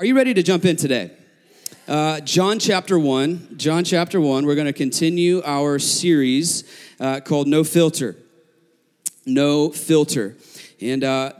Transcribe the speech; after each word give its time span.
Are 0.00 0.04
you 0.04 0.16
ready 0.16 0.34
to 0.34 0.42
jump 0.42 0.64
in 0.64 0.74
today? 0.74 1.12
Uh, 1.86 2.18
John 2.18 2.58
chapter 2.58 2.98
1. 2.98 3.50
John 3.56 3.84
chapter 3.84 4.20
1. 4.20 4.44
We're 4.44 4.56
going 4.56 4.66
to 4.66 4.72
continue 4.72 5.40
our 5.44 5.78
series 5.78 6.64
uh, 6.98 7.20
called 7.20 7.46
No 7.46 7.62
Filter. 7.62 8.16
No 9.24 9.70
Filter. 9.70 10.36
And 10.80 11.04
uh, 11.04 11.34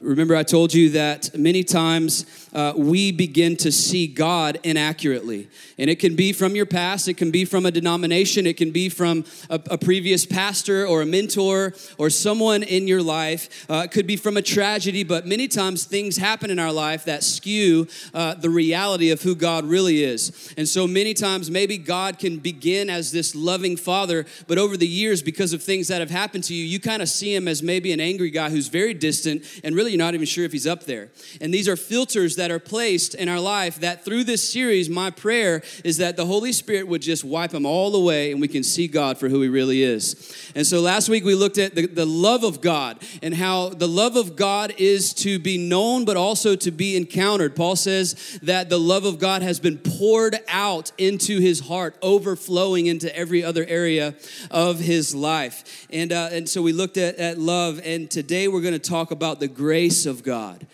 remember, 0.00 0.34
I 0.34 0.42
told 0.42 0.74
you 0.74 0.90
that 0.90 1.38
many 1.38 1.62
times 1.62 2.49
uh, 2.52 2.72
we 2.76 3.12
begin 3.12 3.56
to 3.56 3.72
see 3.72 4.06
God 4.06 4.58
inaccurately. 4.62 5.48
And 5.78 5.88
it 5.88 5.98
can 5.98 6.16
be 6.16 6.32
from 6.32 6.54
your 6.54 6.66
past, 6.66 7.08
it 7.08 7.14
can 7.14 7.30
be 7.30 7.44
from 7.44 7.66
a 7.66 7.70
denomination, 7.70 8.46
it 8.46 8.56
can 8.56 8.70
be 8.70 8.88
from 8.88 9.24
a, 9.48 9.60
a 9.70 9.78
previous 9.78 10.26
pastor 10.26 10.86
or 10.86 11.02
a 11.02 11.06
mentor 11.06 11.74
or 11.98 12.10
someone 12.10 12.62
in 12.62 12.86
your 12.86 13.02
life. 13.02 13.66
Uh, 13.70 13.82
it 13.84 13.90
could 13.90 14.06
be 14.06 14.16
from 14.16 14.36
a 14.36 14.42
tragedy, 14.42 15.04
but 15.04 15.26
many 15.26 15.48
times 15.48 15.84
things 15.84 16.16
happen 16.16 16.50
in 16.50 16.58
our 16.58 16.72
life 16.72 17.04
that 17.04 17.22
skew 17.22 17.86
uh, 18.14 18.34
the 18.34 18.50
reality 18.50 19.10
of 19.10 19.22
who 19.22 19.34
God 19.34 19.64
really 19.64 20.02
is. 20.02 20.52
And 20.56 20.68
so 20.68 20.86
many 20.86 21.14
times, 21.14 21.50
maybe 21.50 21.78
God 21.78 22.18
can 22.18 22.38
begin 22.38 22.90
as 22.90 23.12
this 23.12 23.34
loving 23.34 23.76
father, 23.76 24.26
but 24.46 24.58
over 24.58 24.76
the 24.76 24.86
years, 24.86 25.22
because 25.22 25.52
of 25.52 25.62
things 25.62 25.88
that 25.88 26.00
have 26.00 26.10
happened 26.10 26.44
to 26.44 26.54
you, 26.54 26.64
you 26.64 26.80
kind 26.80 27.02
of 27.02 27.08
see 27.08 27.34
him 27.34 27.48
as 27.48 27.62
maybe 27.62 27.92
an 27.92 28.00
angry 28.00 28.30
guy 28.30 28.50
who's 28.50 28.68
very 28.68 28.94
distant, 28.94 29.44
and 29.64 29.74
really 29.74 29.92
you're 29.92 29.98
not 29.98 30.14
even 30.14 30.26
sure 30.26 30.44
if 30.44 30.52
he's 30.52 30.66
up 30.66 30.84
there. 30.84 31.10
And 31.40 31.52
these 31.52 31.68
are 31.68 31.76
filters 31.76 32.36
that 32.40 32.50
are 32.50 32.58
placed 32.58 33.14
in 33.14 33.28
our 33.28 33.38
life 33.38 33.80
that 33.80 34.02
through 34.02 34.24
this 34.24 34.42
series, 34.46 34.88
my 34.88 35.10
prayer 35.10 35.62
is 35.84 35.98
that 35.98 36.16
the 36.16 36.24
Holy 36.24 36.52
Spirit 36.52 36.88
would 36.88 37.02
just 37.02 37.22
wipe 37.22 37.50
them 37.50 37.66
all 37.66 37.94
away 37.94 38.32
and 38.32 38.40
we 38.40 38.48
can 38.48 38.62
see 38.62 38.88
God 38.88 39.18
for 39.18 39.28
who 39.28 39.42
He 39.42 39.48
really 39.48 39.82
is. 39.82 40.50
And 40.54 40.66
so 40.66 40.80
last 40.80 41.10
week 41.10 41.22
we 41.22 41.34
looked 41.34 41.58
at 41.58 41.74
the, 41.74 41.86
the 41.86 42.06
love 42.06 42.42
of 42.42 42.62
God 42.62 42.98
and 43.22 43.34
how 43.34 43.68
the 43.68 43.86
love 43.86 44.16
of 44.16 44.36
God 44.36 44.72
is 44.78 45.12
to 45.14 45.38
be 45.38 45.58
known 45.58 46.06
but 46.06 46.16
also 46.16 46.56
to 46.56 46.70
be 46.70 46.96
encountered. 46.96 47.54
Paul 47.54 47.76
says 47.76 48.38
that 48.42 48.70
the 48.70 48.80
love 48.80 49.04
of 49.04 49.18
God 49.18 49.42
has 49.42 49.60
been 49.60 49.76
poured 49.76 50.38
out 50.48 50.92
into 50.96 51.40
his 51.40 51.60
heart, 51.60 51.94
overflowing 52.00 52.86
into 52.86 53.14
every 53.14 53.44
other 53.44 53.66
area 53.66 54.14
of 54.50 54.80
his 54.80 55.14
life. 55.14 55.86
And, 55.90 56.10
uh, 56.10 56.30
and 56.32 56.48
so 56.48 56.62
we 56.62 56.72
looked 56.72 56.96
at, 56.96 57.16
at 57.16 57.38
love, 57.38 57.82
and 57.84 58.10
today 58.10 58.48
we're 58.48 58.62
going 58.62 58.72
to 58.72 58.78
talk 58.78 59.10
about 59.10 59.40
the 59.40 59.48
grace 59.48 60.06
of 60.06 60.22
God 60.22 60.66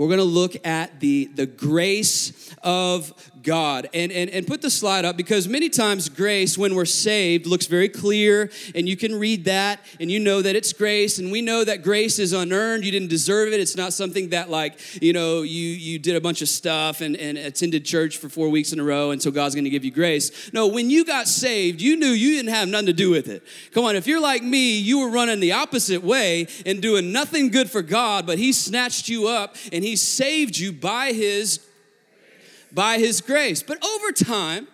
we're 0.00 0.06
going 0.06 0.16
to 0.16 0.24
look 0.24 0.66
at 0.66 0.98
the, 0.98 1.26
the 1.26 1.44
grace 1.44 2.54
of 2.62 3.12
God. 3.42 3.88
And, 3.94 4.12
and, 4.12 4.30
and 4.30 4.46
put 4.46 4.62
the 4.62 4.70
slide 4.70 5.04
up 5.04 5.16
because 5.16 5.48
many 5.48 5.68
times 5.68 6.08
grace, 6.08 6.58
when 6.58 6.74
we're 6.74 6.84
saved, 6.84 7.46
looks 7.46 7.66
very 7.66 7.88
clear, 7.88 8.50
and 8.74 8.88
you 8.88 8.96
can 8.96 9.18
read 9.18 9.44
that 9.46 9.80
and 9.98 10.10
you 10.10 10.20
know 10.20 10.42
that 10.42 10.56
it's 10.56 10.72
grace, 10.72 11.18
and 11.18 11.30
we 11.30 11.42
know 11.42 11.64
that 11.64 11.82
grace 11.82 12.18
is 12.18 12.32
unearned. 12.32 12.84
You 12.84 12.92
didn't 12.92 13.08
deserve 13.08 13.52
it. 13.52 13.60
It's 13.60 13.76
not 13.76 13.92
something 13.92 14.30
that, 14.30 14.50
like, 14.50 15.02
you 15.02 15.12
know, 15.12 15.42
you, 15.42 15.68
you 15.68 15.98
did 15.98 16.16
a 16.16 16.20
bunch 16.20 16.42
of 16.42 16.48
stuff 16.48 17.00
and, 17.00 17.16
and 17.16 17.38
attended 17.38 17.84
church 17.84 18.18
for 18.18 18.28
four 18.28 18.48
weeks 18.48 18.72
in 18.72 18.80
a 18.80 18.84
row, 18.84 19.10
and 19.10 19.20
so 19.22 19.30
God's 19.30 19.54
going 19.54 19.64
to 19.64 19.70
give 19.70 19.84
you 19.84 19.90
grace. 19.90 20.52
No, 20.52 20.66
when 20.66 20.90
you 20.90 21.04
got 21.04 21.28
saved, 21.28 21.80
you 21.80 21.96
knew 21.96 22.08
you 22.08 22.36
didn't 22.36 22.54
have 22.54 22.68
nothing 22.68 22.86
to 22.86 22.92
do 22.92 23.10
with 23.10 23.28
it. 23.28 23.42
Come 23.72 23.84
on, 23.84 23.96
if 23.96 24.06
you're 24.06 24.20
like 24.20 24.42
me, 24.42 24.78
you 24.78 25.00
were 25.00 25.10
running 25.10 25.40
the 25.40 25.52
opposite 25.52 26.02
way 26.02 26.46
and 26.66 26.82
doing 26.82 27.12
nothing 27.12 27.50
good 27.50 27.70
for 27.70 27.82
God, 27.82 28.26
but 28.26 28.38
He 28.38 28.52
snatched 28.52 29.08
you 29.08 29.28
up 29.28 29.56
and 29.72 29.84
He 29.84 29.89
saved 29.96 30.58
you 30.58 30.72
by 30.72 31.12
His 31.12 31.60
by 32.72 32.98
His 32.98 33.20
grace. 33.20 33.62
But 33.62 33.84
over 33.84 34.12
time, 34.12 34.68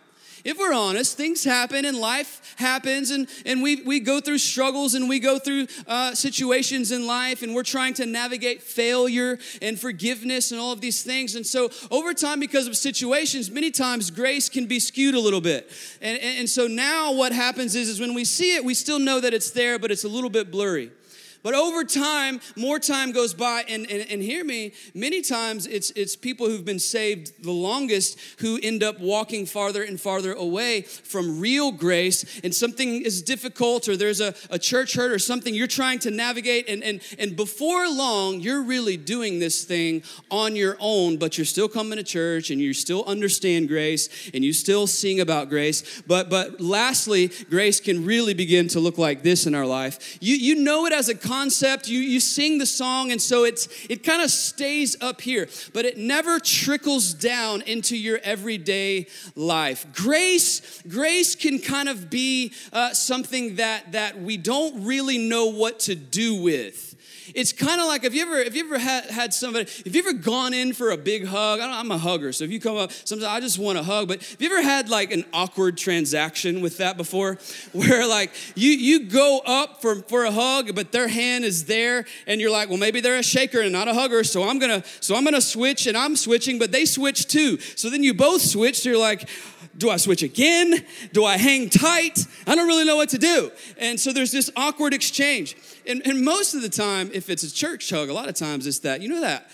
if 0.47 0.61
we're 0.61 0.73
honest, 0.73 1.17
things 1.17 1.43
happen 1.43 1.85
and 1.85 1.99
life 1.99 2.55
happens, 2.57 3.11
and, 3.11 3.27
and 3.45 3.65
we, 3.65 3.83
we 3.83 3.99
go 3.99 4.21
through 4.21 4.39
struggles 4.39 4.95
and 4.95 5.09
we 5.09 5.19
go 5.19 5.41
through 5.41 5.67
uh, 5.89 6.15
situations 6.15 6.93
in 6.93 7.05
life, 7.05 7.43
and 7.43 7.53
we're 7.53 7.65
trying 7.65 7.95
to 7.95 8.07
navigate 8.07 8.63
failure 8.63 9.41
and 9.61 9.77
forgiveness 9.77 10.53
and 10.53 10.61
all 10.61 10.71
of 10.71 10.81
these 10.81 11.03
things. 11.03 11.35
And 11.35 11.45
so, 11.45 11.69
over 11.91 12.15
time, 12.15 12.39
because 12.39 12.69
of 12.69 12.77
situations, 12.77 13.51
many 13.51 13.73
times 13.73 14.13
grace 14.13 14.49
can 14.49 14.67
be 14.67 14.79
skewed 14.79 15.17
a 15.17 15.21
little 15.21 15.41
bit. 15.41 15.69
And, 16.01 16.17
and, 16.19 16.39
and 16.39 16.49
so, 16.49 16.69
now 16.69 17.13
what 17.13 17.33
happens 17.33 17.75
is, 17.75 17.89
is 17.89 17.99
when 17.99 18.15
we 18.15 18.25
see 18.25 18.55
it, 18.55 18.65
we 18.65 18.75
still 18.75 19.01
know 19.01 19.19
that 19.19 19.35
it's 19.35 19.51
there, 19.51 19.81
but 19.81 19.91
it's 19.91 20.05
a 20.05 20.09
little 20.09 20.31
bit 20.31 20.53
blurry. 20.53 20.93
But 21.43 21.55
over 21.55 21.85
time, 21.85 22.41
more 22.57 22.79
time 22.79 23.13
goes 23.13 23.35
by, 23.35 23.65
and, 23.69 23.91
and, 23.91 24.11
and 24.11 24.23
hear 24.23 24.45
me, 24.45 24.73
many 24.95 25.23
times 25.23 25.67
it's, 25.67 25.91
it's 25.91 26.17
people 26.17 26.49
who've 26.49 26.65
been 26.65 26.79
saved 26.79 27.43
the 27.43 27.53
longest 27.53 28.19
who 28.39 28.59
end 28.63 28.83
up 28.83 28.99
walking 29.01 29.47
farther 29.47 29.83
and 29.83 30.01
farther 30.01 30.33
away 30.33 30.83
from 30.83 31.41
real 31.41 31.71
grace, 31.73 32.41
and 32.43 32.55
something 32.55 33.03
is 33.03 33.23
difficult, 33.23 33.89
or 33.89 33.97
there's 33.97 34.21
a, 34.21 34.35
a 34.51 34.59
church 34.59 34.95
hurt, 34.95 35.13
or 35.13 35.19
something 35.19 35.55
you're 35.55 35.67
trying 35.67 35.99
to 36.01 36.11
navigate, 36.11 36.69
and, 36.69 36.83
and, 36.83 37.01
and 37.19 37.37
before 37.37 37.89
long, 37.89 38.41
you're 38.41 38.63
really 38.63 38.97
doing 38.97 39.39
this 39.39 39.65
thing 39.65 40.03
on 40.31 40.57
your 40.57 40.77
own, 40.81 41.17
but 41.17 41.39
you're 41.39 41.45
still 41.45 41.69
coming 41.69 41.97
to 41.97 42.05
church, 42.05 42.51
and 42.51 42.61
you 42.61 42.73
still 42.73 43.05
understand 43.05 43.69
grace, 43.69 44.31
and 44.35 44.45
you 44.45 44.53
still 44.53 44.87
sing 44.87 45.21
about 45.21 45.49
grace. 45.49 46.03
But, 46.07 46.29
but 46.31 46.61
lastly, 46.61 47.31
grace 47.51 47.81
can 47.81 48.05
really 48.05 48.35
begin 48.35 48.69
to 48.69 48.81
look 48.81 48.99
like 48.99 49.23
this 49.23 49.47
in 49.47 49.55
our 49.55 49.67
life. 49.67 50.19
You, 50.21 50.37
you 50.37 50.57
know 50.57 50.87
it 50.87 50.93
as 50.93 51.09
a 51.09 51.15
concept, 51.37 51.87
you, 51.87 51.99
you 51.99 52.19
sing 52.19 52.57
the 52.57 52.65
song, 52.65 53.13
and 53.13 53.21
so 53.21 53.45
it's, 53.45 53.69
it 53.91 54.03
kind 54.03 54.23
of 54.23 54.31
stays 54.31 54.97
up 55.03 55.21
here, 55.21 55.47
but 55.75 55.85
it 55.85 55.99
never 55.99 56.41
trickles 56.41 57.13
down 57.13 57.61
into 57.63 57.95
your 57.95 58.19
everyday 58.23 59.07
life. 59.35 59.87
Grace, 59.95 60.83
grace 60.89 61.35
can 61.35 61.59
kind 61.59 61.91
of 61.91 62.09
be 62.09 62.53
uh, 62.73 62.95
something 62.95 63.57
that, 63.57 63.93
that 63.93 64.19
we 64.19 64.39
don't 64.39 64.87
really 64.87 65.19
know 65.19 65.47
what 65.47 65.79
to 65.81 65.95
do 65.95 66.41
with. 66.43 66.96
It's 67.35 67.53
kind 67.53 67.81
of 67.81 67.87
like 67.87 68.05
if 68.05 68.15
you 68.15 68.23
ever 68.23 68.37
if 68.37 68.55
you 68.55 68.65
ever 68.65 68.79
had, 68.79 69.05
had 69.07 69.35
somebody, 69.35 69.65
if 69.85 69.95
you 69.95 70.01
ever 70.01 70.13
gone 70.13 70.55
in 70.55 70.73
for 70.73 70.91
a 70.91 70.97
big 70.97 71.27
hug, 71.27 71.61
I 71.61 71.81
am 71.81 71.91
a 71.91 71.99
hugger, 71.99 72.33
so 72.33 72.45
if 72.45 72.51
you 72.51 72.61
come 72.61 72.77
up, 72.77 72.93
sometimes 72.93 73.29
I 73.29 73.41
just 73.41 73.59
want 73.59 73.79
a 73.79 73.83
hug. 73.83 74.09
But 74.09 74.23
have 74.23 74.41
you 74.41 74.51
ever 74.51 74.63
had 74.63 74.89
like 74.89 75.13
an 75.13 75.25
awkward 75.33 75.77
transaction 75.77 76.61
with 76.61 76.79
that 76.79 76.97
before, 76.97 77.39
where 77.73 78.07
like 78.07 78.33
you 78.55 78.71
you 78.71 79.05
go 79.05 79.41
up 79.45 79.83
for 79.83 79.97
for 80.03 80.25
a 80.25 80.31
hug, 80.31 80.75
but 80.75 80.93
their 80.93 81.09
hand 81.09 81.45
is 81.45 81.65
there, 81.65 82.05
and 82.27 82.41
you're 82.41 82.51
like, 82.51 82.69
well, 82.69 82.79
maybe 82.79 83.01
they're 83.01 83.19
a 83.19 83.23
shaker 83.23 83.61
and 83.61 83.73
not 83.73 83.89
a 83.89 83.95
hugger, 83.95 84.25
so 84.25 84.49
I'm 84.49 84.59
gonna 84.59 84.85
so 85.01 85.17
I'm 85.17 85.25
gonna 85.25 85.41
switch, 85.41 85.87
and 85.87 85.97
I'm 85.97 86.17
switching, 86.17 86.59
but 86.59 86.73
they 86.73 86.85
switch 86.85 87.27
too. 87.27 87.59
So 87.77 87.91
then 87.91 88.03
you 88.03 88.15
both 88.15 88.43
switch. 88.43 88.81
So 88.81 88.91
you're 88.91 88.99
like 88.99 89.29
do 89.77 89.91
I 89.91 89.97
switch 89.97 90.23
again? 90.23 90.85
Do 91.13 91.25
I 91.25 91.37
hang 91.37 91.69
tight? 91.69 92.27
I 92.47 92.55
don't 92.55 92.67
really 92.67 92.85
know 92.85 92.97
what 92.97 93.11
to 93.11 93.19
do. 93.19 93.51
And 93.79 93.99
so 93.99 94.13
there's 94.13 94.33
this 94.33 94.51
awkward 94.57 94.95
exchange. 94.95 95.57
And, 95.87 96.07
and 96.07 96.25
most 96.25 96.55
of 96.55 96.63
the 96.63 96.69
time, 96.69 97.11
if 97.13 97.29
it's 97.31 97.43
a 97.43 97.53
church 97.53 97.91
hug, 97.91 98.09
a 98.09 98.13
lot 98.13 98.29
of 98.29 98.35
times 98.35 98.67
it's 98.67 98.81
that, 98.81 99.01
you 99.01 99.09
know 99.09 99.21
that, 99.21 99.51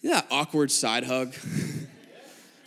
you 0.00 0.10
know 0.10 0.16
that 0.16 0.26
awkward 0.30 0.70
side 0.70 1.04
hug? 1.04 1.34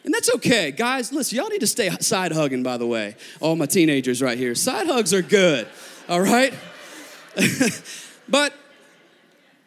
And 0.06 0.14
that's 0.14 0.34
okay. 0.36 0.70
Guys, 0.70 1.12
listen, 1.12 1.38
y'all 1.38 1.50
need 1.50 1.62
to 1.62 1.68
stay 1.68 1.90
side 2.00 2.32
hugging, 2.32 2.62
by 2.62 2.78
the 2.78 2.86
way. 2.86 3.16
All 3.40 3.56
my 3.56 3.66
teenagers 3.66 4.22
right 4.22 4.38
here. 4.38 4.54
Side 4.54 4.86
hugs 4.86 5.14
are 5.16 5.24
good, 5.24 5.68
all 6.08 6.22
right? 6.22 6.54
but 8.30 8.54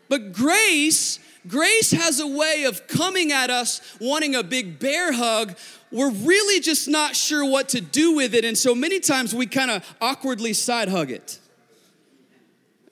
but 0.09 0.33
grace, 0.33 1.19
grace 1.47 1.91
has 1.91 2.21
a 2.21 2.27
way 2.27 2.65
of 2.65 2.87
coming 2.89 3.33
at 3.33 3.51
us 3.51 3.81
wanting 4.01 4.35
a 4.35 4.43
big 4.43 4.79
bear 4.79 5.13
hug 5.13 5.57
we're 5.91 6.11
really 6.11 6.61
just 6.61 6.89
not 6.89 7.17
sure 7.17 7.45
what 7.45 7.71
to 7.71 7.81
do 7.81 8.15
with 8.15 8.35
it. 8.35 8.45
And 8.45 8.57
so 8.57 8.75
many 8.75 9.01
times 9.01 9.35
we 9.35 9.47
kind 9.47 9.71
of 9.71 9.97
awkwardly 10.01 10.53
side 10.53 10.89
hug 10.89 11.11
it. 11.11 11.39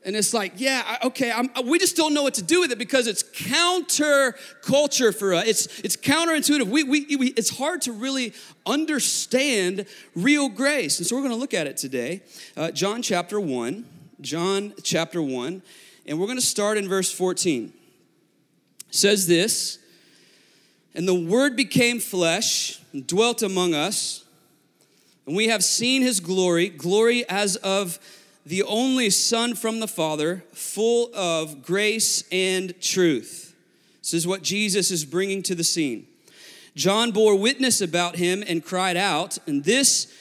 And 0.04 0.14
it's 0.14 0.32
like, 0.32 0.52
yeah, 0.56 0.98
okay, 1.02 1.32
I'm, 1.32 1.50
we 1.66 1.80
just 1.80 1.96
don't 1.96 2.14
know 2.14 2.22
what 2.22 2.34
to 2.34 2.42
do 2.42 2.60
with 2.60 2.70
it 2.70 2.78
because 2.78 3.08
it's 3.08 3.24
counter 3.24 4.36
culture 4.62 5.10
for 5.10 5.34
us. 5.34 5.46
It's, 5.48 5.80
it's 5.80 5.96
counterintuitive. 5.96 6.68
We, 6.68 6.84
we, 6.84 7.16
we, 7.16 7.26
it's 7.30 7.58
hard 7.58 7.82
to 7.82 7.92
really 7.92 8.32
understand 8.64 9.86
real 10.14 10.48
grace. 10.48 10.98
And 10.98 11.06
so 11.06 11.16
we're 11.16 11.22
going 11.22 11.34
to 11.34 11.38
look 11.38 11.54
at 11.54 11.66
it 11.66 11.76
today. 11.76 12.22
Uh, 12.56 12.70
John 12.70 13.02
chapter 13.02 13.40
1. 13.40 13.84
John 14.20 14.74
chapter 14.84 15.20
1. 15.20 15.60
And 16.06 16.20
we're 16.20 16.26
going 16.26 16.38
to 16.38 16.46
start 16.46 16.78
in 16.78 16.88
verse 16.88 17.12
14. 17.12 17.72
Says 18.91 19.26
this 19.26 19.78
And 20.94 21.06
the 21.06 21.14
word 21.14 21.56
became 21.56 22.00
flesh 22.00 22.81
and 22.93 23.06
dwelt 23.06 23.43
among 23.43 23.75
us, 23.75 24.25
and 25.26 25.37
we 25.37 25.49
have 25.49 25.64
seen 25.64 26.02
his 26.02 26.20
glory, 26.20 26.69
glory 26.69 27.28
as 27.28 27.56
of 27.56 27.99
the 28.46 28.62
only 28.62 29.11
Son 29.11 29.55
from 29.56 29.81
the 29.81 29.88
Father, 29.88 30.44
full 30.52 31.11
of 31.14 31.62
grace 31.62 32.22
and 32.31 32.81
truth. 32.81 33.55
This 34.00 34.14
is 34.14 34.26
what 34.26 34.43
Jesus 34.43 34.93
is 34.93 35.05
bringing 35.05 35.43
to 35.43 35.56
the 35.56 35.64
scene. 35.64 36.06
John 36.76 37.11
bore 37.11 37.34
witness 37.34 37.81
about 37.81 38.16
him 38.16 38.44
and 38.46 38.64
cried 38.64 38.96
out, 38.96 39.37
and 39.49 39.64
this 39.64 40.12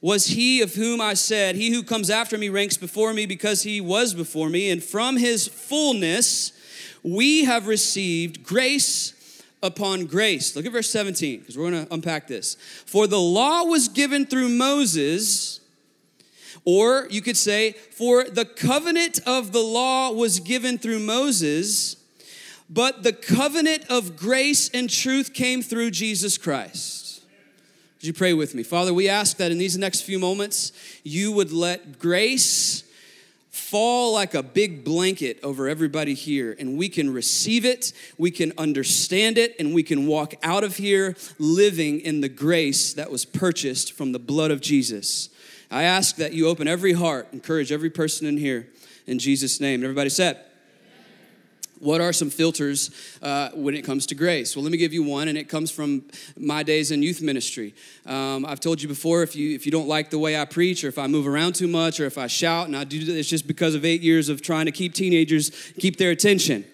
was 0.00 0.28
he 0.28 0.62
of 0.62 0.74
whom 0.74 1.00
I 1.00 1.14
said, 1.14 1.56
He 1.56 1.70
who 1.70 1.82
comes 1.82 2.08
after 2.08 2.38
me 2.38 2.48
ranks 2.48 2.76
before 2.78 3.12
me 3.12 3.26
because 3.26 3.62
he 3.62 3.80
was 3.80 4.14
before 4.14 4.48
me, 4.48 4.70
and 4.70 4.82
from 4.82 5.16
his 5.16 5.46
fullness 5.46 6.52
we 7.06 7.44
have 7.44 7.68
received 7.68 8.42
grace 8.42 9.42
upon 9.62 10.06
grace. 10.06 10.56
Look 10.56 10.66
at 10.66 10.72
verse 10.72 10.90
17, 10.90 11.40
because 11.40 11.56
we're 11.56 11.70
going 11.70 11.86
to 11.86 11.94
unpack 11.94 12.26
this. 12.26 12.56
For 12.84 13.06
the 13.06 13.20
law 13.20 13.64
was 13.64 13.88
given 13.88 14.26
through 14.26 14.48
Moses, 14.48 15.60
or 16.64 17.06
you 17.08 17.22
could 17.22 17.36
say, 17.36 17.72
for 17.72 18.24
the 18.24 18.44
covenant 18.44 19.20
of 19.24 19.52
the 19.52 19.62
law 19.62 20.10
was 20.10 20.40
given 20.40 20.78
through 20.78 20.98
Moses, 20.98 21.96
but 22.68 23.04
the 23.04 23.12
covenant 23.12 23.84
of 23.88 24.16
grace 24.16 24.68
and 24.70 24.90
truth 24.90 25.32
came 25.32 25.62
through 25.62 25.92
Jesus 25.92 26.36
Christ. 26.36 27.22
Would 27.98 28.06
you 28.08 28.12
pray 28.12 28.34
with 28.34 28.54
me? 28.54 28.64
Father, 28.64 28.92
we 28.92 29.08
ask 29.08 29.36
that 29.36 29.52
in 29.52 29.58
these 29.58 29.78
next 29.78 30.00
few 30.00 30.18
moments, 30.18 30.72
you 31.04 31.30
would 31.30 31.52
let 31.52 32.00
grace 32.00 32.82
fall 33.70 34.12
like 34.12 34.34
a 34.34 34.42
big 34.42 34.84
blanket 34.84 35.40
over 35.42 35.68
everybody 35.68 36.14
here, 36.14 36.54
and 36.58 36.78
we 36.78 36.88
can 36.88 37.12
receive 37.12 37.64
it, 37.64 37.92
we 38.16 38.30
can 38.30 38.52
understand 38.56 39.38
it, 39.38 39.56
and 39.58 39.74
we 39.74 39.82
can 39.82 40.06
walk 40.06 40.34
out 40.42 40.62
of 40.62 40.76
here 40.76 41.16
living 41.38 42.00
in 42.00 42.20
the 42.20 42.28
grace 42.28 42.94
that 42.94 43.10
was 43.10 43.24
purchased 43.24 43.92
from 43.92 44.12
the 44.12 44.18
blood 44.18 44.50
of 44.50 44.60
Jesus. 44.60 45.28
I 45.70 45.82
ask 45.82 46.16
that 46.16 46.32
you 46.32 46.46
open 46.46 46.68
every 46.68 46.92
heart, 46.92 47.28
encourage 47.32 47.72
every 47.72 47.90
person 47.90 48.26
in 48.26 48.36
here 48.36 48.68
in 49.06 49.18
Jesus' 49.18 49.60
name. 49.60 49.82
Everybody 49.82 50.10
said, 50.10 50.38
what 51.78 52.00
are 52.00 52.12
some 52.12 52.30
filters 52.30 52.90
uh, 53.22 53.50
when 53.54 53.74
it 53.74 53.82
comes 53.82 54.06
to 54.06 54.14
grace? 54.14 54.56
Well, 54.56 54.62
let 54.62 54.72
me 54.72 54.78
give 54.78 54.92
you 54.92 55.02
one, 55.02 55.28
and 55.28 55.36
it 55.36 55.48
comes 55.48 55.70
from 55.70 56.04
my 56.36 56.62
days 56.62 56.90
in 56.90 57.02
youth 57.02 57.20
ministry. 57.20 57.74
Um, 58.06 58.46
I've 58.46 58.60
told 58.60 58.80
you 58.80 58.88
before 58.88 59.22
if 59.22 59.36
you 59.36 59.54
if 59.54 59.66
you 59.66 59.72
don't 59.72 59.88
like 59.88 60.10
the 60.10 60.18
way 60.18 60.40
I 60.40 60.44
preach, 60.44 60.84
or 60.84 60.88
if 60.88 60.98
I 60.98 61.06
move 61.06 61.26
around 61.26 61.54
too 61.54 61.68
much, 61.68 62.00
or 62.00 62.06
if 62.06 62.18
I 62.18 62.26
shout, 62.26 62.66
and 62.66 62.76
I 62.76 62.84
do 62.84 63.04
this 63.04 63.28
just 63.28 63.46
because 63.46 63.74
of 63.74 63.84
eight 63.84 64.02
years 64.02 64.28
of 64.28 64.42
trying 64.42 64.66
to 64.66 64.72
keep 64.72 64.94
teenagers 64.94 65.50
keep 65.78 65.96
their 65.96 66.10
attention. 66.10 66.64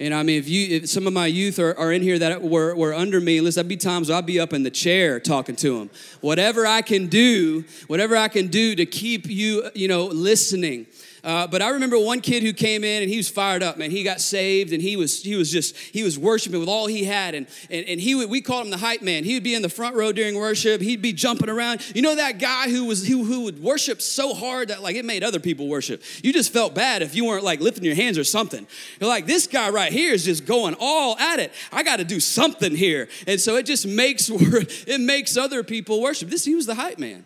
And 0.00 0.14
I 0.14 0.22
mean, 0.22 0.38
if 0.38 0.48
you, 0.48 0.76
if 0.76 0.88
some 0.88 1.06
of 1.06 1.12
my 1.12 1.26
youth 1.26 1.58
are, 1.58 1.78
are 1.78 1.92
in 1.92 2.00
here 2.00 2.18
that 2.18 2.40
were, 2.40 2.74
were 2.74 2.94
under 2.94 3.20
me, 3.20 3.42
listen, 3.42 3.60
there'd 3.60 3.68
be 3.68 3.76
times 3.76 4.08
I'd 4.08 4.24
be 4.24 4.40
up 4.40 4.54
in 4.54 4.62
the 4.62 4.70
chair 4.70 5.20
talking 5.20 5.56
to 5.56 5.78
them. 5.78 5.90
Whatever 6.22 6.66
I 6.66 6.80
can 6.80 7.08
do, 7.08 7.66
whatever 7.86 8.16
I 8.16 8.28
can 8.28 8.46
do 8.46 8.74
to 8.76 8.86
keep 8.86 9.26
you, 9.26 9.70
you 9.74 9.88
know, 9.88 10.06
listening. 10.06 10.86
Uh, 11.22 11.46
but 11.46 11.62
I 11.62 11.70
remember 11.70 11.98
one 11.98 12.20
kid 12.20 12.42
who 12.42 12.52
came 12.52 12.84
in 12.84 13.02
and 13.02 13.10
he 13.10 13.16
was 13.16 13.28
fired 13.28 13.62
up, 13.62 13.76
man. 13.76 13.90
He 13.90 14.02
got 14.02 14.20
saved 14.20 14.72
and 14.72 14.82
he 14.82 14.96
was 14.96 15.22
he 15.22 15.36
was 15.36 15.50
just 15.50 15.76
he 15.76 16.02
was 16.02 16.18
worshiping 16.18 16.60
with 16.60 16.68
all 16.68 16.86
he 16.86 17.04
had, 17.04 17.34
and 17.34 17.46
and, 17.70 17.86
and 17.86 18.00
he 18.00 18.14
would, 18.14 18.30
we 18.30 18.40
called 18.40 18.64
him 18.64 18.70
the 18.70 18.78
hype 18.78 19.02
man. 19.02 19.24
He 19.24 19.34
would 19.34 19.42
be 19.42 19.54
in 19.54 19.62
the 19.62 19.68
front 19.68 19.96
row 19.96 20.12
during 20.12 20.36
worship. 20.36 20.80
He'd 20.80 21.02
be 21.02 21.12
jumping 21.12 21.48
around. 21.48 21.84
You 21.94 22.02
know 22.02 22.16
that 22.16 22.38
guy 22.38 22.70
who 22.70 22.84
was 22.86 23.06
who, 23.06 23.24
who 23.24 23.42
would 23.42 23.62
worship 23.62 24.00
so 24.00 24.34
hard 24.34 24.68
that 24.68 24.82
like 24.82 24.96
it 24.96 25.04
made 25.04 25.22
other 25.22 25.40
people 25.40 25.68
worship. 25.68 26.02
You 26.22 26.32
just 26.32 26.52
felt 26.52 26.74
bad 26.74 27.02
if 27.02 27.14
you 27.14 27.24
weren't 27.26 27.44
like 27.44 27.60
lifting 27.60 27.84
your 27.84 27.94
hands 27.94 28.18
or 28.18 28.24
something. 28.24 28.66
You're 29.00 29.08
like 29.08 29.26
this 29.26 29.46
guy 29.46 29.70
right 29.70 29.92
here 29.92 30.12
is 30.12 30.24
just 30.24 30.46
going 30.46 30.74
all 30.80 31.18
at 31.18 31.38
it. 31.38 31.52
I 31.72 31.82
got 31.82 31.96
to 31.96 32.04
do 32.04 32.20
something 32.20 32.74
here, 32.74 33.08
and 33.26 33.40
so 33.40 33.56
it 33.56 33.66
just 33.66 33.86
makes 33.86 34.30
it 34.32 35.00
makes 35.00 35.36
other 35.36 35.62
people 35.62 36.00
worship. 36.00 36.28
This 36.30 36.44
he 36.44 36.54
was 36.54 36.66
the 36.66 36.74
hype 36.74 36.98
man. 36.98 37.24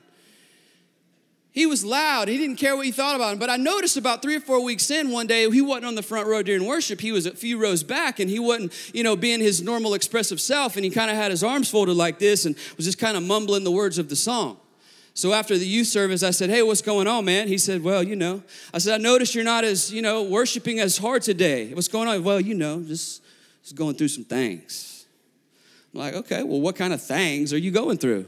He 1.54 1.66
was 1.66 1.84
loud. 1.84 2.26
He 2.26 2.36
didn't 2.36 2.56
care 2.56 2.76
what 2.76 2.84
you 2.84 2.92
thought 2.92 3.14
about 3.14 3.32
him. 3.32 3.38
But 3.38 3.48
I 3.48 3.56
noticed 3.56 3.96
about 3.96 4.22
three 4.22 4.34
or 4.34 4.40
four 4.40 4.60
weeks 4.60 4.90
in, 4.90 5.12
one 5.12 5.28
day 5.28 5.48
he 5.48 5.62
wasn't 5.62 5.86
on 5.86 5.94
the 5.94 6.02
front 6.02 6.26
row 6.26 6.42
during 6.42 6.66
worship. 6.66 7.00
He 7.00 7.12
was 7.12 7.26
a 7.26 7.30
few 7.30 7.62
rows 7.62 7.84
back, 7.84 8.18
and 8.18 8.28
he 8.28 8.40
wasn't, 8.40 8.72
you 8.92 9.04
know, 9.04 9.14
being 9.14 9.38
his 9.38 9.62
normal 9.62 9.94
expressive 9.94 10.40
self. 10.40 10.74
And 10.74 10.84
he 10.84 10.90
kind 10.90 11.12
of 11.12 11.16
had 11.16 11.30
his 11.30 11.44
arms 11.44 11.70
folded 11.70 11.96
like 11.96 12.18
this, 12.18 12.44
and 12.44 12.56
was 12.76 12.86
just 12.86 12.98
kind 12.98 13.16
of 13.16 13.22
mumbling 13.22 13.62
the 13.62 13.70
words 13.70 13.98
of 13.98 14.08
the 14.08 14.16
song. 14.16 14.56
So 15.14 15.32
after 15.32 15.56
the 15.56 15.64
youth 15.64 15.86
service, 15.86 16.24
I 16.24 16.32
said, 16.32 16.50
"Hey, 16.50 16.62
what's 16.62 16.82
going 16.82 17.06
on, 17.06 17.24
man?" 17.24 17.46
He 17.46 17.56
said, 17.56 17.84
"Well, 17.84 18.02
you 18.02 18.16
know." 18.16 18.42
I 18.72 18.78
said, 18.78 18.94
"I 18.94 19.02
noticed 19.02 19.36
you're 19.36 19.44
not 19.44 19.62
as, 19.62 19.92
you 19.92 20.02
know, 20.02 20.24
worshiping 20.24 20.80
as 20.80 20.98
hard 20.98 21.22
today. 21.22 21.72
What's 21.72 21.86
going 21.86 22.08
on?" 22.08 22.24
Well, 22.24 22.40
you 22.40 22.54
know, 22.54 22.82
just 22.82 23.22
just 23.62 23.76
going 23.76 23.94
through 23.94 24.08
some 24.08 24.24
things. 24.24 25.06
I'm 25.94 26.00
like, 26.00 26.14
okay, 26.14 26.42
well, 26.42 26.60
what 26.60 26.74
kind 26.74 26.92
of 26.92 27.00
things 27.00 27.52
are 27.52 27.58
you 27.58 27.70
going 27.70 27.98
through? 27.98 28.26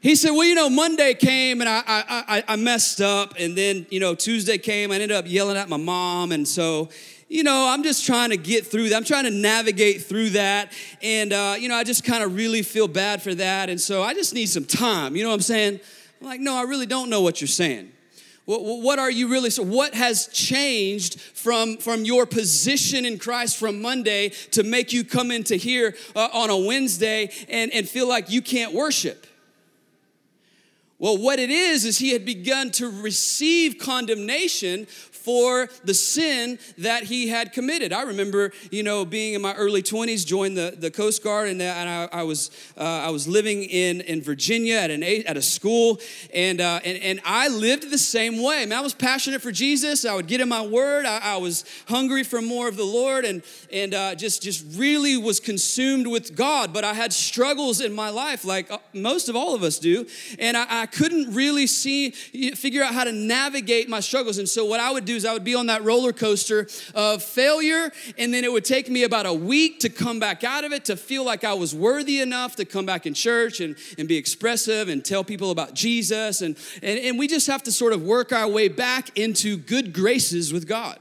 He 0.00 0.14
said, 0.14 0.30
Well, 0.30 0.44
you 0.44 0.54
know, 0.54 0.70
Monday 0.70 1.14
came 1.14 1.60
and 1.60 1.68
I, 1.68 1.82
I, 1.86 2.44
I, 2.46 2.56
messed 2.56 3.00
up. 3.00 3.34
And 3.38 3.56
then, 3.56 3.86
you 3.90 3.98
know, 3.98 4.14
Tuesday 4.14 4.56
came. 4.56 4.92
I 4.92 4.94
ended 4.94 5.10
up 5.10 5.24
yelling 5.26 5.56
at 5.56 5.68
my 5.68 5.76
mom. 5.76 6.30
And 6.30 6.46
so, 6.46 6.88
you 7.28 7.42
know, 7.42 7.66
I'm 7.68 7.82
just 7.82 8.06
trying 8.06 8.30
to 8.30 8.36
get 8.36 8.66
through 8.66 8.90
that. 8.90 8.96
I'm 8.96 9.04
trying 9.04 9.24
to 9.24 9.30
navigate 9.30 10.04
through 10.04 10.30
that. 10.30 10.72
And, 11.02 11.32
uh, 11.32 11.56
you 11.58 11.68
know, 11.68 11.74
I 11.74 11.82
just 11.82 12.04
kind 12.04 12.22
of 12.22 12.36
really 12.36 12.62
feel 12.62 12.86
bad 12.86 13.22
for 13.22 13.34
that. 13.34 13.70
And 13.70 13.80
so 13.80 14.02
I 14.02 14.14
just 14.14 14.34
need 14.34 14.46
some 14.46 14.64
time. 14.64 15.16
You 15.16 15.24
know 15.24 15.30
what 15.30 15.36
I'm 15.36 15.40
saying? 15.40 15.80
I'm 16.20 16.26
like, 16.26 16.40
No, 16.40 16.54
I 16.54 16.62
really 16.62 16.86
don't 16.86 17.10
know 17.10 17.22
what 17.22 17.40
you're 17.40 17.48
saying. 17.48 17.92
What, 18.46 18.98
are 18.98 19.10
you 19.10 19.28
really 19.28 19.50
so 19.50 19.62
what 19.62 19.92
has 19.92 20.26
changed 20.28 21.20
from 21.20 21.76
from 21.76 22.06
your 22.06 22.24
position 22.24 23.04
in 23.04 23.18
christ 23.18 23.58
from 23.58 23.82
monday 23.82 24.30
to 24.52 24.62
make 24.62 24.90
you 24.90 25.04
come 25.04 25.30
into 25.30 25.56
here 25.56 25.94
uh, 26.16 26.30
on 26.32 26.48
a 26.48 26.56
wednesday 26.56 27.30
and 27.50 27.70
and 27.74 27.86
feel 27.86 28.08
like 28.08 28.30
you 28.30 28.40
can't 28.40 28.72
worship 28.72 29.26
well, 31.00 31.16
what 31.16 31.38
it 31.38 31.50
is, 31.50 31.84
is 31.84 31.98
he 31.98 32.12
had 32.12 32.24
begun 32.24 32.70
to 32.72 32.88
receive 32.88 33.78
condemnation 33.78 34.88
for 35.18 35.68
the 35.84 35.94
sin 35.94 36.58
that 36.78 37.04
he 37.04 37.28
had 37.28 37.52
committed. 37.52 37.92
I 37.92 38.02
remember, 38.02 38.52
you 38.70 38.82
know, 38.82 39.04
being 39.04 39.34
in 39.34 39.42
my 39.42 39.54
early 39.54 39.82
20s, 39.82 40.26
joined 40.26 40.56
the, 40.56 40.74
the 40.76 40.90
Coast 40.90 41.22
Guard, 41.22 41.48
and, 41.48 41.60
and 41.60 41.88
I, 41.88 42.20
I, 42.20 42.22
was 42.22 42.50
uh, 42.76 42.82
I 42.82 43.10
was 43.10 43.26
living 43.26 43.64
in, 43.64 44.00
in 44.02 44.22
Virginia 44.22 44.76
at 44.76 44.90
an 44.90 45.02
at 45.02 45.36
a 45.36 45.42
school, 45.42 46.00
and, 46.34 46.60
uh, 46.60 46.80
and 46.84 46.98
and 46.98 47.20
I 47.24 47.48
lived 47.48 47.90
the 47.90 47.98
same 47.98 48.42
way. 48.42 48.62
I, 48.62 48.64
mean, 48.64 48.72
I 48.72 48.80
was 48.80 48.94
passionate 48.94 49.42
for 49.42 49.52
Jesus. 49.52 50.04
I 50.04 50.14
would 50.14 50.26
get 50.26 50.40
in 50.40 50.48
my 50.48 50.62
Word. 50.62 51.06
I, 51.06 51.18
I 51.18 51.36
was 51.38 51.64
hungry 51.88 52.22
for 52.22 52.40
more 52.40 52.68
of 52.68 52.76
the 52.76 52.84
Lord, 52.84 53.24
and 53.24 53.42
and 53.72 53.94
uh, 53.94 54.14
just 54.14 54.42
just 54.42 54.64
really 54.78 55.16
was 55.16 55.40
consumed 55.40 56.06
with 56.06 56.36
God. 56.36 56.72
But 56.72 56.84
I 56.84 56.94
had 56.94 57.12
struggles 57.12 57.80
in 57.80 57.92
my 57.92 58.10
life, 58.10 58.44
like 58.44 58.70
uh, 58.70 58.78
most 58.92 59.28
of 59.28 59.36
all 59.36 59.54
of 59.54 59.62
us 59.62 59.78
do, 59.78 60.06
and 60.38 60.56
I, 60.56 60.82
I 60.82 60.86
couldn't 60.86 61.34
really 61.34 61.66
see 61.66 62.10
figure 62.10 62.82
out 62.82 62.94
how 62.94 63.04
to 63.04 63.12
navigate 63.12 63.88
my 63.88 64.00
struggles. 64.00 64.38
And 64.38 64.48
so 64.48 64.64
what 64.64 64.80
I 64.80 64.90
would 64.90 65.04
do 65.08 65.16
is 65.16 65.24
I 65.24 65.32
would 65.32 65.44
be 65.44 65.54
on 65.54 65.66
that 65.66 65.82
roller 65.84 66.12
coaster 66.12 66.68
of 66.94 67.22
failure, 67.22 67.90
and 68.16 68.32
then 68.32 68.44
it 68.44 68.52
would 68.52 68.64
take 68.64 68.88
me 68.88 69.02
about 69.02 69.26
a 69.26 69.32
week 69.32 69.80
to 69.80 69.88
come 69.88 70.20
back 70.20 70.44
out 70.44 70.64
of 70.64 70.72
it 70.72 70.84
to 70.86 70.96
feel 70.96 71.24
like 71.24 71.44
I 71.44 71.54
was 71.54 71.74
worthy 71.74 72.20
enough 72.20 72.56
to 72.56 72.64
come 72.64 72.86
back 72.86 73.06
in 73.06 73.14
church 73.14 73.60
and, 73.60 73.76
and 73.98 74.06
be 74.06 74.16
expressive 74.16 74.88
and 74.88 75.04
tell 75.04 75.24
people 75.24 75.50
about 75.50 75.74
Jesus. 75.74 76.42
And, 76.42 76.56
and, 76.82 76.98
and 76.98 77.18
we 77.18 77.26
just 77.26 77.46
have 77.46 77.62
to 77.64 77.72
sort 77.72 77.92
of 77.92 78.02
work 78.02 78.32
our 78.32 78.48
way 78.48 78.68
back 78.68 79.18
into 79.18 79.56
good 79.56 79.92
graces 79.92 80.52
with 80.52 80.68
God. 80.68 80.98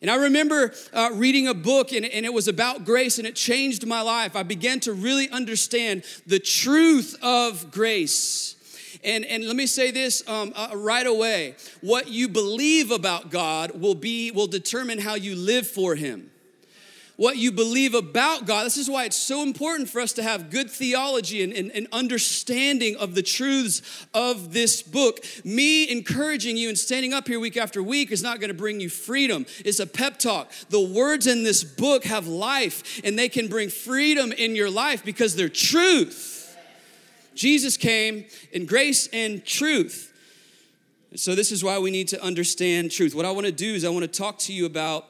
And 0.00 0.10
I 0.10 0.16
remember 0.16 0.74
uh, 0.92 1.10
reading 1.12 1.46
a 1.46 1.54
book, 1.54 1.92
and, 1.92 2.04
and, 2.04 2.26
it 2.26 2.34
was 2.34 2.48
about 2.48 2.84
grace, 2.84 3.18
and 3.18 3.26
it 3.26 3.36
changed 3.36 3.86
my 3.86 4.00
life. 4.00 4.34
I 4.34 4.42
began 4.42 4.80
to 4.80 4.92
really 4.92 5.30
understand 5.30 6.02
the 6.26 6.40
truth 6.40 7.16
of 7.22 7.70
grace. 7.70 8.56
And, 9.04 9.24
and 9.24 9.44
let 9.44 9.56
me 9.56 9.66
say 9.66 9.90
this 9.90 10.26
um, 10.28 10.52
uh, 10.54 10.70
right 10.74 11.06
away 11.06 11.56
what 11.80 12.08
you 12.08 12.28
believe 12.28 12.90
about 12.90 13.30
God 13.30 13.80
will, 13.80 13.94
be, 13.94 14.30
will 14.30 14.46
determine 14.46 14.98
how 14.98 15.14
you 15.14 15.34
live 15.34 15.66
for 15.66 15.94
Him 15.94 16.30
what 17.16 17.36
you 17.36 17.52
believe 17.52 17.94
about 17.94 18.46
God. 18.46 18.64
This 18.66 18.76
is 18.76 18.90
why 18.90 19.04
it's 19.04 19.16
so 19.16 19.42
important 19.42 19.88
for 19.88 20.00
us 20.00 20.12
to 20.14 20.22
have 20.22 20.50
good 20.50 20.70
theology 20.70 21.42
and, 21.42 21.52
and, 21.52 21.70
and, 21.70 21.86
understanding 21.92 22.96
of 22.96 23.14
the 23.14 23.22
truths 23.22 24.06
of 24.14 24.52
this 24.52 24.82
book. 24.82 25.20
Me 25.44 25.88
encouraging 25.88 26.56
you 26.56 26.68
and 26.68 26.76
standing 26.76 27.12
up 27.12 27.28
here 27.28 27.38
week 27.38 27.56
after 27.56 27.82
week 27.82 28.10
is 28.10 28.22
not 28.22 28.40
going 28.40 28.48
to 28.48 28.54
bring 28.54 28.80
you 28.80 28.88
freedom. 28.88 29.46
It's 29.64 29.78
a 29.78 29.86
pep 29.86 30.18
talk. 30.18 30.50
The 30.70 30.80
words 30.80 31.26
in 31.26 31.44
this 31.44 31.62
book 31.62 32.04
have 32.04 32.26
life 32.26 33.00
and 33.04 33.18
they 33.18 33.28
can 33.28 33.46
bring 33.46 33.68
freedom 33.68 34.32
in 34.32 34.56
your 34.56 34.70
life 34.70 35.04
because 35.04 35.36
they're 35.36 35.48
truth. 35.48 36.31
Jesus 37.34 37.76
came 37.76 38.24
in 38.52 38.66
grace 38.66 39.08
and 39.12 39.44
truth. 39.44 40.12
So, 41.14 41.34
this 41.34 41.52
is 41.52 41.62
why 41.62 41.78
we 41.78 41.90
need 41.90 42.08
to 42.08 42.22
understand 42.22 42.90
truth. 42.90 43.14
What 43.14 43.26
I 43.26 43.30
want 43.32 43.44
to 43.44 43.52
do 43.52 43.74
is, 43.74 43.84
I 43.84 43.90
want 43.90 44.02
to 44.02 44.08
talk 44.08 44.38
to 44.40 44.52
you 44.52 44.64
about, 44.64 45.04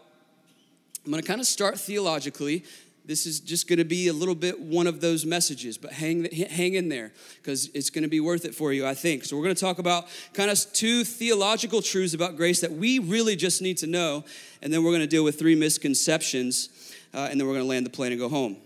I'm 1.04 1.12
going 1.12 1.22
to 1.22 1.26
kind 1.26 1.40
of 1.40 1.46
start 1.46 1.78
theologically. 1.78 2.64
This 3.04 3.24
is 3.24 3.38
just 3.38 3.68
going 3.68 3.78
to 3.78 3.84
be 3.84 4.08
a 4.08 4.12
little 4.12 4.34
bit 4.34 4.60
one 4.60 4.86
of 4.86 5.00
those 5.00 5.24
messages, 5.24 5.76
but 5.76 5.92
hang, 5.92 6.24
hang 6.24 6.74
in 6.74 6.88
there 6.88 7.12
because 7.36 7.68
it's 7.74 7.90
going 7.90 8.02
to 8.02 8.08
be 8.08 8.20
worth 8.20 8.44
it 8.44 8.54
for 8.54 8.72
you, 8.72 8.86
I 8.86 8.94
think. 8.94 9.24
So, 9.24 9.36
we're 9.36 9.44
going 9.44 9.54
to 9.54 9.60
talk 9.60 9.78
about 9.78 10.08
kind 10.34 10.50
of 10.50 10.58
two 10.72 11.04
theological 11.04 11.82
truths 11.82 12.14
about 12.14 12.36
grace 12.36 12.60
that 12.62 12.72
we 12.72 12.98
really 12.98 13.36
just 13.36 13.62
need 13.62 13.78
to 13.78 13.86
know, 13.86 14.24
and 14.60 14.72
then 14.72 14.82
we're 14.82 14.90
going 14.90 15.02
to 15.02 15.06
deal 15.06 15.22
with 15.22 15.38
three 15.38 15.54
misconceptions, 15.54 16.68
uh, 17.14 17.28
and 17.30 17.40
then 17.40 17.46
we're 17.46 17.54
going 17.54 17.64
to 17.64 17.70
land 17.70 17.86
the 17.86 17.90
plane 17.90 18.10
and 18.10 18.20
go 18.20 18.28
home. 18.28 18.56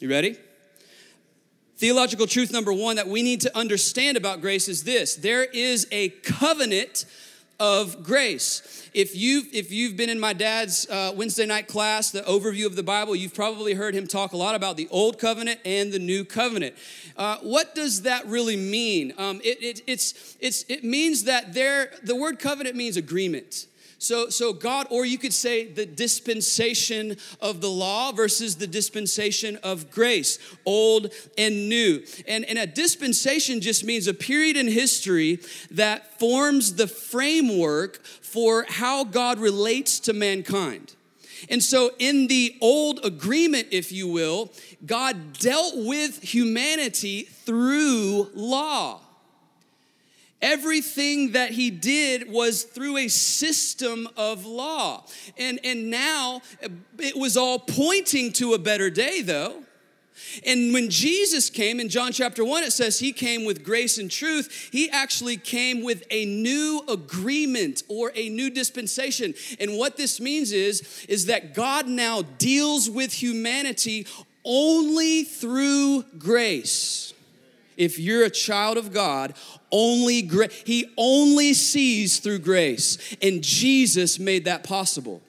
You 0.00 0.10
ready? 0.10 0.36
Theological 1.76 2.28
truth 2.28 2.52
number 2.52 2.72
one 2.72 2.96
that 2.96 3.08
we 3.08 3.22
need 3.22 3.40
to 3.40 3.56
understand 3.56 4.16
about 4.16 4.40
grace 4.40 4.68
is 4.68 4.84
this 4.84 5.16
there 5.16 5.44
is 5.44 5.88
a 5.90 6.10
covenant 6.10 7.04
of 7.58 8.02
grace. 8.02 8.88
If 8.94 9.16
you've, 9.16 9.52
if 9.52 9.72
you've 9.72 9.96
been 9.96 10.10
in 10.10 10.20
my 10.20 10.32
dad's 10.32 10.88
uh, 10.88 11.12
Wednesday 11.16 11.46
night 11.46 11.66
class, 11.66 12.10
the 12.10 12.22
overview 12.22 12.66
of 12.66 12.76
the 12.76 12.82
Bible, 12.82 13.16
you've 13.16 13.34
probably 13.34 13.74
heard 13.74 13.94
him 13.94 14.06
talk 14.06 14.32
a 14.32 14.36
lot 14.36 14.54
about 14.54 14.76
the 14.76 14.88
Old 14.90 15.18
Covenant 15.18 15.60
and 15.64 15.92
the 15.92 15.98
New 15.98 16.24
Covenant. 16.24 16.76
Uh, 17.16 17.38
what 17.42 17.74
does 17.74 18.02
that 18.02 18.26
really 18.26 18.56
mean? 18.56 19.12
Um, 19.18 19.40
it, 19.42 19.62
it, 19.62 19.82
it's, 19.86 20.36
it's, 20.40 20.64
it 20.68 20.84
means 20.84 21.24
that 21.24 21.54
there, 21.54 21.92
the 22.02 22.14
word 22.16 22.38
covenant 22.38 22.76
means 22.76 22.96
agreement. 22.96 23.66
So, 24.04 24.28
so 24.28 24.52
God, 24.52 24.86
or 24.90 25.06
you 25.06 25.16
could 25.16 25.32
say 25.32 25.64
the 25.66 25.86
dispensation 25.86 27.16
of 27.40 27.62
the 27.62 27.70
law 27.70 28.12
versus 28.12 28.56
the 28.56 28.66
dispensation 28.66 29.56
of 29.62 29.90
grace, 29.90 30.38
old 30.66 31.10
and 31.38 31.70
new. 31.70 32.04
And, 32.28 32.44
and 32.44 32.58
a 32.58 32.66
dispensation 32.66 33.62
just 33.62 33.82
means 33.82 34.06
a 34.06 34.12
period 34.12 34.58
in 34.58 34.68
history 34.68 35.40
that 35.70 36.20
forms 36.20 36.74
the 36.74 36.86
framework 36.86 38.04
for 38.04 38.66
how 38.68 39.04
God 39.04 39.38
relates 39.38 39.98
to 40.00 40.12
mankind. 40.12 40.94
And 41.48 41.62
so, 41.62 41.90
in 41.98 42.26
the 42.26 42.56
old 42.60 43.02
agreement, 43.06 43.68
if 43.70 43.90
you 43.90 44.06
will, 44.06 44.52
God 44.84 45.32
dealt 45.38 45.76
with 45.76 46.22
humanity 46.22 47.22
through 47.22 48.28
law. 48.34 49.00
Everything 50.42 51.32
that 51.32 51.52
he 51.52 51.70
did 51.70 52.30
was 52.30 52.64
through 52.64 52.98
a 52.98 53.08
system 53.08 54.08
of 54.16 54.44
law. 54.44 55.04
And, 55.38 55.58
and 55.64 55.90
now 55.90 56.42
it 56.98 57.16
was 57.16 57.36
all 57.36 57.58
pointing 57.58 58.32
to 58.34 58.52
a 58.52 58.58
better 58.58 58.90
day, 58.90 59.22
though. 59.22 59.62
And 60.46 60.72
when 60.72 60.90
Jesus 60.90 61.50
came 61.50 61.80
in 61.80 61.88
John 61.88 62.12
chapter 62.12 62.44
1, 62.44 62.64
it 62.64 62.72
says 62.72 62.98
he 62.98 63.12
came 63.12 63.44
with 63.44 63.64
grace 63.64 63.98
and 63.98 64.10
truth. 64.10 64.68
He 64.70 64.90
actually 64.90 65.36
came 65.36 65.82
with 65.82 66.04
a 66.10 66.24
new 66.24 66.82
agreement 66.88 67.82
or 67.88 68.12
a 68.14 68.28
new 68.28 68.50
dispensation. 68.50 69.34
And 69.58 69.76
what 69.76 69.96
this 69.96 70.20
means 70.20 70.52
is, 70.52 71.04
is 71.08 71.26
that 71.26 71.54
God 71.54 71.88
now 71.88 72.22
deals 72.22 72.88
with 72.88 73.12
humanity 73.12 74.06
only 74.44 75.24
through 75.24 76.04
grace. 76.18 77.13
If 77.76 77.98
you're 77.98 78.24
a 78.24 78.30
child 78.30 78.76
of 78.76 78.92
God, 78.92 79.34
only 79.70 80.22
gra- 80.22 80.50
he 80.64 80.92
only 80.96 81.54
sees 81.54 82.18
through 82.18 82.40
grace. 82.40 83.16
And 83.20 83.42
Jesus 83.42 84.18
made 84.18 84.44
that 84.44 84.64
possible. 84.64 85.22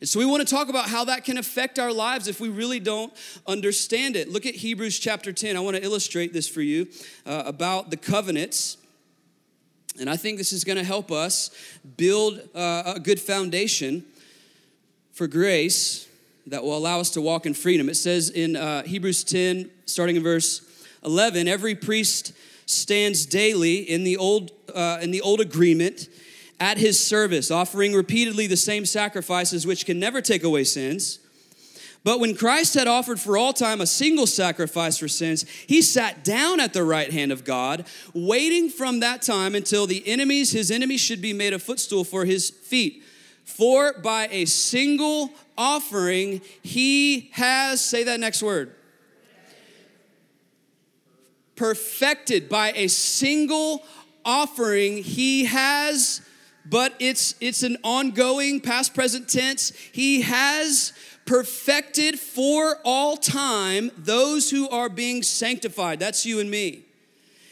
And 0.00 0.08
so 0.08 0.18
we 0.18 0.26
want 0.26 0.46
to 0.46 0.52
talk 0.52 0.68
about 0.68 0.88
how 0.88 1.04
that 1.04 1.24
can 1.24 1.38
affect 1.38 1.78
our 1.78 1.92
lives 1.92 2.26
if 2.26 2.40
we 2.40 2.48
really 2.48 2.80
don't 2.80 3.12
understand 3.46 4.16
it. 4.16 4.28
Look 4.28 4.46
at 4.46 4.56
Hebrews 4.56 4.98
chapter 4.98 5.32
10. 5.32 5.56
I 5.56 5.60
want 5.60 5.76
to 5.76 5.84
illustrate 5.84 6.32
this 6.32 6.48
for 6.48 6.60
you 6.60 6.88
uh, 7.24 7.44
about 7.46 7.90
the 7.90 7.96
covenants. 7.96 8.78
And 10.00 10.10
I 10.10 10.16
think 10.16 10.38
this 10.38 10.52
is 10.52 10.64
going 10.64 10.78
to 10.78 10.84
help 10.84 11.12
us 11.12 11.50
build 11.96 12.40
uh, 12.52 12.94
a 12.96 13.00
good 13.00 13.20
foundation 13.20 14.04
for 15.12 15.28
grace 15.28 16.08
that 16.48 16.64
will 16.64 16.76
allow 16.76 16.98
us 16.98 17.10
to 17.10 17.20
walk 17.20 17.46
in 17.46 17.54
freedom. 17.54 17.88
It 17.88 17.94
says 17.94 18.30
in 18.30 18.56
uh, 18.56 18.82
Hebrews 18.82 19.22
10, 19.22 19.70
starting 19.86 20.16
in 20.16 20.22
verse 20.24 20.62
11, 21.04 21.48
every 21.48 21.74
priest 21.74 22.32
stands 22.66 23.26
daily 23.26 23.78
in 23.78 24.04
the 24.04 24.16
old, 24.16 24.52
uh, 24.74 24.98
in 25.02 25.10
the 25.10 25.20
old 25.20 25.40
agreement 25.40 26.08
at 26.60 26.78
his 26.78 26.98
service, 26.98 27.50
offering 27.50 27.92
repeatedly 27.92 28.46
the 28.46 28.56
same 28.56 28.86
sacrifices 28.86 29.66
which 29.66 29.84
can 29.84 29.98
never 29.98 30.20
take 30.20 30.44
away 30.44 30.64
sins. 30.64 31.18
But 32.04 32.18
when 32.18 32.34
Christ 32.34 32.74
had 32.74 32.88
offered 32.88 33.20
for 33.20 33.36
all 33.36 33.52
time 33.52 33.80
a 33.80 33.86
single 33.86 34.26
sacrifice 34.26 34.98
for 34.98 35.08
sins, 35.08 35.44
he 35.66 35.82
sat 35.82 36.24
down 36.24 36.58
at 36.58 36.72
the 36.72 36.82
right 36.82 37.12
hand 37.12 37.30
of 37.30 37.44
God, 37.44 37.84
waiting 38.12 38.68
from 38.70 39.00
that 39.00 39.22
time 39.22 39.54
until 39.54 39.86
the 39.86 40.06
enemies, 40.06 40.50
his 40.50 40.70
enemies, 40.70 41.00
should 41.00 41.22
be 41.22 41.32
made 41.32 41.52
a 41.52 41.58
footstool 41.58 42.02
for 42.02 42.24
his 42.24 42.50
feet. 42.50 43.04
For 43.44 43.92
by 43.92 44.28
a 44.30 44.46
single 44.46 45.30
offering, 45.56 46.40
he 46.62 47.30
has, 47.32 47.84
say 47.84 48.04
that 48.04 48.18
next 48.18 48.42
word, 48.42 48.74
perfected 51.62 52.48
by 52.48 52.72
a 52.72 52.88
single 52.88 53.84
offering, 54.24 55.00
he 55.00 55.44
has 55.44 56.20
but 56.66 56.92
it's 56.98 57.36
it's 57.40 57.62
an 57.62 57.76
ongoing 57.84 58.60
past 58.60 58.94
present 58.94 59.28
tense. 59.28 59.70
He 59.92 60.22
has 60.22 60.92
perfected 61.24 62.18
for 62.18 62.78
all 62.84 63.16
time 63.16 63.92
those 63.96 64.50
who 64.50 64.68
are 64.70 64.88
being 64.88 65.22
sanctified. 65.22 66.00
That's 66.00 66.26
you 66.26 66.40
and 66.40 66.50
me. 66.50 66.82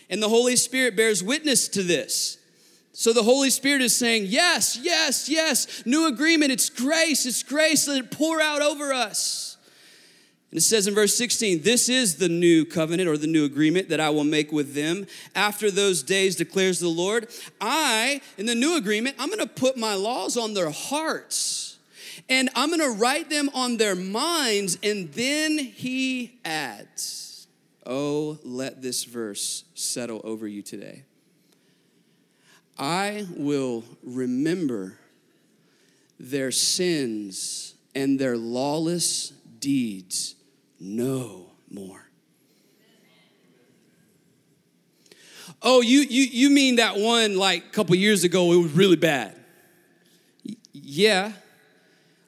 And 0.09 0.21
the 0.21 0.29
holy 0.29 0.57
spirit 0.57 0.97
bears 0.97 1.23
witness 1.23 1.69
to 1.69 1.85
this. 1.85 2.39
So 2.93 3.13
the 3.13 3.23
holy 3.23 3.51
spirit 3.51 3.81
is 3.81 3.95
saying 3.95 4.25
yes 4.27 4.77
yes 4.83 5.29
yes 5.29 5.87
new 5.87 6.09
agreement. 6.09 6.51
It's 6.51 6.69
grace 6.69 7.27
it's 7.27 7.45
grace. 7.45 7.87
Let 7.87 7.99
it 7.99 8.11
pour 8.11 8.41
out 8.41 8.61
over 8.61 8.93
us 8.93 9.57
and 10.51 10.59
it 10.59 10.63
says 10.63 10.89
in 10.89 10.95
verse 10.95 11.15
16, 11.15 11.63
This 11.63 11.89
is 11.89 12.17
the 12.17 12.29
new 12.29 12.65
covenant 12.65 13.09
or 13.09 13.17
the 13.17 13.29
new 13.29 13.45
agreement 13.45 13.89
that 13.89 14.01
I 14.01 14.11
will 14.11 14.25
make 14.25 14.51
with 14.51 14.75
them. 14.75 15.07
After 15.35 15.71
those 15.71 16.03
days, 16.03 16.35
declares 16.35 16.81
the 16.81 16.89
Lord, 16.89 17.29
I, 17.61 18.21
in 18.37 18.47
the 18.47 18.57
new 18.57 18.77
agreement, 18.77 19.15
I'm 19.21 19.31
gonna 19.31 19.47
put 19.47 19.77
my 19.77 19.95
laws 19.95 20.37
on 20.37 20.55
their 20.55 20.71
hearts 20.71 21.79
and 22.29 22.51
I'm 22.57 22.71
gonna 22.71 22.91
write 22.91 23.31
them 23.31 23.49
on 23.55 23.77
their 23.77 23.95
minds. 23.95 24.77
And 24.83 25.13
then 25.13 25.57
he 25.59 26.41
adds, 26.45 27.47
Oh, 27.87 28.41
let 28.43 28.83
this 28.83 29.05
verse 29.05 29.65
settle 29.75 30.21
over 30.25 30.49
you 30.49 30.63
today. 30.63 31.05
I 32.77 33.27
will 33.37 33.85
remember 34.03 34.99
their 36.19 36.51
sins 36.51 37.75
and 37.95 38.19
their 38.19 38.37
lawless 38.37 39.31
deeds 39.61 40.35
no 40.81 41.53
more. 41.71 42.05
Oh, 45.63 45.83
you, 45.83 46.01
you, 46.01 46.23
you 46.23 46.51
mean 46.51 46.77
that 46.77 46.97
one 46.97 47.37
like 47.37 47.67
a 47.67 47.69
couple 47.69 47.95
years 47.95 48.25
ago, 48.25 48.53
it 48.53 48.57
was 48.57 48.73
really 48.73 48.97
bad? 48.97 49.37
Yeah, 50.73 51.33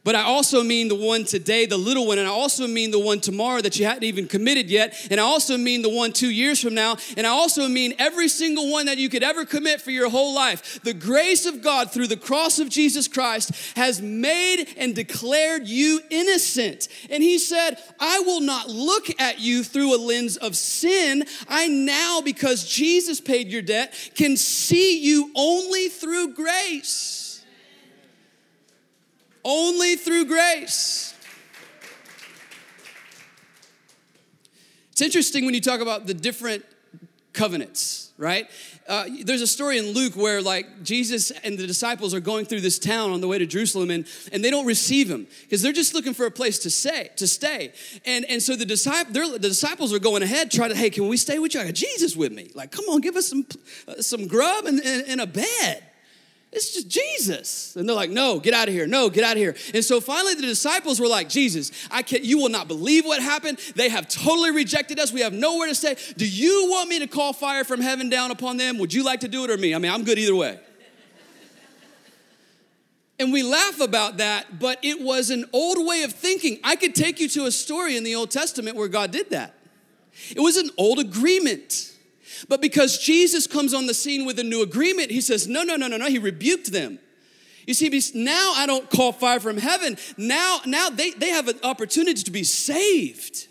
but 0.05 0.15
I 0.15 0.23
also 0.23 0.63
mean 0.63 0.89
the 0.89 0.95
one 0.95 1.25
today, 1.25 1.67
the 1.67 1.77
little 1.77 2.07
one, 2.07 2.19
and 2.19 2.27
I 2.27 2.31
also 2.31 2.67
mean 2.67 2.91
the 2.91 2.99
one 2.99 3.21
tomorrow 3.21 3.61
that 3.61 3.79
you 3.79 3.87
hadn't 3.87 4.05
even 4.05 4.27
committed 4.27 4.69
yet, 4.69 4.95
and 5.11 5.21
I 5.21 5.23
also 5.23 5.57
mean 5.57 5.83
the 5.83 5.89
one 5.89 6.13
two 6.13 6.31
years 6.31 6.61
from 6.61 6.75
now, 6.75 6.97
and 7.17 7.27
I 7.27 7.31
also 7.31 7.69
mean 7.69 7.95
every 7.99 8.29
single 8.29 8.71
one 8.71 8.87
that 8.87 8.99
you 8.99 9.09
could 9.09 9.23
ever 9.23 9.45
commit 9.45 9.81
for 9.81 9.91
your 9.91 10.11
whole 10.11 10.35
life. 10.35 10.81
The 10.83 10.95
grace 10.95 11.47
of 11.47 11.63
God 11.63 11.93
through 11.93 12.09
the 12.09 12.17
cross 12.17 12.59
of 12.59 12.69
Jesus 12.69 13.07
Christ 13.07 13.53
has 13.77 14.03
made 14.03 14.67
and 14.77 14.95
declared 14.95 15.69
you 15.69 16.01
innocent. 16.11 16.89
And 17.09 17.23
He 17.23 17.39
said, 17.39 17.77
I 18.01 18.21
will 18.21 18.41
not 18.41 18.69
look 18.69 19.09
at 19.21 19.39
you 19.41 19.63
through 19.63 19.95
a 19.95 19.99
lens 19.99 20.37
of 20.37 20.57
sin. 20.57 21.25
I 21.49 21.69
now, 21.69 22.21
because 22.21 22.69
Jesus 22.69 23.21
paid 23.21 23.49
your 23.49 23.63
debt, 23.63 23.95
can 24.15 24.37
see 24.37 24.99
you 24.99 25.31
only 25.37 25.89
through 25.89 26.35
grace. 26.35 27.22
Only 29.45 29.97
through 29.97 30.27
grace. 30.27 31.15
It's 34.93 35.01
interesting 35.01 35.45
when 35.45 35.55
you 35.55 35.61
talk 35.61 35.81
about 35.81 36.07
the 36.07 36.15
different 36.15 36.65
covenants, 37.33 38.13
right? 38.19 38.47
Uh, 38.87 39.07
there's 39.25 39.41
a 39.41 39.47
story 39.47 39.79
in 39.79 39.93
Luke 39.93 40.15
where 40.15 40.43
like 40.43 40.83
Jesus 40.83 41.31
and 41.31 41.57
the 41.57 41.67
disciples 41.67 42.13
are 42.15 42.21
going 42.21 42.45
through 42.45 42.61
this 42.61 42.79
town 42.79 43.11
on 43.11 43.21
the 43.21 43.29
way 43.29 43.39
to 43.39 43.47
Jerusalem 43.47 43.91
and, 43.91 44.07
and 44.33 44.45
they 44.45 44.51
don't 44.51 44.67
receive 44.67 45.11
him 45.11 45.27
because 45.43 45.63
they're 45.63 45.73
just 45.73 45.95
looking 45.95 46.15
for 46.15 46.27
a 46.27 46.31
place 46.31 46.59
to 46.61 46.71
stay, 46.71 47.11
to 47.17 47.27
stay. 47.27 47.73
And, 48.05 48.27
and 48.27 48.43
so 48.43 48.55
the, 48.55 48.67
disciple, 48.67 49.13
the 49.13 49.39
disciples 49.39 49.93
are 49.95 49.99
going 49.99 50.23
ahead, 50.23 50.51
trying 50.51 50.71
to, 50.71 50.77
hey, 50.77 50.91
can 50.91 51.09
we 51.09 51.17
stay 51.17 51.39
with 51.39 51.55
you? 51.55 51.61
I 51.61 51.65
got 51.65 51.75
Jesus 51.75 52.15
with 52.15 52.33
me. 52.33 52.51
Like, 52.55 52.71
come 52.71 52.85
on, 52.87 53.01
give 53.01 53.17
us 53.17 53.29
some, 53.29 53.47
uh, 53.89 54.03
some 54.03 54.27
grub 54.27 54.67
and, 54.67 54.79
and, 54.81 55.07
and 55.09 55.21
a 55.21 55.27
bed. 55.27 55.85
It's 56.53 56.75
just 56.75 56.89
Jesus. 56.89 57.75
And 57.77 57.89
they're 57.89 57.97
like, 57.97 58.11
no, 58.11 58.39
get 58.39 58.53
out 58.53 58.69
of 58.69 58.75
here. 58.75 58.87
No, 58.87 59.09
get 59.09 59.25
out 59.25 59.33
of 59.33 59.39
here. 59.39 59.57
And 59.73 59.83
so 59.83 60.03
finally 60.03 60.35
the 60.35 60.43
disciples 60.43 61.01
were 61.01 61.09
like, 61.09 61.31
Jesus, 61.31 61.73
I 61.91 62.03
can't, 62.03 62.23
you 62.23 62.37
will 62.37 62.51
not 62.51 62.69
believe 62.69 63.07
what 63.07 63.23
happened. 63.23 63.59
They 63.75 63.89
have 63.89 64.07
totally 64.07 64.51
rejected 64.51 65.01
us. 65.01 65.13
We 65.13 65.23
have 65.23 65.33
nowhere 65.33 65.69
to 65.69 65.75
stay. 65.75 65.97
Do 66.19 66.29
you 66.29 66.69
want 66.71 66.91
me 66.91 66.99
to 66.99 67.07
call 67.07 67.33
fire 67.33 67.65
from 67.65 67.81
heaven 67.81 68.11
down 68.11 68.31
upon 68.31 68.59
them? 68.59 68.77
Would 68.79 68.93
you 68.93 69.03
like 69.03 69.21
to 69.21 69.29
do 69.29 69.45
it 69.45 69.51
or 69.51 69.57
me? 69.57 69.75
I 69.75 69.79
mean, 69.79 69.91
I'm 69.91 70.05
good 70.05 70.19
either 70.19 70.37
way. 70.37 70.61
And 73.19 73.33
we 73.33 73.43
laugh 73.43 73.81
about 73.81 74.19
that, 74.19 74.59
but 74.59 74.79
it 74.83 75.01
was 75.01 75.31
an 75.31 75.47
old 75.53 75.87
way 75.87 76.03
of 76.03 76.13
thinking. 76.13 76.59
I 76.65 76.77
could 76.77 76.95
take 76.95 77.21
you 77.21 77.29
to 77.31 77.47
a 77.47 77.53
story 77.53 77.97
in 77.97 78.05
the 78.05 78.17
Old 78.17 78.31
Testament 78.31 78.77
where 78.77 78.89
God 78.89 79.11
did 79.11 79.31
that. 79.31 79.55
It 80.31 80.41
was 80.41 80.57
an 80.57 80.71
old 80.77 80.99
agreement. 80.99 81.92
But 82.49 82.61
because 82.61 82.99
Jesus 82.99 83.47
comes 83.47 83.75
on 83.75 83.87
the 83.87 83.95
scene 83.95 84.25
with 84.25 84.39
a 84.39 84.45
new 84.45 84.63
agreement, 84.63 85.11
he 85.11 85.21
says, 85.21 85.47
no, 85.47 85.63
no, 85.63 85.77
no, 85.77 85.89
no, 85.89 85.97
no. 85.97 86.09
He 86.09 86.19
rebuked 86.19 86.73
them. 86.73 86.99
You 87.67 87.75
see, 87.75 87.89
now 88.15 88.53
I 88.57 88.67
don't 88.67 88.91
call 88.91 89.13
fire 89.13 89.39
from 89.39 89.57
heaven. 89.57 89.97
Now, 90.17 90.61
now 90.67 90.91
they, 90.91 91.11
they 91.11 91.31
have 91.31 91.49
an 91.49 91.59
opportunity 91.63 92.23
to 92.23 92.31
be 92.31 92.45
saved. 92.45 93.47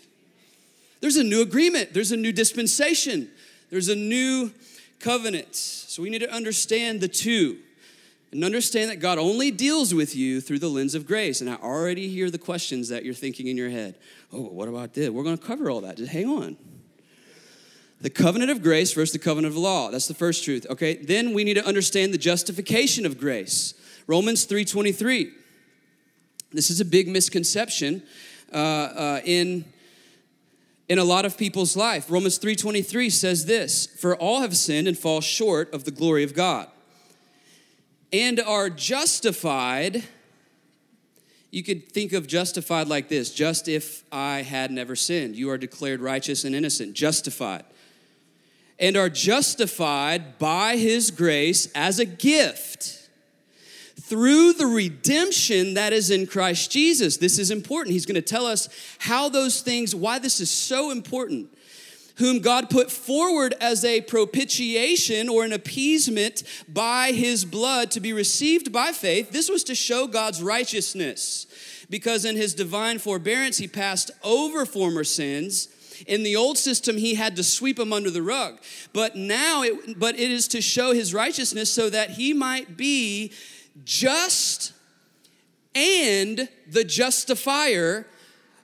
There's 1.00 1.16
a 1.16 1.24
new 1.24 1.40
agreement, 1.40 1.94
there's 1.94 2.12
a 2.12 2.16
new 2.16 2.32
dispensation, 2.32 3.28
there's 3.70 3.88
a 3.88 3.96
new 3.96 4.52
covenant. 5.00 5.54
So 5.56 6.02
we 6.02 6.10
need 6.10 6.20
to 6.20 6.32
understand 6.32 7.00
the 7.00 7.08
two 7.08 7.58
and 8.30 8.44
understand 8.44 8.90
that 8.90 9.00
God 9.00 9.18
only 9.18 9.50
deals 9.50 9.92
with 9.92 10.14
you 10.14 10.40
through 10.40 10.60
the 10.60 10.68
lens 10.68 10.94
of 10.94 11.06
grace. 11.06 11.40
And 11.40 11.50
I 11.50 11.54
already 11.56 12.08
hear 12.08 12.30
the 12.30 12.38
questions 12.38 12.88
that 12.90 13.04
you're 13.04 13.14
thinking 13.14 13.48
in 13.48 13.56
your 13.56 13.70
head. 13.70 13.96
Oh, 14.32 14.42
what 14.42 14.68
about 14.68 14.94
this? 14.94 15.10
We're 15.10 15.24
going 15.24 15.36
to 15.36 15.44
cover 15.44 15.70
all 15.70 15.80
that. 15.80 15.96
Just 15.96 16.12
hang 16.12 16.26
on 16.26 16.56
the 18.02 18.10
covenant 18.10 18.50
of 18.50 18.62
grace 18.62 18.92
versus 18.92 19.12
the 19.12 19.18
covenant 19.18 19.52
of 19.52 19.56
law. 19.56 19.90
That's 19.90 20.08
the 20.08 20.14
first 20.14 20.44
truth 20.44 20.66
okay? 20.68 20.96
Then 20.96 21.32
we 21.32 21.44
need 21.44 21.54
to 21.54 21.64
understand 21.64 22.12
the 22.12 22.18
justification 22.18 23.06
of 23.06 23.18
grace. 23.18 23.74
Romans 24.06 24.46
3.23 24.46 25.32
this 26.54 26.68
is 26.68 26.80
a 26.80 26.84
big 26.84 27.08
misconception 27.08 28.02
uh, 28.52 28.56
uh, 28.56 29.20
in 29.24 29.64
in 30.88 30.98
a 30.98 31.04
lot 31.04 31.24
of 31.24 31.38
people's 31.38 31.74
life. 31.74 32.10
Romans 32.10 32.38
3.23 32.38 33.10
says 33.10 33.46
this 33.46 33.86
for 33.86 34.14
all 34.16 34.40
have 34.40 34.54
sinned 34.54 34.86
and 34.86 34.98
fall 34.98 35.22
short 35.22 35.72
of 35.72 35.84
the 35.84 35.90
glory 35.90 36.24
of 36.24 36.34
god 36.34 36.68
and 38.12 38.40
are 38.40 38.68
justified. 38.68 40.04
You 41.50 41.62
could 41.62 41.90
think 41.90 42.12
of 42.12 42.26
justified 42.26 42.88
like 42.88 43.08
this 43.08 43.32
just 43.32 43.68
if 43.68 44.04
I 44.10 44.42
had 44.42 44.70
never 44.70 44.96
sinned. 44.96 45.36
You 45.36 45.50
are 45.50 45.58
declared 45.58 46.00
righteous 46.00 46.44
and 46.44 46.54
innocent, 46.54 46.94
justified. 46.94 47.64
And 48.78 48.96
are 48.96 49.08
justified 49.08 50.38
by 50.38 50.76
his 50.76 51.10
grace 51.10 51.70
as 51.74 51.98
a 51.98 52.04
gift 52.04 53.08
through 54.00 54.54
the 54.54 54.66
redemption 54.66 55.74
that 55.74 55.92
is 55.92 56.10
in 56.10 56.26
Christ 56.26 56.70
Jesus. 56.70 57.16
This 57.16 57.38
is 57.38 57.50
important. 57.50 57.92
He's 57.92 58.06
going 58.06 58.16
to 58.16 58.22
tell 58.22 58.44
us 58.44 58.68
how 58.98 59.28
those 59.28 59.60
things, 59.60 59.94
why 59.94 60.18
this 60.18 60.40
is 60.40 60.50
so 60.50 60.90
important. 60.90 61.56
Whom 62.16 62.40
God 62.40 62.68
put 62.68 62.90
forward 62.90 63.54
as 63.58 63.86
a 63.86 64.02
propitiation 64.02 65.30
or 65.30 65.44
an 65.44 65.52
appeasement 65.52 66.42
by 66.68 67.12
his 67.12 67.46
blood 67.46 67.90
to 67.92 68.00
be 68.00 68.12
received 68.12 68.70
by 68.70 68.92
faith. 68.92 69.30
This 69.30 69.48
was 69.48 69.64
to 69.64 69.74
show 69.74 70.06
God's 70.06 70.42
righteousness, 70.42 71.46
because 71.88 72.26
in 72.26 72.36
his 72.36 72.52
divine 72.52 72.98
forbearance, 72.98 73.56
he 73.56 73.66
passed 73.66 74.10
over 74.22 74.66
former 74.66 75.04
sins. 75.04 75.68
In 76.06 76.22
the 76.22 76.36
old 76.36 76.58
system, 76.58 76.96
he 76.96 77.14
had 77.14 77.36
to 77.36 77.42
sweep 77.42 77.76
them 77.76 77.92
under 77.92 78.10
the 78.10 78.22
rug. 78.22 78.58
But 78.92 79.16
now, 79.16 79.62
it, 79.62 79.98
but 79.98 80.18
it 80.18 80.30
is 80.30 80.48
to 80.48 80.60
show 80.60 80.92
his 80.92 81.14
righteousness 81.14 81.72
so 81.72 81.90
that 81.90 82.10
he 82.10 82.32
might 82.32 82.76
be 82.76 83.32
just 83.84 84.72
and 85.74 86.48
the 86.66 86.84
justifier 86.84 88.06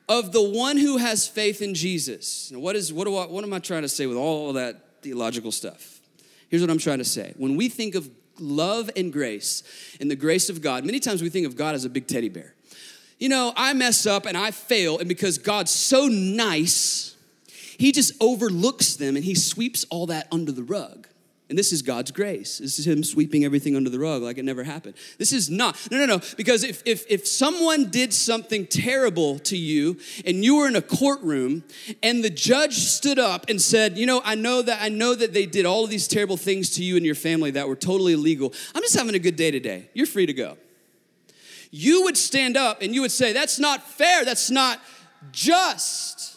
of 0.08 0.32
the 0.32 0.42
one 0.42 0.78
who 0.78 0.96
has 0.96 1.28
faith 1.28 1.60
in 1.60 1.74
Jesus. 1.74 2.50
Now, 2.50 2.60
what, 2.60 2.76
is, 2.76 2.92
what, 2.92 3.06
do 3.06 3.16
I, 3.16 3.26
what 3.26 3.44
am 3.44 3.52
I 3.52 3.58
trying 3.58 3.82
to 3.82 3.88
say 3.88 4.06
with 4.06 4.16
all 4.16 4.52
that 4.54 5.02
theological 5.02 5.52
stuff? 5.52 6.00
Here's 6.48 6.62
what 6.62 6.70
I'm 6.70 6.78
trying 6.78 6.98
to 6.98 7.04
say. 7.04 7.34
When 7.36 7.56
we 7.56 7.68
think 7.68 7.94
of 7.94 8.10
love 8.38 8.90
and 8.96 9.12
grace 9.12 9.62
and 10.00 10.10
the 10.10 10.16
grace 10.16 10.48
of 10.48 10.62
God, 10.62 10.84
many 10.84 11.00
times 11.00 11.22
we 11.22 11.28
think 11.28 11.46
of 11.46 11.56
God 11.56 11.74
as 11.74 11.84
a 11.84 11.90
big 11.90 12.06
teddy 12.06 12.28
bear. 12.28 12.54
You 13.18 13.28
know, 13.28 13.52
I 13.56 13.72
mess 13.74 14.06
up 14.06 14.26
and 14.26 14.36
I 14.36 14.50
fail, 14.52 14.98
and 14.98 15.08
because 15.08 15.38
God's 15.38 15.72
so 15.72 16.06
nice, 16.06 17.16
He 17.78 17.92
just 17.92 18.12
overlooks 18.20 18.96
them 18.96 19.16
and 19.16 19.24
He 19.24 19.34
sweeps 19.34 19.86
all 19.88 20.06
that 20.06 20.28
under 20.30 20.52
the 20.52 20.64
rug. 20.64 21.06
And 21.48 21.56
this 21.58 21.72
is 21.72 21.80
God's 21.80 22.10
grace. 22.10 22.58
This 22.58 22.78
is 22.78 22.86
Him 22.86 23.02
sweeping 23.02 23.44
everything 23.44 23.74
under 23.74 23.88
the 23.88 23.98
rug 23.98 24.20
like 24.20 24.36
it 24.36 24.44
never 24.44 24.64
happened. 24.64 24.94
This 25.16 25.32
is 25.32 25.48
not, 25.48 25.78
no, 25.90 25.96
no, 25.96 26.04
no. 26.04 26.20
Because 26.36 26.62
if, 26.62 26.82
if, 26.84 27.06
if 27.08 27.26
someone 27.26 27.88
did 27.88 28.12
something 28.12 28.66
terrible 28.66 29.38
to 29.40 29.56
you 29.56 29.98
and 30.26 30.44
you 30.44 30.56
were 30.56 30.68
in 30.68 30.76
a 30.76 30.82
courtroom 30.82 31.64
and 32.02 32.22
the 32.22 32.28
judge 32.28 32.74
stood 32.74 33.18
up 33.18 33.48
and 33.48 33.62
said, 33.62 33.96
You 33.96 34.04
know, 34.04 34.20
I 34.24 34.34
know 34.34 34.60
that 34.60 34.82
I 34.82 34.90
know 34.90 35.14
that 35.14 35.32
they 35.32 35.46
did 35.46 35.64
all 35.64 35.84
of 35.84 35.90
these 35.90 36.06
terrible 36.06 36.36
things 36.36 36.70
to 36.70 36.84
you 36.84 36.96
and 36.96 37.06
your 37.06 37.14
family 37.14 37.52
that 37.52 37.66
were 37.66 37.76
totally 37.76 38.12
illegal. 38.12 38.52
I'm 38.74 38.82
just 38.82 38.96
having 38.96 39.14
a 39.14 39.20
good 39.20 39.36
day 39.36 39.50
today. 39.50 39.88
You're 39.94 40.06
free 40.06 40.26
to 40.26 40.34
go. 40.34 40.58
You 41.70 42.02
would 42.04 42.16
stand 42.16 42.56
up 42.56 42.82
and 42.82 42.94
you 42.94 43.00
would 43.02 43.12
say, 43.12 43.32
That's 43.32 43.58
not 43.58 43.88
fair. 43.88 44.26
That's 44.26 44.50
not 44.50 44.80
just. 45.32 46.27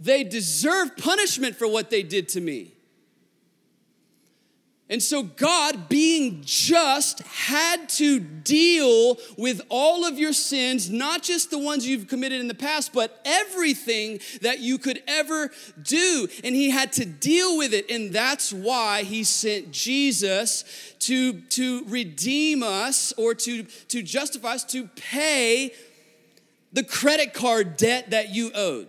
They 0.00 0.24
deserve 0.24 0.96
punishment 0.96 1.56
for 1.56 1.68
what 1.68 1.90
they 1.90 2.02
did 2.02 2.28
to 2.30 2.40
me. 2.40 2.72
And 4.90 5.00
so, 5.00 5.22
God, 5.22 5.88
being 5.88 6.42
just, 6.44 7.20
had 7.20 7.88
to 7.90 8.18
deal 8.18 9.18
with 9.38 9.60
all 9.68 10.04
of 10.04 10.18
your 10.18 10.32
sins, 10.32 10.90
not 10.90 11.22
just 11.22 11.52
the 11.52 11.60
ones 11.60 11.86
you've 11.86 12.08
committed 12.08 12.40
in 12.40 12.48
the 12.48 12.56
past, 12.56 12.92
but 12.92 13.20
everything 13.24 14.18
that 14.42 14.58
you 14.58 14.78
could 14.78 15.00
ever 15.06 15.52
do. 15.80 16.26
And 16.42 16.56
He 16.56 16.70
had 16.70 16.92
to 16.94 17.04
deal 17.04 17.56
with 17.56 17.72
it. 17.72 17.88
And 17.88 18.12
that's 18.12 18.52
why 18.52 19.04
He 19.04 19.22
sent 19.22 19.70
Jesus 19.70 20.64
to, 21.00 21.34
to 21.40 21.84
redeem 21.86 22.64
us 22.64 23.12
or 23.16 23.32
to, 23.34 23.62
to 23.62 24.02
justify 24.02 24.54
us, 24.54 24.64
to 24.64 24.88
pay 24.96 25.72
the 26.72 26.82
credit 26.82 27.32
card 27.32 27.76
debt 27.76 28.10
that 28.10 28.34
you 28.34 28.50
owed. 28.56 28.88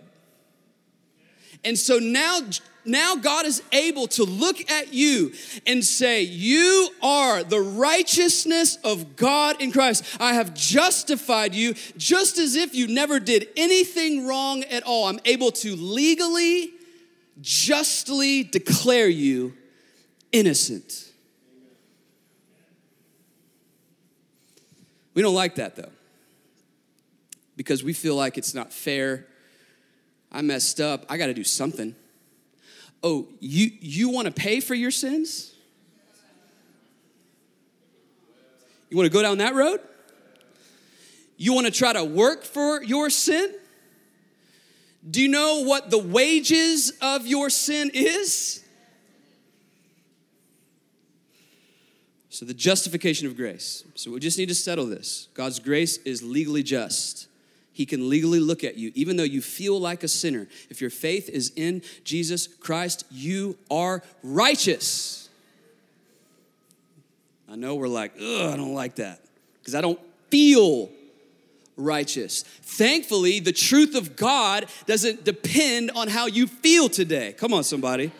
And 1.64 1.78
so 1.78 1.98
now 1.98 2.40
now 2.84 3.14
God 3.14 3.46
is 3.46 3.62
able 3.70 4.08
to 4.08 4.24
look 4.24 4.70
at 4.70 4.92
you 4.92 5.32
and 5.66 5.84
say, 5.84 6.22
You 6.22 6.90
are 7.02 7.44
the 7.44 7.60
righteousness 7.60 8.76
of 8.82 9.16
God 9.16 9.60
in 9.60 9.70
Christ. 9.70 10.04
I 10.18 10.34
have 10.34 10.54
justified 10.54 11.54
you 11.54 11.74
just 11.96 12.38
as 12.38 12.56
if 12.56 12.74
you 12.74 12.88
never 12.88 13.20
did 13.20 13.48
anything 13.56 14.26
wrong 14.26 14.64
at 14.64 14.82
all. 14.82 15.06
I'm 15.06 15.20
able 15.24 15.52
to 15.52 15.76
legally, 15.76 16.72
justly 17.40 18.42
declare 18.42 19.08
you 19.08 19.54
innocent. 20.32 21.10
We 25.14 25.22
don't 25.22 25.34
like 25.34 25.56
that 25.56 25.76
though, 25.76 25.92
because 27.56 27.84
we 27.84 27.92
feel 27.92 28.16
like 28.16 28.38
it's 28.38 28.54
not 28.54 28.72
fair. 28.72 29.26
I 30.32 30.42
messed 30.42 30.80
up. 30.80 31.04
I 31.08 31.18
got 31.18 31.26
to 31.26 31.34
do 31.34 31.44
something 31.44 31.94
oh, 33.02 33.28
you, 33.40 33.70
you 33.80 34.08
want 34.08 34.26
to 34.26 34.32
pay 34.32 34.60
for 34.60 34.74
your 34.74 34.90
sins? 34.90 35.52
You 38.90 38.96
want 38.96 39.10
to 39.10 39.12
go 39.12 39.22
down 39.22 39.38
that 39.38 39.54
road? 39.54 39.80
You 41.36 41.54
want 41.54 41.66
to 41.66 41.72
try 41.72 41.92
to 41.92 42.04
work 42.04 42.44
for 42.44 42.82
your 42.82 43.10
sin? 43.10 43.54
Do 45.08 45.20
you 45.20 45.28
know 45.28 45.64
what 45.64 45.90
the 45.90 45.98
wages 45.98 46.92
of 47.00 47.26
your 47.26 47.50
sin 47.50 47.90
is? 47.92 48.62
So, 52.28 52.46
the 52.46 52.54
justification 52.54 53.26
of 53.26 53.36
grace. 53.36 53.84
So, 53.94 54.10
we 54.10 54.20
just 54.20 54.38
need 54.38 54.48
to 54.48 54.54
settle 54.54 54.86
this. 54.86 55.28
God's 55.34 55.58
grace 55.58 55.98
is 55.98 56.22
legally 56.22 56.62
just. 56.62 57.26
He 57.72 57.86
can 57.86 58.08
legally 58.08 58.40
look 58.40 58.64
at 58.64 58.76
you, 58.76 58.92
even 58.94 59.16
though 59.16 59.22
you 59.22 59.40
feel 59.40 59.80
like 59.80 60.02
a 60.02 60.08
sinner. 60.08 60.46
If 60.68 60.80
your 60.80 60.90
faith 60.90 61.28
is 61.28 61.52
in 61.56 61.82
Jesus 62.04 62.46
Christ, 62.46 63.06
you 63.10 63.56
are 63.70 64.02
righteous. 64.22 65.28
I 67.50 67.56
know 67.56 67.74
we're 67.74 67.88
like, 67.88 68.12
ugh, 68.16 68.52
I 68.52 68.56
don't 68.56 68.74
like 68.74 68.96
that 68.96 69.20
because 69.60 69.74
I 69.74 69.80
don't 69.80 70.00
feel 70.30 70.90
righteous. 71.76 72.42
Thankfully, 72.42 73.40
the 73.40 73.52
truth 73.52 73.94
of 73.94 74.16
God 74.16 74.66
doesn't 74.86 75.24
depend 75.24 75.90
on 75.92 76.08
how 76.08 76.26
you 76.26 76.46
feel 76.46 76.88
today. 76.88 77.34
Come 77.34 77.52
on, 77.52 77.64
somebody. 77.64 78.12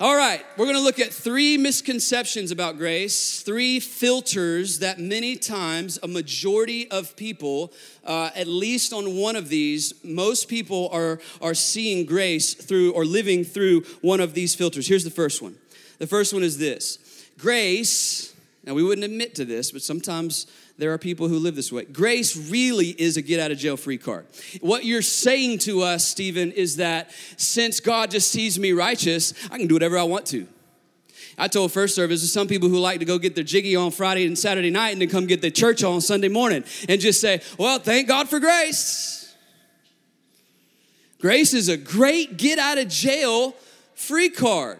All 0.00 0.16
right, 0.16 0.44
we're 0.56 0.64
going 0.64 0.76
to 0.76 0.82
look 0.82 0.98
at 0.98 1.12
three 1.12 1.56
misconceptions 1.56 2.50
about 2.50 2.78
grace, 2.78 3.42
three 3.42 3.78
filters 3.78 4.80
that 4.80 4.98
many 4.98 5.36
times 5.36 6.00
a 6.02 6.08
majority 6.08 6.90
of 6.90 7.14
people, 7.14 7.72
uh, 8.02 8.30
at 8.34 8.48
least 8.48 8.92
on 8.92 9.16
one 9.16 9.36
of 9.36 9.48
these, 9.48 9.94
most 10.02 10.48
people 10.48 10.88
are, 10.92 11.20
are 11.40 11.54
seeing 11.54 12.06
grace 12.06 12.54
through 12.54 12.92
or 12.94 13.04
living 13.04 13.44
through 13.44 13.82
one 14.00 14.18
of 14.18 14.34
these 14.34 14.52
filters. 14.52 14.88
Here's 14.88 15.04
the 15.04 15.10
first 15.10 15.40
one. 15.40 15.54
The 15.98 16.08
first 16.08 16.34
one 16.34 16.42
is 16.42 16.58
this 16.58 16.98
grace, 17.38 18.34
now 18.64 18.74
we 18.74 18.82
wouldn't 18.82 19.04
admit 19.04 19.36
to 19.36 19.44
this, 19.44 19.70
but 19.70 19.82
sometimes 19.82 20.48
there 20.76 20.92
are 20.92 20.98
people 20.98 21.28
who 21.28 21.38
live 21.38 21.54
this 21.54 21.70
way. 21.70 21.84
Grace 21.84 22.50
really 22.50 22.88
is 22.88 23.16
a 23.16 23.22
get 23.22 23.38
out 23.38 23.52
of 23.52 23.58
jail 23.58 23.76
free 23.76 23.98
card. 23.98 24.26
What 24.60 24.84
you're 24.84 25.02
saying 25.02 25.58
to 25.60 25.82
us, 25.82 26.06
Stephen, 26.06 26.50
is 26.50 26.76
that 26.76 27.12
since 27.36 27.78
God 27.78 28.10
just 28.10 28.30
sees 28.30 28.58
me 28.58 28.72
righteous, 28.72 29.34
I 29.50 29.58
can 29.58 29.68
do 29.68 29.74
whatever 29.74 29.96
I 29.96 30.02
want 30.02 30.26
to. 30.26 30.48
I 31.38 31.48
told 31.48 31.72
first 31.72 31.94
service 31.94 32.20
there's 32.20 32.32
some 32.32 32.48
people 32.48 32.68
who 32.68 32.78
like 32.78 33.00
to 33.00 33.04
go 33.04 33.18
get 33.18 33.34
their 33.34 33.44
jiggy 33.44 33.76
on 33.76 33.90
Friday 33.90 34.26
and 34.26 34.38
Saturday 34.38 34.70
night 34.70 34.90
and 34.90 35.00
then 35.00 35.08
come 35.08 35.26
get 35.26 35.40
their 35.40 35.50
church 35.50 35.82
on 35.82 36.00
Sunday 36.00 36.28
morning 36.28 36.64
and 36.88 37.00
just 37.00 37.20
say, 37.20 37.40
Well, 37.58 37.78
thank 37.78 38.08
God 38.08 38.28
for 38.28 38.40
grace. 38.40 39.34
Grace 41.20 41.54
is 41.54 41.68
a 41.68 41.76
great 41.76 42.36
get 42.36 42.58
out 42.58 42.78
of 42.78 42.88
jail 42.88 43.54
free 43.94 44.28
card. 44.28 44.78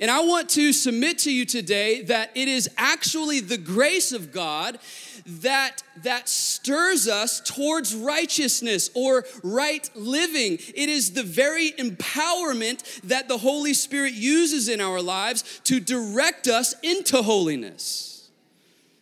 And 0.00 0.10
I 0.10 0.20
want 0.20 0.48
to 0.50 0.72
submit 0.72 1.18
to 1.20 1.32
you 1.32 1.44
today 1.44 2.02
that 2.02 2.30
it 2.34 2.48
is 2.48 2.68
actually 2.76 3.40
the 3.40 3.58
grace 3.58 4.12
of 4.12 4.32
God 4.32 4.78
that 5.26 5.82
that 6.02 6.28
stirs 6.28 7.08
us 7.08 7.40
towards 7.40 7.94
righteousness 7.94 8.90
or 8.94 9.24
right 9.42 9.88
living. 9.94 10.58
It 10.74 10.88
is 10.88 11.12
the 11.12 11.22
very 11.22 11.70
empowerment 11.72 13.02
that 13.02 13.28
the 13.28 13.38
Holy 13.38 13.74
Spirit 13.74 14.14
uses 14.14 14.68
in 14.68 14.80
our 14.80 15.00
lives 15.00 15.60
to 15.64 15.80
direct 15.80 16.46
us 16.46 16.74
into 16.82 17.22
holiness. 17.22 18.30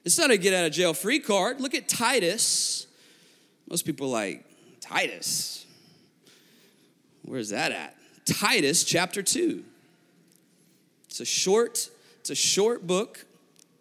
It's 0.05 0.18
not 0.18 0.31
a 0.31 0.37
get 0.37 0.55
out 0.55 0.66
of 0.66 0.72
jail 0.72 0.94
free 0.94 1.20
card. 1.20 1.61
Look 1.61 1.74
at 1.74 1.88
Titus. 1.88 2.87
Most 3.68 3.85
people 3.85 4.09
like 4.09 4.44
Titus. 4.81 5.64
Where's 7.22 7.50
that 7.50 7.72
at? 7.72 7.96
Titus 8.26 8.85
chapter 8.85 9.22
2. 9.22 9.64
It's 11.12 11.20
a 11.20 11.27
short, 11.27 11.90
it's 12.20 12.31
a 12.31 12.35
short 12.35 12.87
book 12.87 13.27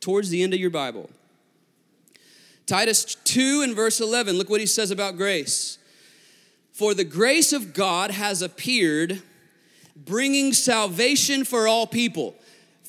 towards 0.02 0.30
the 0.30 0.44
end 0.44 0.54
of 0.54 0.60
your 0.60 0.70
Bible. 0.70 1.10
Titus 2.66 3.16
2 3.24 3.62
and 3.62 3.74
verse 3.74 4.02
11, 4.02 4.38
look 4.38 4.50
what 4.50 4.60
he 4.60 4.66
says 4.66 4.92
about 4.92 5.16
grace. 5.16 5.78
For 6.74 6.94
the 6.94 7.06
grace 7.06 7.54
of 7.54 7.74
God 7.74 8.12
has 8.12 8.42
appeared, 8.42 9.22
bringing 9.96 10.52
salvation 10.52 11.46
for 11.46 11.70
all 11.70 11.88
people. 11.88 12.36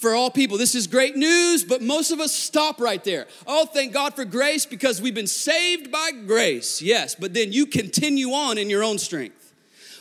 for 0.02 0.14
all 0.14 0.30
people. 0.30 0.58
This 0.58 0.74
is 0.74 0.88
great 0.88 1.16
news, 1.16 1.62
but 1.62 1.80
most 1.80 2.10
of 2.10 2.18
us 2.18 2.34
stop 2.34 2.80
right 2.80 3.02
there. 3.04 3.28
Oh, 3.46 3.64
thank 3.66 3.92
God 3.92 4.14
for 4.14 4.24
grace 4.24 4.66
because 4.66 5.00
we've 5.00 5.14
been 5.14 5.28
saved 5.28 5.92
by 5.92 6.10
grace. 6.26 6.82
Yes, 6.82 7.14
but 7.14 7.32
then 7.32 7.52
you 7.52 7.66
continue 7.66 8.32
on 8.32 8.58
in 8.58 8.68
your 8.68 8.82
own 8.82 8.98
strength. 8.98 9.41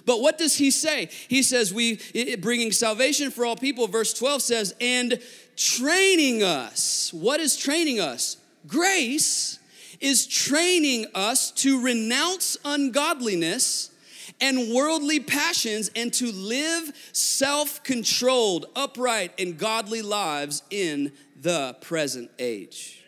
But 0.05 0.21
what 0.21 0.37
does 0.37 0.57
he 0.57 0.71
say? 0.71 1.09
He 1.27 1.43
says, 1.43 1.73
We 1.73 1.99
bringing 2.37 2.71
salvation 2.71 3.31
for 3.31 3.45
all 3.45 3.55
people, 3.55 3.87
verse 3.87 4.13
12 4.13 4.41
says, 4.41 4.75
and 4.81 5.19
training 5.55 6.43
us. 6.43 7.11
What 7.13 7.39
is 7.39 7.55
training 7.55 7.99
us? 7.99 8.37
Grace 8.67 9.59
is 9.99 10.25
training 10.25 11.05
us 11.13 11.51
to 11.51 11.81
renounce 11.81 12.57
ungodliness 12.65 13.91
and 14.39 14.73
worldly 14.73 15.19
passions 15.19 15.91
and 15.95 16.11
to 16.13 16.31
live 16.31 16.91
self 17.13 17.83
controlled, 17.83 18.65
upright, 18.75 19.39
and 19.39 19.57
godly 19.57 20.01
lives 20.01 20.63
in 20.71 21.11
the 21.39 21.75
present 21.81 22.31
age. 22.39 23.00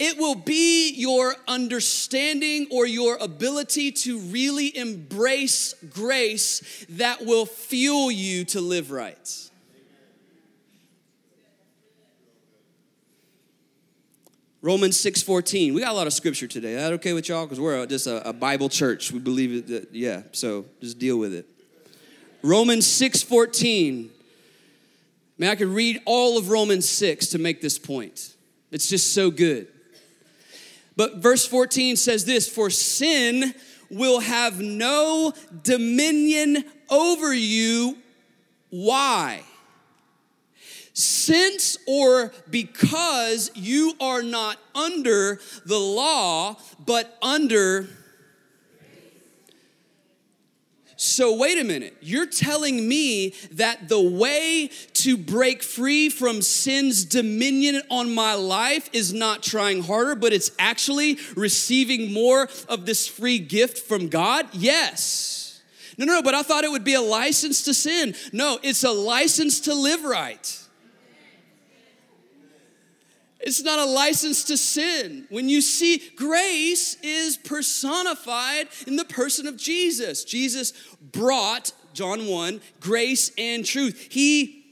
It 0.00 0.16
will 0.16 0.34
be 0.34 0.94
your 0.94 1.36
understanding 1.46 2.68
or 2.70 2.86
your 2.86 3.18
ability 3.18 3.92
to 3.92 4.18
really 4.18 4.74
embrace 4.74 5.74
grace 5.90 6.86
that 6.88 7.26
will 7.26 7.44
fuel 7.44 8.10
you 8.10 8.46
to 8.46 8.62
live 8.62 8.90
right. 8.90 9.50
Romans 14.62 14.96
6:14. 14.96 15.74
We 15.74 15.82
got 15.82 15.90
a 15.90 15.94
lot 15.94 16.06
of 16.06 16.14
scripture 16.14 16.46
today. 16.46 16.72
Is 16.72 16.82
that 16.82 16.94
okay 16.94 17.12
with 17.12 17.28
y'all? 17.28 17.44
Because 17.44 17.60
we're 17.60 17.84
just 17.84 18.06
a, 18.06 18.26
a, 18.26 18.32
Bible 18.32 18.70
church. 18.70 19.12
We 19.12 19.18
believe 19.18 19.66
that, 19.68 19.94
yeah, 19.94 20.22
so 20.32 20.64
just 20.80 20.98
deal 20.98 21.18
with 21.18 21.34
it. 21.34 21.46
Romans 22.42 22.86
6:14. 22.86 24.08
Man, 25.36 25.50
I 25.50 25.56
could 25.56 25.68
read 25.68 26.00
all 26.06 26.38
of 26.38 26.48
Romans 26.48 26.88
6 26.88 27.28
to 27.28 27.38
make 27.38 27.60
this 27.60 27.78
point. 27.78 28.34
It's 28.70 28.88
just 28.88 29.14
so 29.14 29.30
good. 29.30 29.68
But 31.00 31.16
verse 31.16 31.46
14 31.46 31.96
says 31.96 32.26
this 32.26 32.46
For 32.46 32.68
sin 32.68 33.54
will 33.88 34.20
have 34.20 34.60
no 34.60 35.32
dominion 35.62 36.62
over 36.90 37.32
you. 37.32 37.96
Why? 38.68 39.40
Since 40.92 41.78
or 41.86 42.34
because 42.50 43.50
you 43.54 43.94
are 43.98 44.20
not 44.22 44.58
under 44.74 45.40
the 45.64 45.78
law, 45.78 46.58
but 46.84 47.16
under. 47.22 47.88
So, 51.02 51.34
wait 51.34 51.58
a 51.58 51.64
minute. 51.64 51.96
You're 52.02 52.26
telling 52.26 52.86
me 52.86 53.30
that 53.52 53.88
the 53.88 54.02
way 54.02 54.68
to 54.92 55.16
break 55.16 55.62
free 55.62 56.10
from 56.10 56.42
sin's 56.42 57.06
dominion 57.06 57.80
on 57.88 58.12
my 58.12 58.34
life 58.34 58.90
is 58.92 59.10
not 59.10 59.42
trying 59.42 59.82
harder, 59.82 60.14
but 60.14 60.34
it's 60.34 60.50
actually 60.58 61.16
receiving 61.34 62.12
more 62.12 62.50
of 62.68 62.84
this 62.84 63.08
free 63.08 63.38
gift 63.38 63.78
from 63.78 64.08
God? 64.08 64.46
Yes. 64.52 65.62
No, 65.96 66.04
no, 66.04 66.20
but 66.20 66.34
I 66.34 66.42
thought 66.42 66.64
it 66.64 66.70
would 66.70 66.84
be 66.84 66.92
a 66.92 67.00
license 67.00 67.62
to 67.62 67.72
sin. 67.72 68.14
No, 68.34 68.58
it's 68.62 68.84
a 68.84 68.92
license 68.92 69.60
to 69.60 69.74
live 69.74 70.04
right. 70.04 70.59
It's 73.40 73.62
not 73.62 73.78
a 73.78 73.86
license 73.86 74.44
to 74.44 74.56
sin. 74.56 75.26
When 75.30 75.48
you 75.48 75.62
see 75.62 76.02
grace 76.14 76.96
is 77.02 77.38
personified 77.38 78.68
in 78.86 78.96
the 78.96 79.04
person 79.04 79.46
of 79.46 79.56
Jesus. 79.56 80.24
Jesus 80.24 80.74
brought, 81.00 81.72
John 81.94 82.26
1, 82.26 82.60
grace 82.80 83.32
and 83.38 83.64
truth. 83.64 84.08
He, 84.10 84.66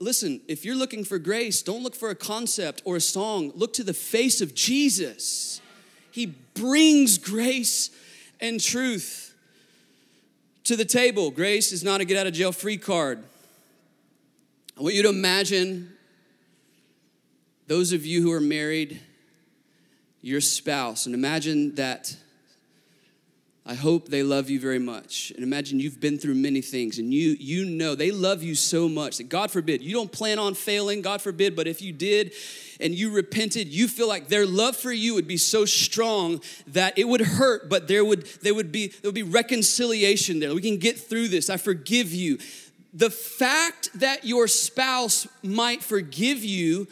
listen, 0.00 0.40
if 0.48 0.64
you're 0.64 0.76
looking 0.76 1.04
for 1.04 1.18
grace, 1.18 1.62
don't 1.62 1.84
look 1.84 1.94
for 1.94 2.10
a 2.10 2.16
concept 2.16 2.82
or 2.84 2.96
a 2.96 3.00
song. 3.00 3.52
Look 3.54 3.74
to 3.74 3.84
the 3.84 3.94
face 3.94 4.40
of 4.40 4.56
Jesus. 4.56 5.60
He 6.10 6.26
brings 6.54 7.16
grace 7.16 7.90
and 8.40 8.60
truth 8.60 9.36
to 10.64 10.74
the 10.74 10.84
table. 10.84 11.30
Grace 11.30 11.70
is 11.70 11.84
not 11.84 12.00
a 12.00 12.04
get 12.04 12.16
out 12.16 12.26
of 12.26 12.32
jail 12.32 12.50
free 12.50 12.76
card. 12.76 13.22
I 14.76 14.82
want 14.82 14.94
you 14.94 15.02
to 15.04 15.08
imagine 15.10 15.92
those 17.68 17.92
of 17.92 18.04
you 18.04 18.22
who 18.22 18.32
are 18.32 18.40
married, 18.40 18.98
your 20.22 20.40
spouse, 20.40 21.06
and 21.06 21.14
imagine 21.14 21.74
that 21.76 22.16
I 23.66 23.74
hope 23.74 24.08
they 24.08 24.22
love 24.22 24.48
you 24.48 24.58
very 24.58 24.78
much. 24.78 25.30
And 25.34 25.44
imagine 25.44 25.78
you've 25.78 26.00
been 26.00 26.18
through 26.18 26.36
many 26.36 26.62
things 26.62 26.98
and 26.98 27.12
you 27.12 27.36
you 27.38 27.66
know 27.66 27.94
they 27.94 28.10
love 28.10 28.42
you 28.42 28.54
so 28.54 28.88
much 28.88 29.18
that 29.18 29.28
God 29.28 29.50
forbid, 29.50 29.82
you 29.82 29.92
don't 29.92 30.10
plan 30.10 30.38
on 30.38 30.54
failing, 30.54 31.02
God 31.02 31.20
forbid, 31.20 31.54
but 31.54 31.66
if 31.66 31.82
you 31.82 31.92
did 31.92 32.32
and 32.80 32.94
you 32.94 33.10
repented, 33.10 33.68
you 33.68 33.86
feel 33.86 34.08
like 34.08 34.28
their 34.28 34.46
love 34.46 34.74
for 34.74 34.90
you 34.90 35.14
would 35.14 35.28
be 35.28 35.36
so 35.36 35.66
strong 35.66 36.40
that 36.68 36.98
it 36.98 37.06
would 37.06 37.20
hurt, 37.20 37.68
but 37.68 37.86
there 37.86 38.02
would 38.06 38.24
there 38.40 38.54
would 38.54 38.72
be 38.72 38.88
there 38.88 39.08
would 39.08 39.14
be 39.14 39.22
reconciliation 39.22 40.40
there. 40.40 40.54
We 40.54 40.62
can 40.62 40.78
get 40.78 40.98
through 40.98 41.28
this. 41.28 41.50
I 41.50 41.58
forgive 41.58 42.14
you. 42.14 42.38
The 42.94 43.10
fact 43.10 43.90
that 44.00 44.24
your 44.24 44.48
spouse 44.48 45.28
might 45.42 45.82
forgive 45.82 46.42
you 46.42 46.88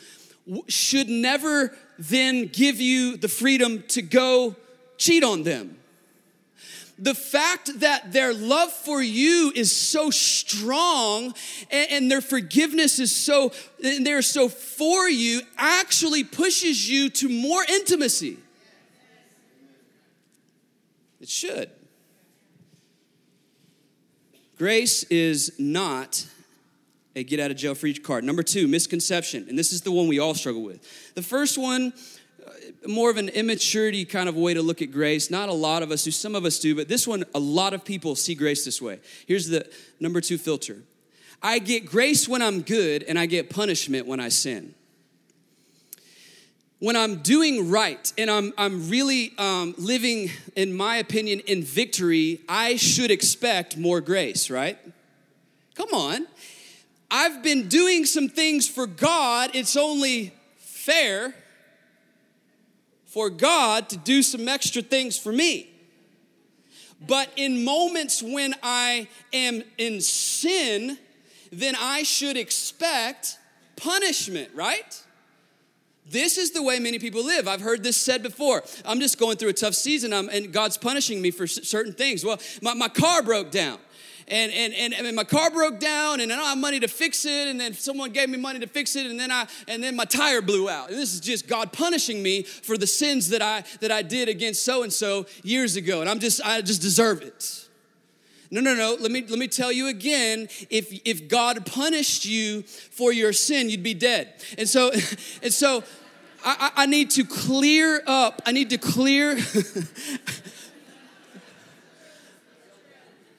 should 0.68 1.08
never 1.08 1.74
then 1.98 2.46
give 2.46 2.80
you 2.80 3.16
the 3.16 3.28
freedom 3.28 3.82
to 3.88 4.02
go 4.02 4.56
cheat 4.98 5.24
on 5.24 5.42
them. 5.42 5.78
The 6.98 7.14
fact 7.14 7.80
that 7.80 8.12
their 8.12 8.32
love 8.32 8.72
for 8.72 9.02
you 9.02 9.52
is 9.54 9.74
so 9.74 10.10
strong 10.10 11.34
and, 11.70 11.90
and 11.90 12.10
their 12.10 12.22
forgiveness 12.22 12.98
is 12.98 13.14
so, 13.14 13.52
and 13.84 14.06
they're 14.06 14.22
so 14.22 14.48
for 14.48 15.08
you 15.08 15.42
actually 15.58 16.24
pushes 16.24 16.88
you 16.88 17.10
to 17.10 17.28
more 17.28 17.62
intimacy. 17.68 18.38
It 21.20 21.28
should. 21.28 21.70
Grace 24.56 25.02
is 25.04 25.52
not 25.58 26.26
a 27.16 27.24
get 27.24 27.40
out 27.40 27.50
of 27.50 27.56
jail 27.56 27.74
free 27.74 27.94
card. 27.94 28.22
Number 28.24 28.42
two, 28.42 28.68
misconception. 28.68 29.46
And 29.48 29.58
this 29.58 29.72
is 29.72 29.80
the 29.80 29.90
one 29.90 30.06
we 30.06 30.18
all 30.18 30.34
struggle 30.34 30.62
with. 30.62 31.14
The 31.14 31.22
first 31.22 31.56
one, 31.56 31.94
uh, 32.46 32.50
more 32.86 33.10
of 33.10 33.16
an 33.16 33.30
immaturity 33.30 34.04
kind 34.04 34.28
of 34.28 34.36
way 34.36 34.52
to 34.52 34.60
look 34.60 34.82
at 34.82 34.92
grace. 34.92 35.30
Not 35.30 35.48
a 35.48 35.54
lot 35.54 35.82
of 35.82 35.90
us 35.90 36.04
do, 36.04 36.10
some 36.10 36.34
of 36.34 36.44
us 36.44 36.58
do, 36.58 36.76
but 36.76 36.88
this 36.88 37.08
one, 37.08 37.24
a 37.34 37.38
lot 37.40 37.72
of 37.72 37.84
people 37.84 38.14
see 38.14 38.34
grace 38.34 38.66
this 38.66 38.82
way. 38.82 39.00
Here's 39.26 39.48
the 39.48 39.66
number 39.98 40.20
two 40.20 40.36
filter 40.36 40.82
I 41.42 41.58
get 41.58 41.86
grace 41.86 42.28
when 42.28 42.42
I'm 42.42 42.60
good, 42.60 43.02
and 43.02 43.18
I 43.18 43.26
get 43.26 43.48
punishment 43.48 44.06
when 44.06 44.20
I 44.20 44.28
sin. 44.28 44.74
When 46.78 46.96
I'm 46.96 47.22
doing 47.22 47.70
right 47.70 48.12
and 48.18 48.30
I'm, 48.30 48.52
I'm 48.58 48.90
really 48.90 49.32
um, 49.38 49.74
living, 49.78 50.30
in 50.54 50.74
my 50.74 50.96
opinion, 50.96 51.40
in 51.40 51.62
victory, 51.62 52.42
I 52.46 52.76
should 52.76 53.10
expect 53.10 53.78
more 53.78 54.02
grace, 54.02 54.50
right? 54.50 54.78
Come 55.74 55.88
on. 55.94 56.26
I've 57.10 57.42
been 57.42 57.68
doing 57.68 58.04
some 58.04 58.28
things 58.28 58.68
for 58.68 58.86
God, 58.86 59.50
it's 59.54 59.76
only 59.76 60.34
fair 60.56 61.34
for 63.04 63.30
God 63.30 63.88
to 63.90 63.96
do 63.96 64.22
some 64.22 64.48
extra 64.48 64.82
things 64.82 65.18
for 65.18 65.32
me. 65.32 65.70
But 67.06 67.30
in 67.36 67.64
moments 67.64 68.22
when 68.22 68.54
I 68.62 69.08
am 69.32 69.62
in 69.78 70.00
sin, 70.00 70.98
then 71.52 71.74
I 71.78 72.02
should 72.02 72.36
expect 72.36 73.38
punishment, 73.76 74.50
right? 74.54 75.02
This 76.08 76.38
is 76.38 76.52
the 76.52 76.62
way 76.62 76.78
many 76.78 76.98
people 76.98 77.24
live. 77.24 77.48
I've 77.48 77.60
heard 77.60 77.82
this 77.82 77.96
said 77.96 78.22
before. 78.22 78.62
I'm 78.84 79.00
just 79.00 79.18
going 79.18 79.36
through 79.36 79.48
a 79.48 79.54
tough 79.54 79.74
season 79.74 80.12
and 80.12 80.52
God's 80.52 80.78
punishing 80.78 81.20
me 81.20 81.30
for 81.30 81.46
certain 81.46 81.92
things. 81.92 82.24
Well, 82.24 82.38
my, 82.62 82.74
my 82.74 82.88
car 82.88 83.22
broke 83.22 83.50
down 83.50 83.78
and, 84.28 84.52
and, 84.52 84.74
and, 84.74 84.92
and 84.94 85.14
my 85.14 85.24
car 85.24 85.50
broke 85.50 85.78
down 85.78 86.20
and 86.20 86.32
I 86.32 86.36
don't 86.36 86.46
have 86.46 86.58
money 86.58 86.80
to 86.80 86.88
fix 86.88 87.24
it. 87.24 87.46
And 87.46 87.60
then 87.60 87.74
someone 87.74 88.10
gave 88.10 88.28
me 88.28 88.38
money 88.38 88.58
to 88.58 88.66
fix 88.66 88.96
it. 88.96 89.06
And 89.06 89.18
then 89.20 89.30
I, 89.30 89.46
and 89.68 89.82
then 89.82 89.94
my 89.94 90.04
tire 90.04 90.42
blew 90.42 90.68
out. 90.68 90.90
And 90.90 90.98
this 90.98 91.14
is 91.14 91.20
just 91.20 91.46
God 91.46 91.72
punishing 91.72 92.22
me 92.22 92.42
for 92.42 92.76
the 92.76 92.86
sins 92.86 93.28
that 93.28 93.42
I, 93.42 93.62
that 93.80 93.92
I 93.92 94.02
did 94.02 94.28
against 94.28 94.64
so-and-so 94.64 95.26
years 95.44 95.76
ago. 95.76 96.00
And 96.00 96.10
I'm 96.10 96.18
just, 96.18 96.40
I 96.44 96.60
just 96.60 96.82
deserve 96.82 97.22
it. 97.22 97.68
No, 98.50 98.60
no, 98.60 98.74
no. 98.74 98.96
Let 99.00 99.10
me 99.10 99.24
let 99.28 99.40
me 99.40 99.48
tell 99.48 99.72
you 99.72 99.88
again. 99.88 100.48
If 100.70 100.92
if 101.04 101.26
God 101.26 101.66
punished 101.66 102.24
you 102.24 102.62
for 102.62 103.12
your 103.12 103.32
sin, 103.32 103.68
you'd 103.70 103.82
be 103.82 103.94
dead. 103.94 104.34
And 104.56 104.68
so, 104.68 104.92
and 105.42 105.52
so, 105.52 105.82
I, 106.44 106.70
I 106.76 106.86
need 106.86 107.10
to 107.12 107.24
clear 107.24 108.02
up. 108.06 108.42
I 108.46 108.52
need 108.52 108.70
to 108.70 108.78
clear. 108.78 109.36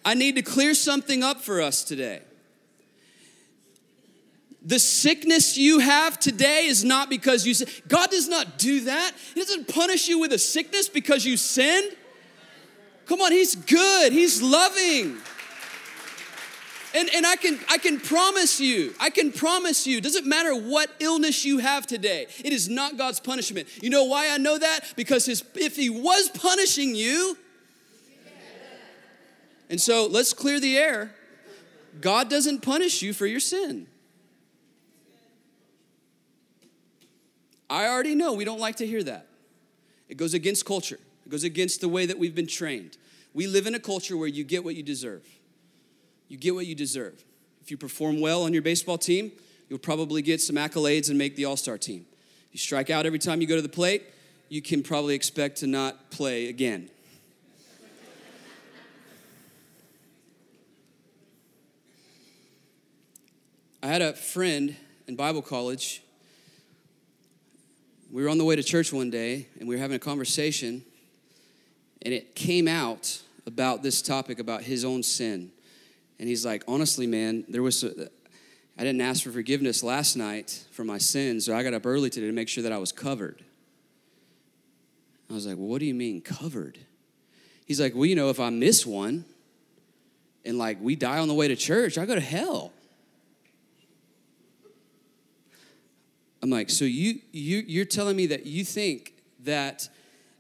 I 0.08 0.14
need 0.14 0.36
to 0.36 0.42
clear 0.42 0.74
something 0.74 1.22
up 1.22 1.42
for 1.42 1.62
us 1.62 1.84
today. 1.84 2.22
The 4.62 4.80
sickness 4.80 5.58
you 5.58 5.80
have 5.80 6.18
today 6.18 6.68
is 6.68 6.86
not 6.86 7.10
because 7.10 7.46
you 7.46 7.54
sin. 7.54 7.68
God 7.90 8.10
does 8.10 8.30
not 8.30 8.58
do 8.58 8.86
that. 8.86 9.12
He 9.34 9.42
doesn't 9.42 9.68
punish 9.68 10.08
you 10.08 10.18
with 10.18 10.32
a 10.32 10.40
sickness 10.40 10.88
because 10.88 11.26
you 11.26 11.36
sinned. 11.36 11.94
Come 13.06 13.20
on, 13.20 13.34
He's 13.34 13.54
good, 13.56 14.14
He's 14.14 14.42
loving. 14.42 15.18
And, 16.96 17.10
and 17.14 17.28
I 17.28 17.36
can 17.36 17.60
I 17.70 17.78
can 17.78 18.00
promise 18.00 18.62
you, 18.62 18.96
I 19.02 19.10
can 19.10 19.34
promise 19.34 19.86
you, 19.86 20.00
doesn't 20.00 20.26
matter 20.26 20.56
what 20.56 20.90
illness 21.02 21.44
you 21.44 21.58
have 21.58 21.86
today, 21.86 22.28
it 22.46 22.54
is 22.54 22.70
not 22.70 22.98
God's 22.98 23.20
punishment. 23.20 23.68
You 23.84 23.90
know 23.90 24.06
why 24.06 24.30
I 24.30 24.38
know 24.38 24.58
that? 24.58 24.94
Because 24.96 25.26
his, 25.26 25.44
if 25.56 25.76
he 25.76 25.90
was 25.90 26.30
punishing 26.30 26.96
you, 26.96 27.38
and 29.70 29.80
so 29.80 30.08
let's 30.08 30.34
clear 30.34 30.60
the 30.60 30.78
air. 30.78 31.14
God 32.00 32.30
doesn't 32.30 32.62
punish 32.62 33.02
you 33.02 33.14
for 33.14 33.26
your 33.26 33.40
sin. 33.40 33.88
I 37.70 37.88
already 37.88 38.16
know 38.16 38.34
we 38.34 38.46
don't 38.46 38.60
like 38.60 38.78
to 38.78 38.88
hear 38.88 39.04
that. 39.04 39.28
It 40.08 40.16
goes 40.16 40.34
against 40.34 40.66
culture, 40.66 41.00
it 41.26 41.30
goes 41.30 41.44
against 41.44 41.82
the 41.82 41.90
way 41.90 42.06
that 42.06 42.18
we've 42.18 42.36
been 42.36 42.48
trained. 42.48 42.98
We 43.34 43.46
live 43.46 43.68
in 43.68 43.76
a 43.76 43.80
culture 43.80 44.18
where 44.18 44.28
you 44.28 44.44
get 44.44 44.64
what 44.64 44.76
you 44.76 44.84
deserve. 44.84 45.24
You 46.28 46.38
get 46.38 46.56
what 46.56 46.66
you 46.66 46.76
deserve. 46.76 47.24
If 47.62 47.70
you 47.70 47.78
perform 47.78 48.20
well 48.20 48.44
on 48.44 48.54
your 48.54 48.62
baseball 48.62 48.98
team, 48.98 49.32
you'll 49.70 49.80
probably 49.80 50.22
get 50.22 50.42
some 50.42 50.56
accolades 50.56 51.10
and 51.10 51.18
make 51.18 51.36
the 51.36 51.46
all 51.46 51.58
star 51.58 51.78
team. 51.78 52.06
If 52.48 52.54
you 52.54 52.60
strike 52.60 52.90
out 52.90 53.06
every 53.06 53.20
time 53.20 53.42
you 53.42 53.48
go 53.48 53.56
to 53.56 53.62
the 53.62 53.70
plate, 53.70 54.04
you 54.50 54.62
can 54.62 54.82
probably 54.82 55.14
expect 55.14 55.58
to 55.58 55.68
not 55.68 56.10
play 56.10 56.48
again. 56.48 56.90
I 63.82 63.88
had 63.88 64.02
a 64.02 64.14
friend 64.14 64.76
in 65.08 65.16
Bible 65.16 65.44
college. 65.44 66.02
We 68.12 68.24
were 68.24 68.30
on 68.30 68.40
the 68.40 68.44
way 68.44 68.56
to 68.56 68.64
church 68.64 68.92
one 68.92 69.12
day 69.12 69.48
and 69.60 69.70
we 69.70 69.76
were 69.76 69.82
having 69.82 69.96
a 69.96 70.00
conversation, 70.00 70.84
and 72.02 72.12
it 72.14 72.34
came 72.34 72.68
out 72.68 73.22
about 73.46 73.84
this 73.84 74.02
topic 74.02 74.40
about 74.40 74.64
his 74.64 74.84
own 74.84 75.04
sin. 75.04 75.52
And 76.20 76.28
he's 76.28 76.44
like, 76.44 76.64
honestly, 76.68 77.06
man, 77.06 77.46
there 77.48 77.62
was, 77.62 77.84
a, 77.84 78.10
I 78.80 78.84
didn't 78.84 79.02
ask 79.02 79.24
for 79.24 79.32
forgiveness 79.32 79.84
last 79.84 80.16
night 80.16 80.66
for 80.72 80.84
my 80.84 80.98
sins, 80.98 81.46
so 81.46 81.56
I 81.56 81.62
got 81.62 81.76
up 81.76 81.86
early 81.86 82.10
today 82.10 82.26
to 82.28 82.34
make 82.34 82.50
sure 82.50 82.64
that 82.64 82.72
I 82.72 82.80
was 82.80 82.92
covered. 82.92 83.44
I 85.30 85.34
was 85.34 85.46
like, 85.46 85.58
well, 85.58 85.68
what 85.68 85.80
do 85.80 85.86
you 85.86 85.94
mean 85.94 86.22
covered? 86.22 86.80
He's 87.68 87.80
like, 87.80 87.94
well, 87.94 88.06
you 88.06 88.16
know, 88.16 88.32
if 88.32 88.40
I 88.40 88.50
miss 88.50 88.88
one 88.88 89.24
and 90.44 90.58
like 90.58 90.80
we 90.82 90.96
die 90.96 91.20
on 91.20 91.28
the 91.28 91.36
way 91.36 91.48
to 91.48 91.56
church, 91.56 92.00
I 92.00 92.08
go 92.08 92.16
to 92.16 92.22
hell. 92.22 92.74
I'm 96.48 96.52
like, 96.52 96.70
so 96.70 96.86
you, 96.86 97.20
you 97.34 97.64
you're 97.68 97.86
telling 97.86 98.16
me 98.16 98.28
that 98.28 98.46
you 98.46 98.64
think 98.64 99.14
that 99.44 99.90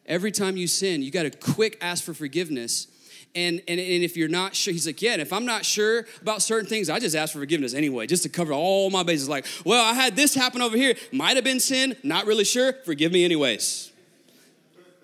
every 0.06 0.32
time 0.32 0.56
you 0.56 0.66
sin, 0.66 1.02
you 1.02 1.12
got 1.12 1.24
to 1.24 1.32
quick 1.32 1.78
ask 1.82 2.02
for 2.02 2.14
forgiveness 2.14 2.88
and, 3.36 3.62
and, 3.68 3.80
and 3.80 4.04
if 4.04 4.18
you're 4.18 4.30
not 4.30 4.56
sure, 4.56 4.74
he's 4.74 4.88
like, 4.88 5.02
yeah, 5.02 5.12
and 5.12 5.22
if 5.22 5.32
I'm 5.32 5.46
not 5.46 5.64
sure 5.64 6.06
about 6.22 6.42
certain 6.42 6.68
things, 6.68 6.90
I 6.90 6.98
just 6.98 7.16
ask 7.16 7.34
for 7.34 7.40
forgiveness 7.40 7.74
anyway, 7.74 8.08
just 8.08 8.24
to 8.24 8.30
cover 8.30 8.54
all 8.54 8.90
my 8.90 9.04
bases. 9.04 9.30
Like, 9.30 9.46
well, 9.64 9.84
I 9.86 9.94
had 9.94 10.16
this 10.16 10.34
happen 10.34 10.62
over 10.62 10.78
here. 10.78 10.96
Might 11.12 11.36
have 11.36 11.44
been 11.44 11.60
sin, 11.60 11.96
not 12.04 12.26
really 12.26 12.46
sure. 12.46 12.74
Forgive 12.86 13.12
me 13.12 13.26
anyways. 13.26 13.92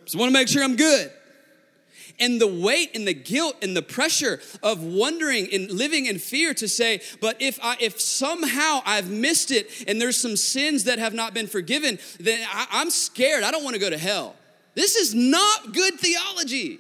Just 0.06 0.16
want 0.16 0.30
to 0.30 0.34
make 0.34 0.48
sure 0.48 0.64
I'm 0.64 0.78
good. 0.78 1.12
And 2.20 2.40
the 2.40 2.48
weight 2.48 2.96
and 2.96 3.08
the 3.08 3.14
guilt 3.14 3.56
and 3.62 3.76
the 3.76 3.82
pressure 3.82 4.40
of 4.62 4.84
wondering 4.84 5.48
and 5.52 5.72
living 5.72 6.06
in 6.06 6.20
fear 6.20 6.54
to 6.54 6.68
say, 6.68 7.02
but 7.20 7.42
if 7.42 7.60
I 7.64 7.76
if 7.80 8.00
somehow 8.00 8.82
I've 8.86 9.10
missed 9.10 9.52
it 9.52 9.86
and 9.88 10.00
there's 10.00 10.18
some 10.18 10.38
sins 10.38 10.84
that 10.84 11.00
have 11.00 11.14
not 11.14 11.34
been 11.34 11.48
forgiven, 11.48 11.98
then 12.20 12.46
I, 12.52 12.68
I'm 12.72 12.92
scared. 12.92 13.44
I 13.44 13.52
don't 13.52 13.64
want 13.64 13.74
to 13.74 13.80
go 13.80 13.90
to 13.90 13.98
hell. 13.98 14.36
This 14.76 14.96
is 14.96 15.14
not 15.14 15.74
good 15.74 16.00
theology. 16.00 16.80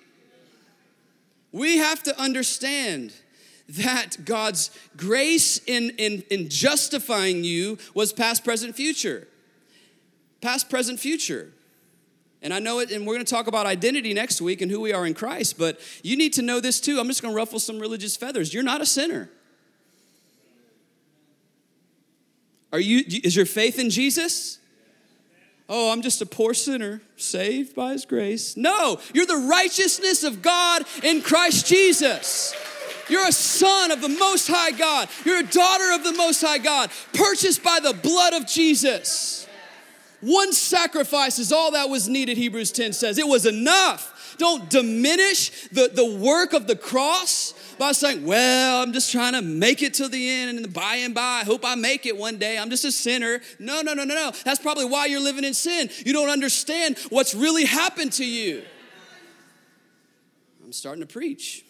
We 1.52 1.78
have 1.78 2.02
to 2.04 2.20
understand 2.20 3.14
that 3.70 4.26
God's 4.26 4.72
grace 4.98 5.60
in, 5.66 5.92
in, 5.92 6.24
in 6.30 6.50
justifying 6.50 7.44
you 7.44 7.78
was 7.94 8.12
past, 8.12 8.44
present, 8.44 8.76
future. 8.76 9.28
Past, 10.42 10.70
present, 10.70 11.00
future. 11.00 11.52
And 12.44 12.54
I 12.54 12.60
know 12.60 12.80
it, 12.80 12.92
and 12.92 13.08
we're 13.08 13.16
gonna 13.16 13.24
talk 13.24 13.48
about 13.48 13.66
identity 13.66 14.14
next 14.14 14.42
week 14.42 14.62
and 14.62 14.70
who 14.70 14.82
we 14.82 14.92
are 14.92 15.06
in 15.06 15.14
Christ, 15.14 15.58
but 15.58 15.80
you 16.04 16.18
need 16.18 16.34
to 16.34 16.42
know 16.42 16.60
this 16.60 16.82
too. 16.82 17.00
I'm 17.00 17.08
just 17.08 17.22
gonna 17.22 17.34
ruffle 17.34 17.60
some 17.60 17.80
religious 17.80 18.18
feathers. 18.18 18.54
You're 18.54 18.64
not 18.64 18.82
a 18.82 18.86
sinner. 18.86 19.30
Are 22.74 22.80
you, 22.80 23.04
is 23.24 23.36
your 23.36 23.46
faith 23.46 23.80
in 23.80 23.90
Jesus? 23.90 24.60
Oh, 25.70 25.92
I'm 25.92 26.02
just 26.02 26.22
a 26.22 26.26
poor 26.26 26.54
sinner 26.54 27.02
saved 27.16 27.76
by 27.76 27.94
his 27.94 28.06
grace. 28.06 28.58
No, 28.58 29.00
you're 29.14 29.26
the 29.26 29.48
righteousness 29.50 30.24
of 30.24 30.42
God 30.42 30.84
in 31.02 31.22
Christ 31.22 31.66
Jesus. 31.66 32.54
You're 33.10 33.28
a 33.28 33.32
son 33.32 33.92
of 33.92 34.02
the 34.02 34.10
Most 34.10 34.48
High 34.48 34.72
God. 34.72 35.08
You're 35.26 35.40
a 35.40 35.44
daughter 35.44 35.94
of 35.94 36.04
the 36.04 36.14
Most 36.14 36.42
High 36.42 36.58
God, 36.58 36.90
purchased 37.14 37.64
by 37.64 37.80
the 37.82 37.94
blood 37.94 38.34
of 38.34 38.48
Jesus. 38.48 39.48
One 40.24 40.54
sacrifice 40.54 41.38
is 41.38 41.52
all 41.52 41.72
that 41.72 41.90
was 41.90 42.08
needed, 42.08 42.38
Hebrews 42.38 42.72
10 42.72 42.94
says. 42.94 43.18
It 43.18 43.28
was 43.28 43.46
enough. 43.46 44.36
Don't 44.38 44.70
diminish 44.70 45.68
the, 45.68 45.92
the 45.94 46.06
work 46.06 46.54
of 46.54 46.66
the 46.66 46.78
cross 46.78 47.54
by 47.78 47.92
saying, 47.92 48.26
Well, 48.26 48.82
I'm 48.82 48.94
just 48.94 49.12
trying 49.12 49.34
to 49.34 49.42
make 49.42 49.82
it 49.82 49.96
to 49.96 50.08
the 50.08 50.30
end 50.30 50.58
and 50.58 50.74
by 50.74 50.96
and 50.96 51.14
by, 51.14 51.42
I 51.42 51.44
hope 51.44 51.66
I 51.66 51.76
make 51.76 52.06
it 52.06 52.16
one 52.16 52.38
day. 52.38 52.58
I'm 52.58 52.70
just 52.70 52.86
a 52.86 52.92
sinner. 52.92 53.42
No, 53.60 53.82
no, 53.82 53.94
no, 53.94 54.06
no, 54.06 54.16
no. 54.16 54.32
That's 54.46 54.62
probably 54.62 54.86
why 54.86 55.08
you're 55.08 55.20
living 55.20 55.44
in 55.44 55.54
sin. 55.54 55.90
You 56.06 56.14
don't 56.14 56.30
understand 56.30 56.98
what's 57.10 57.36
really 57.36 57.66
happened 57.66 58.14
to 58.14 58.26
you. 58.26 58.64
I'm 60.64 60.72
starting 60.72 61.02
to 61.02 61.08
preach. 61.08 61.66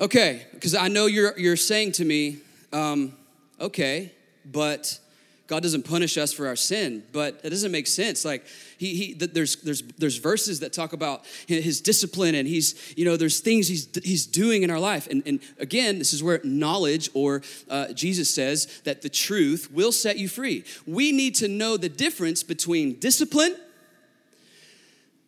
Okay, 0.00 0.46
because 0.52 0.74
I 0.74 0.88
know 0.88 1.06
you're, 1.06 1.38
you're 1.38 1.56
saying 1.56 1.92
to 1.92 2.04
me, 2.04 2.38
um, 2.74 3.16
okay, 3.60 4.12
but 4.44 4.98
God 5.46 5.62
doesn't 5.62 5.84
punish 5.84 6.16
us 6.16 6.32
for 6.32 6.46
our 6.46 6.56
sin, 6.56 7.02
but 7.12 7.40
it 7.44 7.50
doesn't 7.50 7.70
make 7.70 7.86
sense. 7.86 8.24
Like 8.24 8.44
he, 8.78 8.94
he 8.94 9.14
there's 9.14 9.56
there's 9.56 9.82
there's 9.82 10.16
verses 10.16 10.60
that 10.60 10.72
talk 10.72 10.92
about 10.92 11.24
his 11.46 11.80
discipline 11.80 12.34
and 12.34 12.48
he's 12.48 12.94
you 12.96 13.04
know 13.04 13.16
there's 13.16 13.40
things 13.40 13.68
he's 13.68 13.88
he's 14.02 14.26
doing 14.26 14.62
in 14.62 14.70
our 14.70 14.80
life. 14.80 15.06
And, 15.06 15.22
and 15.26 15.40
again, 15.58 15.98
this 15.98 16.12
is 16.12 16.22
where 16.22 16.40
knowledge 16.42 17.10
or 17.14 17.42
uh, 17.70 17.92
Jesus 17.92 18.32
says 18.34 18.80
that 18.84 19.02
the 19.02 19.08
truth 19.08 19.70
will 19.70 19.92
set 19.92 20.18
you 20.18 20.28
free. 20.28 20.64
We 20.86 21.12
need 21.12 21.34
to 21.36 21.48
know 21.48 21.76
the 21.76 21.90
difference 21.90 22.42
between 22.42 22.98
discipline, 22.98 23.54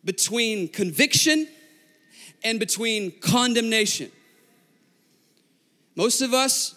between 0.03 0.67
conviction, 0.67 1.47
and 2.43 2.59
between 2.59 3.11
condemnation. 3.19 4.11
Most 5.95 6.21
of 6.21 6.33
us, 6.33 6.76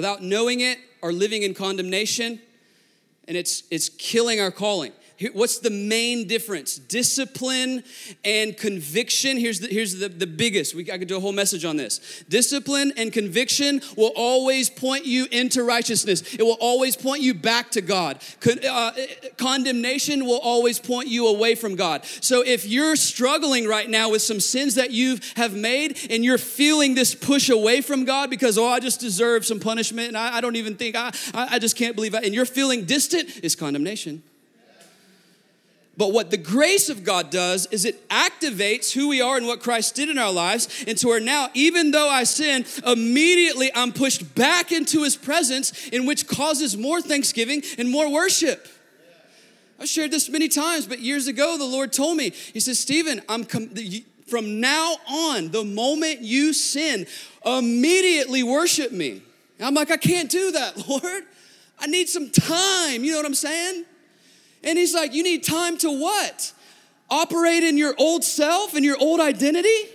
without 0.00 0.22
knowing 0.22 0.60
it, 0.60 0.78
are 1.02 1.12
living 1.12 1.42
in 1.42 1.52
condemnation 1.52 2.40
and 3.28 3.36
it's, 3.36 3.64
it's 3.70 3.90
killing 3.90 4.40
our 4.40 4.50
calling. 4.50 4.92
What's 5.32 5.58
the 5.58 5.70
main 5.70 6.26
difference? 6.26 6.76
Discipline 6.76 7.84
and 8.24 8.56
conviction. 8.56 9.36
Here's 9.36 9.60
the, 9.60 9.68
here's 9.68 9.98
the, 9.98 10.08
the 10.08 10.26
biggest. 10.26 10.74
We, 10.74 10.90
I 10.90 10.96
could 10.96 11.08
do 11.08 11.16
a 11.16 11.20
whole 11.20 11.32
message 11.32 11.66
on 11.66 11.76
this. 11.76 12.24
Discipline 12.28 12.92
and 12.96 13.12
conviction 13.12 13.82
will 13.96 14.12
always 14.16 14.70
point 14.70 15.04
you 15.04 15.26
into 15.30 15.62
righteousness, 15.62 16.34
it 16.34 16.42
will 16.42 16.56
always 16.60 16.96
point 16.96 17.20
you 17.20 17.34
back 17.34 17.70
to 17.72 17.82
God. 17.82 18.22
Con, 18.40 18.64
uh, 18.64 18.92
condemnation 19.36 20.24
will 20.24 20.38
always 20.38 20.78
point 20.78 21.08
you 21.08 21.26
away 21.26 21.54
from 21.54 21.76
God. 21.76 22.04
So 22.20 22.42
if 22.42 22.66
you're 22.66 22.96
struggling 22.96 23.66
right 23.66 23.90
now 23.90 24.10
with 24.10 24.22
some 24.22 24.40
sins 24.40 24.76
that 24.76 24.90
you 24.90 25.18
have 25.36 25.54
made 25.54 25.98
and 26.08 26.24
you're 26.24 26.38
feeling 26.38 26.94
this 26.94 27.14
push 27.14 27.50
away 27.50 27.82
from 27.82 28.06
God 28.06 28.30
because, 28.30 28.56
oh, 28.56 28.66
I 28.66 28.80
just 28.80 29.00
deserve 29.00 29.44
some 29.44 29.60
punishment 29.60 30.08
and 30.08 30.16
I, 30.16 30.38
I 30.38 30.40
don't 30.40 30.56
even 30.56 30.76
think, 30.76 30.96
I, 30.96 31.12
I 31.34 31.58
just 31.58 31.76
can't 31.76 31.94
believe 31.94 32.14
it, 32.14 32.24
and 32.24 32.34
you're 32.34 32.46
feeling 32.46 32.84
distant, 32.84 33.40
is 33.42 33.54
condemnation. 33.54 34.22
But 36.00 36.12
what 36.12 36.30
the 36.30 36.38
grace 36.38 36.88
of 36.88 37.04
God 37.04 37.28
does 37.28 37.66
is 37.66 37.84
it 37.84 38.08
activates 38.08 38.90
who 38.90 39.08
we 39.08 39.20
are 39.20 39.36
and 39.36 39.46
what 39.46 39.60
Christ 39.60 39.94
did 39.94 40.08
in 40.08 40.16
our 40.16 40.32
lives 40.32 40.82
into 40.84 41.08
where 41.08 41.20
now, 41.20 41.50
even 41.52 41.90
though 41.90 42.08
I 42.08 42.24
sin, 42.24 42.64
immediately 42.86 43.70
I'm 43.74 43.92
pushed 43.92 44.34
back 44.34 44.72
into 44.72 45.02
his 45.02 45.14
presence, 45.14 45.88
in 45.88 46.06
which 46.06 46.26
causes 46.26 46.74
more 46.74 47.02
thanksgiving 47.02 47.62
and 47.76 47.90
more 47.90 48.10
worship. 48.10 48.66
I've 49.78 49.90
shared 49.90 50.10
this 50.10 50.30
many 50.30 50.48
times, 50.48 50.86
but 50.86 51.00
years 51.00 51.26
ago, 51.26 51.58
the 51.58 51.66
Lord 51.66 51.92
told 51.92 52.16
me, 52.16 52.30
He 52.30 52.60
says, 52.60 52.78
Stephen, 52.78 53.20
I'm 53.28 53.44
com- 53.44 53.68
from 54.26 54.58
now 54.58 54.94
on, 55.06 55.50
the 55.50 55.64
moment 55.64 56.22
you 56.22 56.54
sin, 56.54 57.06
immediately 57.44 58.42
worship 58.42 58.90
me. 58.90 59.20
And 59.58 59.66
I'm 59.66 59.74
like, 59.74 59.90
I 59.90 59.98
can't 59.98 60.30
do 60.30 60.50
that, 60.52 60.88
Lord. 60.88 61.24
I 61.78 61.88
need 61.88 62.08
some 62.08 62.30
time. 62.30 63.04
You 63.04 63.12
know 63.12 63.18
what 63.18 63.26
I'm 63.26 63.34
saying? 63.34 63.84
And 64.62 64.78
he's 64.78 64.94
like, 64.94 65.14
You 65.14 65.22
need 65.22 65.44
time 65.44 65.76
to 65.78 65.90
what? 65.90 66.52
Operate 67.08 67.64
in 67.64 67.76
your 67.76 67.94
old 67.98 68.22
self 68.24 68.74
and 68.74 68.84
your 68.84 68.96
old 68.98 69.20
identity? 69.20 69.88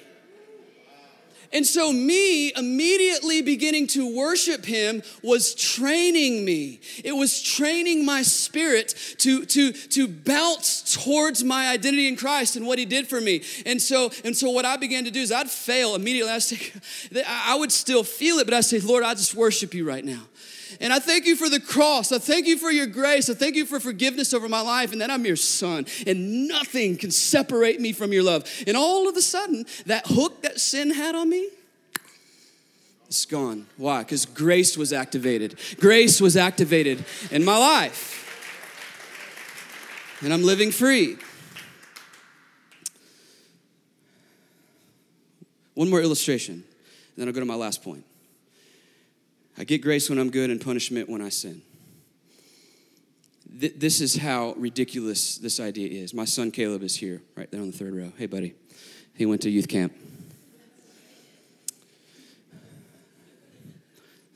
And 1.55 1.65
so, 1.65 1.93
me 1.93 2.51
immediately 2.53 3.41
beginning 3.41 3.87
to 3.87 4.13
worship 4.13 4.65
him 4.65 5.01
was 5.23 5.55
training 5.55 6.43
me. 6.43 6.81
It 7.01 7.13
was 7.13 7.41
training 7.41 8.05
my 8.05 8.23
spirit 8.23 8.93
to, 9.19 9.45
to, 9.45 9.71
to 9.71 10.07
bounce 10.09 11.01
towards 11.01 11.45
my 11.45 11.69
identity 11.69 12.09
in 12.09 12.17
Christ 12.17 12.57
and 12.57 12.67
what 12.67 12.77
he 12.77 12.83
did 12.83 13.07
for 13.07 13.21
me. 13.21 13.41
And 13.65 13.81
so, 13.81 14.11
and 14.25 14.35
so 14.35 14.49
what 14.49 14.65
I 14.65 14.75
began 14.75 15.05
to 15.05 15.11
do 15.11 15.21
is 15.21 15.31
I'd 15.31 15.49
fail 15.49 15.95
immediately. 15.95 16.33
I'd 16.33 16.43
say, 16.43 16.73
I 17.25 17.55
would 17.55 17.71
still 17.71 18.03
feel 18.03 18.39
it, 18.39 18.47
but 18.47 18.53
I'd 18.53 18.65
say, 18.65 18.81
Lord, 18.81 19.05
I 19.05 19.13
just 19.13 19.33
worship 19.33 19.73
you 19.73 19.87
right 19.87 20.03
now. 20.03 20.23
And 20.79 20.91
I 20.91 20.99
thank 20.99 21.25
you 21.25 21.35
for 21.35 21.49
the 21.49 21.59
cross. 21.59 22.11
I 22.11 22.17
thank 22.17 22.47
you 22.47 22.57
for 22.57 22.71
your 22.71 22.87
grace. 22.87 23.29
I 23.29 23.33
thank 23.33 23.55
you 23.55 23.65
for 23.65 23.79
forgiveness 23.79 24.33
over 24.33 24.49
my 24.49 24.61
life 24.61 24.91
and 24.91 25.01
that 25.01 25.09
I'm 25.09 25.25
your 25.25 25.35
son. 25.35 25.85
And 26.05 26.47
nothing 26.47 26.97
can 26.97 27.11
separate 27.11 27.79
me 27.79 27.93
from 27.93 28.11
your 28.11 28.23
love. 28.23 28.49
And 28.67 28.75
all 28.75 29.07
of 29.07 29.15
a 29.15 29.21
sudden, 29.21 29.65
that 29.85 30.07
hook 30.07 30.41
that 30.41 30.59
sin 30.59 30.91
had 30.91 31.15
on 31.15 31.29
me, 31.29 31.49
it's 33.07 33.25
gone. 33.25 33.67
Why? 33.77 33.99
Because 33.99 34.25
grace 34.25 34.77
was 34.77 34.91
activated. 34.91 35.59
Grace 35.79 36.19
was 36.19 36.35
activated 36.35 37.05
in 37.31 37.45
my 37.45 37.57
life. 37.57 38.21
And 40.21 40.33
I'm 40.33 40.43
living 40.43 40.71
free. 40.71 41.17
One 45.75 45.89
more 45.89 46.01
illustration, 46.01 46.55
and 46.55 46.63
then 47.17 47.27
I'll 47.27 47.33
go 47.33 47.41
to 47.41 47.45
my 47.45 47.55
last 47.55 47.83
point. 47.83 48.05
I 49.57 49.63
get 49.63 49.81
grace 49.81 50.09
when 50.09 50.19
I'm 50.19 50.29
good 50.29 50.49
and 50.49 50.59
punishment 50.59 51.07
when 51.09 51.21
I 51.21 51.29
sin. 51.29 51.61
Th- 53.59 53.73
this 53.77 54.01
is 54.01 54.17
how 54.17 54.53
ridiculous 54.57 55.37
this 55.37 55.61
idea 55.61 56.01
is. 56.01 56.13
My 56.13 56.25
son 56.25 56.51
Caleb 56.51 56.83
is 56.83 56.97
here, 56.97 57.21
right 57.37 57.49
there 57.49 57.61
on 57.61 57.71
the 57.71 57.77
third 57.77 57.95
row. 57.95 58.11
Hey, 58.17 58.25
buddy. 58.25 58.53
He 59.15 59.25
went 59.25 59.41
to 59.43 59.49
youth 59.49 59.69
camp. 59.69 59.93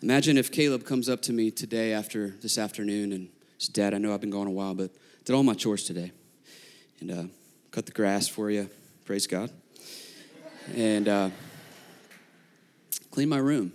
Imagine 0.02 0.38
if 0.38 0.50
Caleb 0.50 0.86
comes 0.86 1.10
up 1.10 1.22
to 1.24 1.34
me 1.34 1.52
today 1.52 1.92
after 1.92 2.30
this 2.42 2.58
afternoon 2.58 3.12
and 3.12 3.28
says, 3.58 3.68
Dad, 3.68 3.94
I 3.94 3.98
know 3.98 4.14
I've 4.14 4.22
been 4.22 4.30
gone 4.30 4.48
a 4.48 4.52
while, 4.52 4.74
but 4.74 4.92
did 5.26 5.36
all 5.36 5.44
my 5.44 5.54
chores 5.54 5.84
today. 5.84 6.14
And 7.02 7.12
uh, 7.12 7.24
cut 7.72 7.86
the 7.86 7.92
grass 7.92 8.30
for 8.30 8.50
you. 8.50 8.70
Praise 9.04 9.28
God. 9.28 9.52
And 10.74 11.10
uh, 11.10 11.30
clean 13.12 13.28
my 13.28 13.40
room 13.40 13.74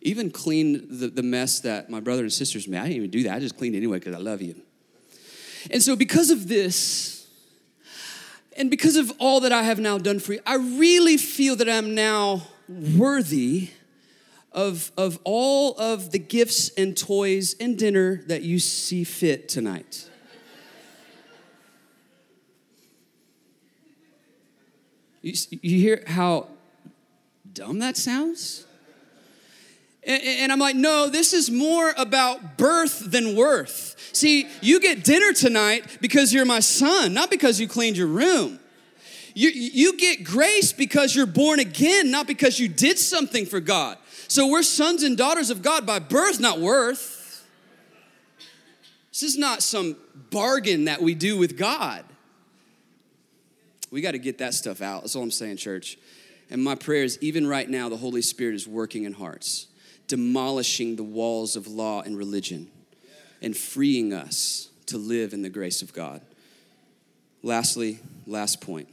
even 0.00 0.30
clean 0.30 0.86
the, 0.88 1.08
the 1.08 1.22
mess 1.22 1.60
that 1.60 1.90
my 1.90 2.00
brother 2.00 2.22
and 2.22 2.32
sisters 2.32 2.68
made. 2.68 2.78
I 2.78 2.82
didn't 2.84 2.96
even 2.96 3.10
do 3.10 3.22
that. 3.24 3.34
I 3.34 3.40
just 3.40 3.56
cleaned 3.56 3.74
anyway 3.74 3.98
because 3.98 4.14
I 4.14 4.18
love 4.18 4.40
you. 4.40 4.54
And 5.70 5.82
so, 5.82 5.96
because 5.96 6.30
of 6.30 6.48
this, 6.48 7.26
and 8.56 8.70
because 8.70 8.96
of 8.96 9.12
all 9.18 9.40
that 9.40 9.52
I 9.52 9.62
have 9.62 9.78
now 9.78 9.98
done 9.98 10.20
for 10.20 10.34
you, 10.34 10.40
I 10.46 10.56
really 10.56 11.16
feel 11.16 11.56
that 11.56 11.68
I'm 11.68 11.94
now 11.94 12.42
worthy 12.68 13.70
of, 14.52 14.92
of 14.96 15.18
all 15.24 15.76
of 15.78 16.10
the 16.10 16.18
gifts 16.18 16.70
and 16.70 16.96
toys 16.96 17.54
and 17.60 17.78
dinner 17.78 18.22
that 18.26 18.42
you 18.42 18.58
see 18.58 19.04
fit 19.04 19.48
tonight. 19.48 20.08
You, 25.22 25.34
you 25.50 25.78
hear 25.78 26.04
how 26.06 26.48
dumb 27.52 27.80
that 27.80 27.96
sounds? 27.96 28.67
And 30.08 30.50
I'm 30.50 30.58
like, 30.58 30.74
no, 30.74 31.10
this 31.10 31.34
is 31.34 31.50
more 31.50 31.92
about 31.98 32.56
birth 32.56 33.10
than 33.10 33.36
worth. 33.36 33.94
See, 34.14 34.48
you 34.62 34.80
get 34.80 35.04
dinner 35.04 35.34
tonight 35.34 35.98
because 36.00 36.32
you're 36.32 36.46
my 36.46 36.60
son, 36.60 37.12
not 37.12 37.30
because 37.30 37.60
you 37.60 37.68
cleaned 37.68 37.98
your 37.98 38.06
room. 38.06 38.58
You, 39.34 39.50
you 39.50 39.98
get 39.98 40.24
grace 40.24 40.72
because 40.72 41.14
you're 41.14 41.26
born 41.26 41.60
again, 41.60 42.10
not 42.10 42.26
because 42.26 42.58
you 42.58 42.68
did 42.68 42.98
something 42.98 43.44
for 43.44 43.60
God. 43.60 43.98
So 44.28 44.48
we're 44.48 44.62
sons 44.62 45.02
and 45.02 45.16
daughters 45.16 45.50
of 45.50 45.60
God 45.60 45.86
by 45.86 45.98
birth, 45.98 46.40
not 46.40 46.58
worth. 46.58 47.46
This 49.12 49.22
is 49.22 49.36
not 49.36 49.62
some 49.62 49.96
bargain 50.30 50.86
that 50.86 51.02
we 51.02 51.14
do 51.14 51.36
with 51.36 51.58
God. 51.58 52.02
We 53.90 54.00
got 54.00 54.12
to 54.12 54.18
get 54.18 54.38
that 54.38 54.54
stuff 54.54 54.80
out. 54.80 55.02
That's 55.02 55.14
all 55.14 55.22
I'm 55.22 55.30
saying, 55.30 55.58
church. 55.58 55.98
And 56.50 56.64
my 56.64 56.74
prayer 56.74 57.04
is 57.04 57.18
even 57.20 57.46
right 57.46 57.68
now, 57.68 57.90
the 57.90 57.96
Holy 57.98 58.22
Spirit 58.22 58.54
is 58.54 58.66
working 58.66 59.04
in 59.04 59.12
hearts 59.12 59.67
demolishing 60.08 60.96
the 60.96 61.04
walls 61.04 61.54
of 61.54 61.66
law 61.68 62.02
and 62.02 62.18
religion 62.18 62.68
and 63.40 63.56
freeing 63.56 64.12
us 64.12 64.68
to 64.86 64.98
live 64.98 65.32
in 65.32 65.42
the 65.42 65.48
grace 65.48 65.82
of 65.82 65.92
God. 65.92 66.20
Lastly, 67.42 68.00
last 68.26 68.60
point 68.60 68.88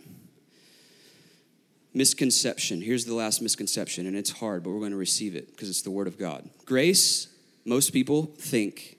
misconception. 1.96 2.82
Here's 2.82 3.06
the 3.06 3.16
last 3.16 3.42
misconception, 3.42 4.06
and 4.06 4.16
it's 4.16 4.30
hard, 4.30 4.64
but 4.64 4.72
we're 4.72 4.80
going 4.80 4.92
to 4.92 4.98
receive 4.98 5.36
it 5.36 5.50
because 5.52 5.70
it's 5.70 5.82
the 5.82 5.92
Word 5.92 6.08
of 6.08 6.20
God. 6.20 6.48
Grace, 6.66 7.30
most 7.64 7.94
people 7.94 8.34
think 8.38 8.98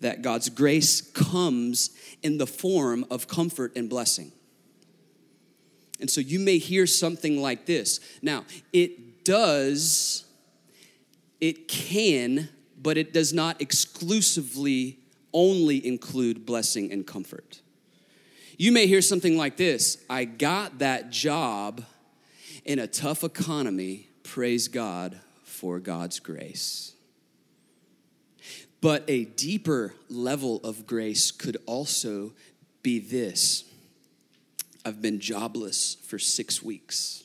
that 0.00 0.22
God's 0.22 0.48
grace 0.48 1.00
comes 1.00 1.90
in 2.22 2.38
the 2.38 2.46
form 2.46 3.04
of 3.10 3.28
comfort 3.28 3.72
and 3.76 3.90
blessing. 3.90 4.32
And 6.00 6.08
so 6.08 6.20
you 6.20 6.38
may 6.38 6.58
hear 6.58 6.86
something 6.86 7.42
like 7.42 7.66
this. 7.66 8.00
Now, 8.22 8.44
it 8.72 9.24
does 9.24 10.24
it 11.42 11.66
can, 11.66 12.48
but 12.80 12.96
it 12.96 13.12
does 13.12 13.32
not 13.32 13.60
exclusively 13.60 15.00
only 15.32 15.84
include 15.84 16.46
blessing 16.46 16.92
and 16.92 17.04
comfort. 17.04 17.60
You 18.56 18.70
may 18.70 18.86
hear 18.86 19.02
something 19.02 19.36
like 19.36 19.56
this 19.56 19.98
I 20.08 20.24
got 20.24 20.78
that 20.78 21.10
job 21.10 21.82
in 22.64 22.78
a 22.78 22.86
tough 22.86 23.24
economy, 23.24 24.08
praise 24.22 24.68
God 24.68 25.18
for 25.42 25.80
God's 25.80 26.20
grace. 26.20 26.94
But 28.80 29.04
a 29.08 29.24
deeper 29.24 29.94
level 30.08 30.60
of 30.62 30.86
grace 30.86 31.32
could 31.32 31.56
also 31.66 32.32
be 32.84 33.00
this 33.00 33.64
I've 34.84 35.02
been 35.02 35.18
jobless 35.18 35.96
for 36.06 36.20
six 36.20 36.62
weeks 36.62 37.24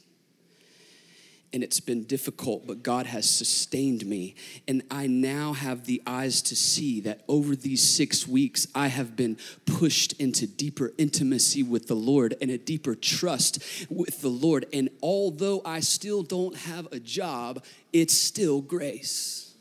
and 1.53 1.63
it's 1.63 1.79
been 1.79 2.03
difficult, 2.03 2.67
but 2.67 2.83
God 2.83 3.05
has 3.05 3.29
sustained 3.29 4.05
me. 4.05 4.35
And 4.67 4.83
I 4.91 5.07
now 5.07 5.53
have 5.53 5.85
the 5.85 6.01
eyes 6.05 6.41
to 6.43 6.55
see 6.55 6.99
that 7.01 7.23
over 7.27 7.55
these 7.55 7.87
six 7.87 8.27
weeks, 8.27 8.67
I 8.75 8.87
have 8.87 9.15
been 9.15 9.37
pushed 9.65 10.13
into 10.13 10.45
deeper 10.45 10.91
intimacy 10.97 11.63
with 11.63 11.87
the 11.87 11.95
Lord 11.95 12.35
and 12.41 12.51
a 12.51 12.57
deeper 12.57 12.95
trust 12.95 13.63
with 13.89 14.21
the 14.21 14.29
Lord. 14.29 14.65
And 14.73 14.89
although 15.01 15.61
I 15.63 15.79
still 15.79 16.21
don't 16.21 16.55
have 16.55 16.91
a 16.91 16.99
job, 16.99 17.63
it's 17.93 18.13
still 18.13 18.61
grace. 18.61 19.53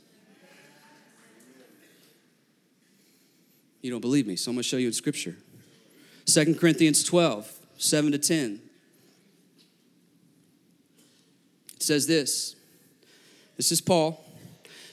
You 3.81 3.92
don't 3.92 4.01
believe 4.01 4.27
me, 4.27 4.35
so 4.35 4.51
I'm 4.51 4.57
gonna 4.57 4.64
show 4.64 4.79
you 4.79 4.88
in 4.88 4.92
scripture. 4.92 5.37
Second 6.25 6.59
Corinthians 6.59 7.05
12, 7.05 7.49
7 7.79 8.11
to 8.11 8.18
10. 8.18 8.65
It 11.77 11.83
says 11.83 12.07
this 12.07 12.57
This 13.57 13.71
is 13.71 13.81
Paul. 13.81 14.23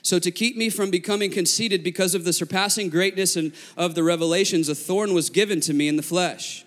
So, 0.02 0.19
to 0.19 0.32
keep 0.32 0.58
me 0.58 0.69
from 0.69 0.91
becoming 0.91 1.32
conceited 1.32 1.82
because 1.82 2.13
of 2.13 2.26
the 2.26 2.34
surpassing 2.34 2.89
greatness 2.89 3.38
and 3.38 3.54
of 3.78 3.96
the 3.96 4.04
revelations, 4.04 4.67
a 4.67 4.76
thorn 4.76 5.13
was 5.13 5.30
given 5.30 5.62
to 5.62 5.74
me 5.74 5.88
in 5.88 5.96
the 5.96 6.04
flesh, 6.04 6.65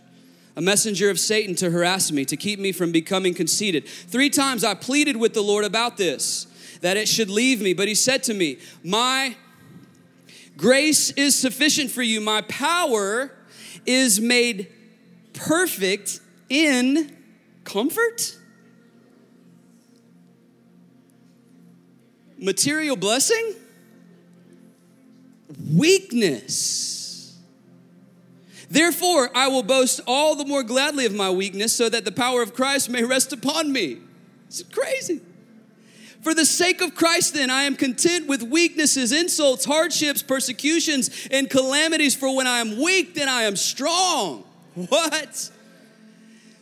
a 0.56 0.62
messenger 0.62 1.10
of 1.10 1.20
Satan 1.20 1.54
to 1.56 1.70
harass 1.70 2.10
me, 2.10 2.24
to 2.24 2.36
keep 2.36 2.58
me 2.58 2.72
from 2.72 2.92
becoming 2.92 3.34
conceited. 3.34 3.86
Three 3.86 4.30
times 4.30 4.64
I 4.64 4.72
pleaded 4.72 5.18
with 5.18 5.34
the 5.34 5.42
Lord 5.42 5.66
about 5.66 5.98
this, 5.98 6.46
that 6.80 6.96
it 6.96 7.08
should 7.08 7.28
leave 7.28 7.60
me. 7.60 7.74
But 7.74 7.88
he 7.88 7.94
said 7.94 8.22
to 8.24 8.32
me, 8.32 8.56
My 8.82 9.36
grace 10.56 11.10
is 11.10 11.38
sufficient 11.38 11.90
for 11.90 12.02
you, 12.02 12.22
my 12.22 12.40
power 12.40 13.32
is 13.84 14.18
made 14.18 14.72
perfect 15.34 16.20
in 16.48 17.14
comfort 17.64 18.38
material 22.38 22.96
blessing, 22.96 23.54
weakness. 25.72 27.36
Therefore, 28.68 29.30
I 29.34 29.48
will 29.48 29.62
boast 29.62 30.00
all 30.06 30.34
the 30.34 30.44
more 30.44 30.62
gladly 30.62 31.06
of 31.06 31.14
my 31.14 31.30
weakness 31.30 31.72
so 31.72 31.88
that 31.88 32.04
the 32.04 32.12
power 32.12 32.42
of 32.42 32.54
Christ 32.54 32.90
may 32.90 33.04
rest 33.04 33.32
upon 33.32 33.72
me. 33.72 33.98
It's 34.48 34.62
crazy. 34.62 35.20
For 36.22 36.34
the 36.34 36.44
sake 36.44 36.80
of 36.80 36.96
Christ, 36.96 37.34
then, 37.34 37.50
I 37.50 37.62
am 37.62 37.76
content 37.76 38.26
with 38.26 38.42
weaknesses, 38.42 39.12
insults, 39.12 39.64
hardships, 39.64 40.22
persecutions, 40.22 41.28
and 41.30 41.48
calamities. 41.48 42.16
For 42.16 42.34
when 42.34 42.48
I 42.48 42.58
am 42.58 42.82
weak, 42.82 43.14
then 43.14 43.28
I 43.28 43.42
am 43.42 43.56
strong. 43.56 44.44
What? 44.74 45.50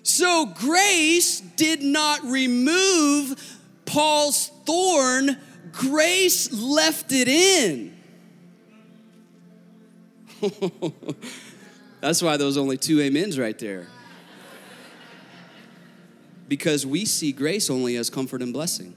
So 0.05 0.47
grace 0.47 1.41
did 1.41 1.83
not 1.83 2.23
remove 2.23 3.59
Paul's 3.87 4.49
thorn 4.67 5.39
grace 5.77 6.53
left 6.53 7.13
it 7.13 7.29
in. 7.29 7.97
That's 12.01 12.23
why 12.23 12.37
there 12.37 12.47
was 12.47 12.59
only 12.59 12.77
two 12.77 13.03
amens 13.03 13.39
right 13.39 13.59
there. 13.59 13.87
because 16.49 16.85
we 16.85 17.05
see 17.05 17.33
grace 17.33 17.71
only 17.71 17.97
as 17.97 18.11
comfort 18.11 18.43
and 18.43 18.53
blessing. 18.53 18.95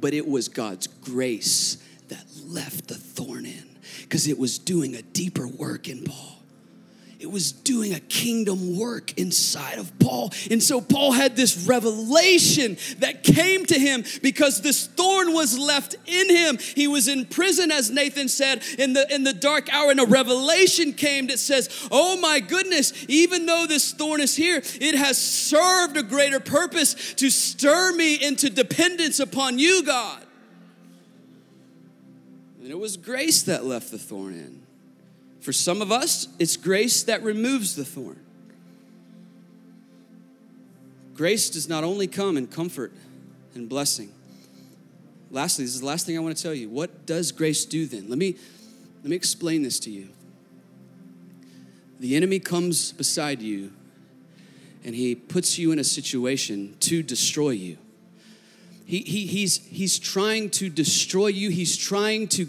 But 0.00 0.14
it 0.14 0.26
was 0.26 0.48
God's 0.48 0.86
grace 0.86 1.78
that 2.08 2.24
left 2.46 2.88
the 2.88 2.94
thorn 2.94 3.46
in 3.46 3.76
because 4.02 4.26
it 4.26 4.38
was 4.38 4.58
doing 4.58 4.94
a 4.94 5.02
deeper 5.02 5.46
work 5.46 5.88
in 5.88 6.04
Paul 6.04 6.41
it 7.22 7.30
was 7.30 7.52
doing 7.52 7.94
a 7.94 8.00
kingdom 8.00 8.76
work 8.76 9.16
inside 9.16 9.78
of 9.78 9.96
Paul. 10.00 10.32
And 10.50 10.60
so 10.60 10.80
Paul 10.80 11.12
had 11.12 11.36
this 11.36 11.68
revelation 11.68 12.76
that 12.98 13.22
came 13.22 13.64
to 13.66 13.78
him 13.78 14.02
because 14.22 14.60
this 14.60 14.88
thorn 14.88 15.32
was 15.32 15.56
left 15.56 15.94
in 16.06 16.30
him. 16.30 16.58
He 16.58 16.88
was 16.88 17.06
in 17.06 17.26
prison, 17.26 17.70
as 17.70 17.92
Nathan 17.92 18.28
said, 18.28 18.64
in 18.76 18.92
the, 18.94 19.06
in 19.14 19.22
the 19.22 19.32
dark 19.32 19.72
hour, 19.72 19.92
and 19.92 20.00
a 20.00 20.04
revelation 20.04 20.94
came 20.94 21.28
that 21.28 21.38
says, 21.38 21.88
Oh 21.92 22.20
my 22.20 22.40
goodness, 22.40 22.92
even 23.06 23.46
though 23.46 23.66
this 23.68 23.92
thorn 23.92 24.20
is 24.20 24.34
here, 24.34 24.56
it 24.56 24.96
has 24.96 25.16
served 25.16 25.96
a 25.96 26.02
greater 26.02 26.40
purpose 26.40 27.14
to 27.14 27.30
stir 27.30 27.94
me 27.94 28.16
into 28.16 28.50
dependence 28.50 29.20
upon 29.20 29.60
you, 29.60 29.84
God. 29.84 30.26
And 32.60 32.68
it 32.68 32.78
was 32.78 32.96
grace 32.96 33.44
that 33.44 33.64
left 33.64 33.92
the 33.92 33.98
thorn 33.98 34.34
in. 34.34 34.61
For 35.42 35.52
some 35.52 35.82
of 35.82 35.90
us, 35.90 36.28
it's 36.38 36.56
grace 36.56 37.02
that 37.02 37.22
removes 37.24 37.74
the 37.74 37.84
thorn. 37.84 38.20
Grace 41.14 41.50
does 41.50 41.68
not 41.68 41.82
only 41.82 42.06
come 42.06 42.36
in 42.36 42.46
comfort 42.46 42.92
and 43.54 43.68
blessing. 43.68 44.12
Lastly, 45.32 45.64
this 45.64 45.74
is 45.74 45.80
the 45.80 45.86
last 45.86 46.06
thing 46.06 46.16
I 46.16 46.20
want 46.20 46.36
to 46.36 46.42
tell 46.42 46.54
you. 46.54 46.68
What 46.68 47.06
does 47.06 47.32
grace 47.32 47.64
do 47.64 47.86
then? 47.86 48.08
Let 48.08 48.18
me, 48.18 48.36
let 49.02 49.10
me 49.10 49.16
explain 49.16 49.62
this 49.62 49.80
to 49.80 49.90
you. 49.90 50.10
The 51.98 52.14
enemy 52.14 52.38
comes 52.38 52.92
beside 52.92 53.42
you 53.42 53.72
and 54.84 54.94
he 54.94 55.16
puts 55.16 55.58
you 55.58 55.72
in 55.72 55.78
a 55.80 55.84
situation 55.84 56.76
to 56.80 57.02
destroy 57.02 57.50
you. 57.50 57.78
He, 58.92 59.00
he, 59.00 59.24
he's, 59.24 59.56
he's 59.68 59.98
trying 59.98 60.50
to 60.50 60.68
destroy 60.68 61.28
you. 61.28 61.48
He's 61.48 61.78
trying 61.78 62.28
to, 62.28 62.44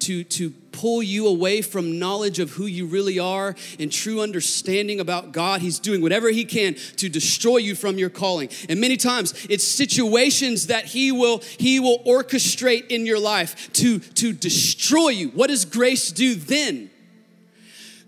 to, 0.00 0.24
to 0.24 0.50
pull 0.70 1.02
you 1.02 1.26
away 1.26 1.62
from 1.62 1.98
knowledge 1.98 2.38
of 2.38 2.50
who 2.50 2.66
you 2.66 2.84
really 2.84 3.18
are 3.18 3.56
and 3.78 3.90
true 3.90 4.20
understanding 4.20 5.00
about 5.00 5.32
God. 5.32 5.62
He's 5.62 5.78
doing 5.78 6.02
whatever 6.02 6.28
he 6.28 6.44
can 6.44 6.74
to 6.96 7.08
destroy 7.08 7.56
you 7.56 7.74
from 7.74 7.96
your 7.96 8.10
calling. 8.10 8.50
And 8.68 8.78
many 8.78 8.98
times 8.98 9.46
it's 9.48 9.64
situations 9.64 10.66
that 10.66 10.84
he 10.84 11.12
will 11.12 11.38
he 11.56 11.80
will 11.80 12.00
orchestrate 12.00 12.88
in 12.88 13.06
your 13.06 13.18
life 13.18 13.72
to 13.72 13.98
to 13.98 14.34
destroy 14.34 15.08
you. 15.08 15.28
What 15.30 15.46
does 15.46 15.64
grace 15.64 16.12
do 16.12 16.34
then? 16.34 16.90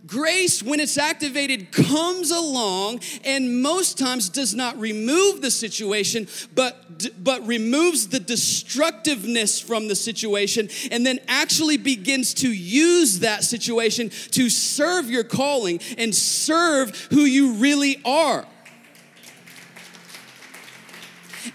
Grace, 0.08 0.62
when 0.62 0.80
it's 0.80 0.96
activated, 0.96 1.70
comes 1.70 2.30
along 2.30 3.00
and 3.24 3.62
most 3.62 3.98
times 3.98 4.30
does 4.30 4.54
not 4.54 4.76
remove 4.80 5.42
the 5.42 5.50
situation, 5.50 6.26
but, 6.54 7.12
but 7.22 7.46
removes 7.46 8.08
the 8.08 8.18
destructiveness 8.18 9.60
from 9.60 9.86
the 9.86 9.94
situation 9.94 10.70
and 10.90 11.06
then 11.06 11.20
actually 11.28 11.76
begins 11.76 12.32
to 12.34 12.50
use 12.50 13.20
that 13.20 13.44
situation 13.44 14.08
to 14.30 14.48
serve 14.48 15.10
your 15.10 15.24
calling 15.24 15.78
and 15.98 16.14
serve 16.14 16.96
who 17.10 17.20
you 17.20 17.52
really 17.54 18.00
are. 18.04 18.46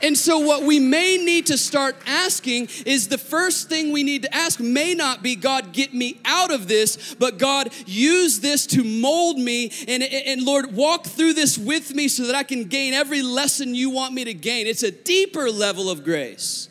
And 0.02 0.18
so, 0.18 0.40
what 0.40 0.64
we 0.64 0.80
may 0.80 1.18
need 1.18 1.48
to 1.48 1.58
start 1.58 1.96
asking 2.06 2.70
is 2.86 3.08
the 3.08 3.18
first 3.18 3.70
thing 3.70 3.92
we 3.92 4.04
need 4.04 4.24
to 4.24 4.36
ask 4.36 4.60
may 4.60 4.94
not 4.94 5.24
be, 5.24 5.36
God, 5.36 5.74
get 5.74 5.94
me 5.94 6.20
out 6.26 6.52
of 6.52 6.68
this, 6.68 7.16
but 7.16 7.38
God, 7.38 7.74
use 7.86 8.40
this 8.40 8.66
to 8.68 8.84
mold 8.84 9.38
me. 9.38 9.72
And, 9.88 10.04
and 10.04 10.44
Lord, 10.44 10.74
walk 10.74 11.06
through 11.06 11.34
this 11.34 11.58
with 11.58 11.94
me 11.94 12.08
so 12.08 12.28
that 12.28 12.36
I 12.36 12.44
can 12.44 12.66
gain 12.66 12.94
every 12.94 13.22
lesson 13.22 13.76
you 13.76 13.90
want 13.90 14.14
me 14.14 14.24
to 14.26 14.34
gain. 14.34 14.68
It's 14.68 14.84
a 14.84 14.92
deeper 14.92 15.50
level 15.50 15.90
of 15.90 16.04
grace. 16.04 16.70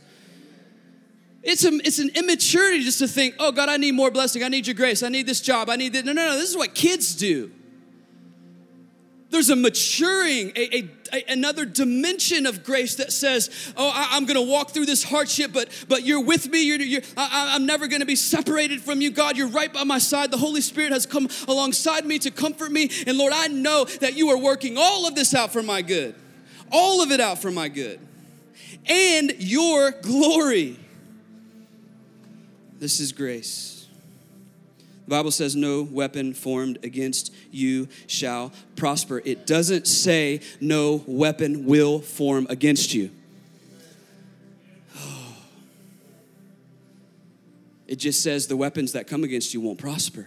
It's, 1.42 1.64
a, 1.64 1.72
it's 1.84 1.98
an 1.98 2.10
immaturity 2.14 2.84
just 2.84 3.00
to 3.00 3.08
think, 3.08 3.34
oh, 3.38 3.50
God, 3.50 3.68
I 3.68 3.76
need 3.76 3.92
more 3.92 4.10
blessing. 4.10 4.44
I 4.44 4.48
need 4.48 4.66
your 4.66 4.74
grace. 4.74 5.02
I 5.02 5.08
need 5.08 5.26
this 5.26 5.40
job. 5.40 5.68
I 5.68 5.76
need 5.76 5.92
this. 5.92 6.04
No, 6.04 6.12
no, 6.12 6.26
no. 6.26 6.38
This 6.38 6.50
is 6.50 6.56
what 6.56 6.74
kids 6.74 7.16
do. 7.16 7.50
There's 9.30 9.50
a 9.50 9.56
maturing, 9.56 10.52
a, 10.54 10.76
a, 10.76 10.90
a 11.12 11.24
another 11.28 11.64
dimension 11.64 12.46
of 12.46 12.64
grace 12.64 12.96
that 12.96 13.12
says, 13.12 13.50
"Oh, 13.76 13.90
I, 13.94 14.16
am 14.16 14.26
to 14.36 14.42
walk 14.42 14.70
through 14.70 14.86
this 14.86 15.02
hardship, 15.02 15.52
but 15.52 15.68
but 15.88 16.04
you're 16.04 16.22
with 16.22 16.48
me. 16.48 16.62
You're, 16.62 16.80
you're 16.80 17.02
I, 17.16 17.54
I'm 17.54 17.66
never 17.66 17.88
to 18.00 18.06
be 18.06 18.16
separated 18.16 18.80
from 18.80 19.00
you, 19.00 19.10
God. 19.10 19.36
You're 19.36 19.48
right 19.48 19.72
by 19.72 19.84
my 19.84 19.98
side. 19.98 20.30
The 20.30 20.38
Holy 20.38 20.60
Spirit 20.60 20.92
has 20.92 21.06
come 21.06 21.28
alongside 21.48 22.04
me 22.04 22.18
to 22.20 22.30
comfort 22.30 22.72
me, 22.72 22.90
and 23.06 23.18
Lord, 23.18 23.32
I 23.34 23.48
know 23.48 23.84
that 24.00 24.14
you 24.14 24.30
are 24.30 24.38
working 24.38 24.76
all 24.78 25.06
of 25.06 25.14
this 25.14 25.34
out 25.34 25.52
for 25.52 25.62
my 25.62 25.82
good, 25.82 26.14
all 26.70 27.02
of 27.02 27.10
it 27.10 27.20
out 27.20 27.40
for 27.40 27.50
my 27.50 27.68
good, 27.68 28.00
and 28.86 29.34
your 29.38 29.90
glory." 29.90 30.78
This 32.78 32.98
is 32.98 33.12
grace. 33.12 33.71
The 35.05 35.11
Bible 35.11 35.30
says, 35.30 35.57
No 35.57 35.82
weapon 35.82 36.32
formed 36.32 36.78
against 36.84 37.34
you 37.50 37.88
shall 38.07 38.53
prosper. 38.76 39.20
It 39.24 39.46
doesn't 39.46 39.86
say, 39.86 40.40
No 40.61 41.03
weapon 41.07 41.66
will 41.66 41.98
form 42.00 42.46
against 42.48 42.94
you. 42.94 43.11
It 47.88 47.96
just 47.96 48.22
says 48.22 48.46
the 48.46 48.57
weapons 48.57 48.92
that 48.92 49.07
come 49.07 49.22
against 49.22 49.53
you 49.53 49.61
won't 49.61 49.78
prosper. 49.78 50.26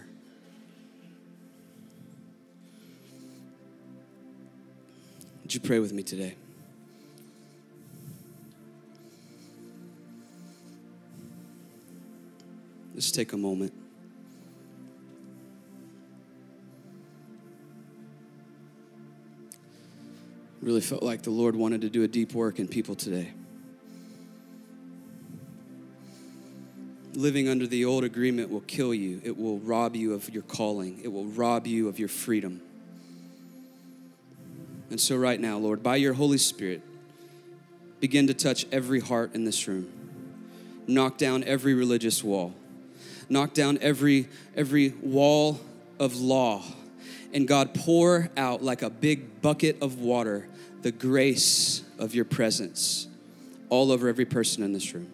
Would 5.42 5.52
you 5.52 5.60
pray 5.60 5.80
with 5.80 5.92
me 5.92 6.04
today? 6.04 6.36
Let's 12.94 13.10
take 13.10 13.32
a 13.32 13.36
moment. 13.36 13.72
Really 20.66 20.80
felt 20.80 21.04
like 21.04 21.22
the 21.22 21.30
Lord 21.30 21.54
wanted 21.54 21.82
to 21.82 21.88
do 21.88 22.02
a 22.02 22.08
deep 22.08 22.34
work 22.34 22.58
in 22.58 22.66
people 22.66 22.96
today. 22.96 23.32
Living 27.14 27.48
under 27.48 27.68
the 27.68 27.84
old 27.84 28.02
agreement 28.02 28.50
will 28.50 28.62
kill 28.62 28.92
you, 28.92 29.20
it 29.22 29.38
will 29.38 29.60
rob 29.60 29.94
you 29.94 30.12
of 30.12 30.28
your 30.28 30.42
calling, 30.42 31.00
it 31.04 31.08
will 31.08 31.24
rob 31.24 31.68
you 31.68 31.88
of 31.88 32.00
your 32.00 32.08
freedom. 32.08 32.60
And 34.90 35.00
so, 35.00 35.16
right 35.16 35.38
now, 35.38 35.56
Lord, 35.56 35.84
by 35.84 35.96
your 35.96 36.14
Holy 36.14 36.36
Spirit, 36.36 36.82
begin 38.00 38.26
to 38.26 38.34
touch 38.34 38.66
every 38.72 38.98
heart 38.98 39.36
in 39.36 39.44
this 39.44 39.68
room. 39.68 39.88
Knock 40.88 41.16
down 41.16 41.44
every 41.44 41.74
religious 41.74 42.24
wall. 42.24 42.52
Knock 43.28 43.54
down 43.54 43.78
every, 43.80 44.28
every 44.56 44.90
wall 45.00 45.60
of 46.00 46.16
law. 46.16 46.64
And 47.32 47.46
God, 47.46 47.72
pour 47.72 48.30
out 48.36 48.62
like 48.62 48.82
a 48.82 48.90
big 48.90 49.40
bucket 49.42 49.80
of 49.80 50.00
water 50.00 50.48
the 50.86 50.92
grace 50.92 51.82
of 51.98 52.14
your 52.14 52.24
presence 52.24 53.08
all 53.70 53.90
over 53.90 54.06
every 54.06 54.24
person 54.24 54.62
in 54.62 54.72
this 54.72 54.94
room. 54.94 55.10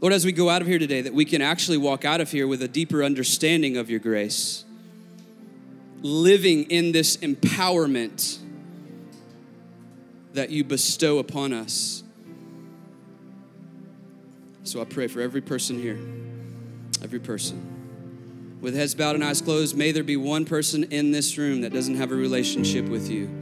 Lord, 0.00 0.12
as 0.12 0.24
we 0.24 0.30
go 0.30 0.48
out 0.48 0.62
of 0.62 0.68
here 0.68 0.78
today, 0.78 1.00
that 1.00 1.12
we 1.12 1.24
can 1.24 1.42
actually 1.42 1.78
walk 1.78 2.04
out 2.04 2.20
of 2.20 2.30
here 2.30 2.46
with 2.46 2.62
a 2.62 2.68
deeper 2.68 3.02
understanding 3.02 3.76
of 3.76 3.90
your 3.90 3.98
grace, 3.98 4.64
living 6.00 6.70
in 6.70 6.92
this 6.92 7.16
empowerment 7.16 8.38
that 10.32 10.50
you 10.50 10.62
bestow 10.62 11.18
upon 11.18 11.52
us. 11.52 12.04
So 14.62 14.80
I 14.80 14.84
pray 14.84 15.08
for 15.08 15.20
every 15.20 15.40
person 15.40 15.76
here, 15.76 15.98
every 17.02 17.18
person. 17.18 18.60
With 18.60 18.76
heads 18.76 18.94
bowed 18.94 19.16
and 19.16 19.24
eyes 19.24 19.40
closed, 19.40 19.76
may 19.76 19.90
there 19.90 20.04
be 20.04 20.16
one 20.16 20.44
person 20.44 20.84
in 20.84 21.10
this 21.10 21.36
room 21.36 21.62
that 21.62 21.72
doesn't 21.72 21.96
have 21.96 22.12
a 22.12 22.14
relationship 22.14 22.84
with 22.84 23.10
you. 23.10 23.41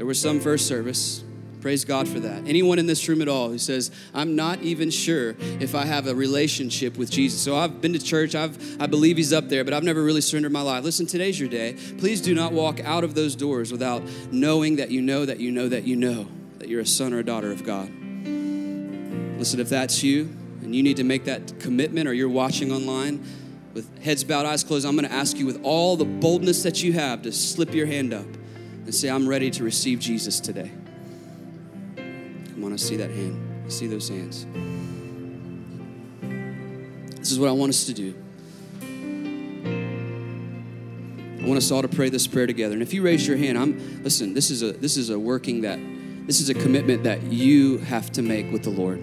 There 0.00 0.06
was 0.06 0.18
some 0.18 0.40
first 0.40 0.66
service. 0.66 1.22
Praise 1.60 1.84
God 1.84 2.08
for 2.08 2.20
that. 2.20 2.48
Anyone 2.48 2.78
in 2.78 2.86
this 2.86 3.06
room 3.06 3.20
at 3.20 3.28
all 3.28 3.50
who 3.50 3.58
says, 3.58 3.90
I'm 4.14 4.34
not 4.34 4.62
even 4.62 4.88
sure 4.88 5.34
if 5.38 5.74
I 5.74 5.84
have 5.84 6.06
a 6.06 6.14
relationship 6.14 6.96
with 6.96 7.10
Jesus. 7.10 7.38
So 7.42 7.54
I've 7.54 7.82
been 7.82 7.92
to 7.92 7.98
church, 7.98 8.34
I've, 8.34 8.80
I 8.80 8.86
believe 8.86 9.18
He's 9.18 9.34
up 9.34 9.50
there, 9.50 9.62
but 9.62 9.74
I've 9.74 9.82
never 9.84 10.02
really 10.02 10.22
surrendered 10.22 10.52
my 10.52 10.62
life. 10.62 10.84
Listen, 10.84 11.04
today's 11.04 11.38
your 11.38 11.50
day. 11.50 11.76
Please 11.98 12.22
do 12.22 12.34
not 12.34 12.54
walk 12.54 12.80
out 12.80 13.04
of 13.04 13.14
those 13.14 13.36
doors 13.36 13.72
without 13.72 14.02
knowing 14.32 14.76
that 14.76 14.90
you 14.90 15.02
know 15.02 15.26
that 15.26 15.38
you 15.38 15.50
know 15.50 15.68
that 15.68 15.84
you 15.84 15.96
know 15.96 16.26
that 16.60 16.70
you're 16.70 16.80
a 16.80 16.86
son 16.86 17.12
or 17.12 17.18
a 17.18 17.22
daughter 17.22 17.52
of 17.52 17.62
God. 17.62 17.90
Listen, 19.38 19.60
if 19.60 19.68
that's 19.68 20.02
you 20.02 20.34
and 20.62 20.74
you 20.74 20.82
need 20.82 20.96
to 20.96 21.04
make 21.04 21.26
that 21.26 21.60
commitment 21.60 22.08
or 22.08 22.14
you're 22.14 22.30
watching 22.30 22.72
online 22.72 23.22
with 23.74 24.02
heads 24.02 24.24
bowed, 24.24 24.46
eyes 24.46 24.64
closed, 24.64 24.86
I'm 24.86 24.96
going 24.96 25.06
to 25.06 25.14
ask 25.14 25.36
you 25.36 25.44
with 25.44 25.62
all 25.62 25.98
the 25.98 26.06
boldness 26.06 26.62
that 26.62 26.82
you 26.82 26.94
have 26.94 27.20
to 27.20 27.32
slip 27.32 27.74
your 27.74 27.84
hand 27.84 28.14
up 28.14 28.24
and 28.90 28.94
say, 28.96 29.08
I'm 29.08 29.28
ready 29.28 29.52
to 29.52 29.62
receive 29.62 30.00
Jesus 30.00 30.40
today. 30.40 30.68
Come 31.94 32.64
on, 32.64 32.72
I 32.72 32.76
see 32.76 32.96
that 32.96 33.08
hand. 33.08 33.62
I 33.64 33.68
see 33.68 33.86
those 33.86 34.08
hands. 34.08 34.46
This 37.16 37.30
is 37.30 37.38
what 37.38 37.48
I 37.48 37.52
want 37.52 37.70
us 37.70 37.84
to 37.84 37.94
do. 37.94 38.16
I 41.40 41.46
want 41.46 41.56
us 41.56 41.70
all 41.70 41.82
to 41.82 41.88
pray 41.88 42.08
this 42.08 42.26
prayer 42.26 42.48
together. 42.48 42.72
And 42.72 42.82
if 42.82 42.92
you 42.92 43.02
raise 43.02 43.28
your 43.28 43.36
hand, 43.36 43.56
I'm 43.56 44.02
listen, 44.02 44.34
this 44.34 44.50
is 44.50 44.64
a 44.64 44.72
this 44.72 44.96
is 44.96 45.10
a 45.10 45.16
working 45.16 45.60
that 45.60 45.78
this 46.26 46.40
is 46.40 46.48
a 46.48 46.54
commitment 46.54 47.04
that 47.04 47.22
you 47.22 47.78
have 47.78 48.10
to 48.14 48.22
make 48.22 48.50
with 48.50 48.64
the 48.64 48.70
Lord. 48.70 48.98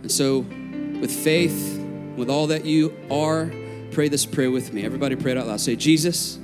And 0.00 0.10
so 0.10 0.38
with 0.38 1.12
faith, 1.12 1.78
with 2.16 2.30
all 2.30 2.46
that 2.46 2.64
you 2.64 2.96
are, 3.10 3.52
pray 3.90 4.08
this 4.08 4.24
prayer 4.24 4.50
with 4.50 4.72
me. 4.72 4.86
Everybody 4.86 5.16
pray 5.16 5.32
it 5.32 5.36
out 5.36 5.48
loud. 5.48 5.60
Say, 5.60 5.76
Jesus, 5.76 6.38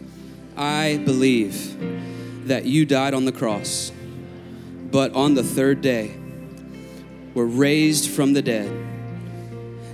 I 0.57 1.01
believe 1.05 2.47
that 2.47 2.65
you 2.65 2.87
died 2.87 3.15
on 3.15 3.25
the 3.25 3.33
cross, 3.33 3.91
but 4.91 5.13
on 5.15 5.35
the 5.35 5.43
third 5.43 5.81
day 5.81 6.15
were 7.35 7.47
raised 7.47 8.11
from 8.11 8.33
the 8.33 8.43
dead. 8.43 8.71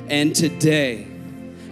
And 0.09 0.35
today, 0.35 1.07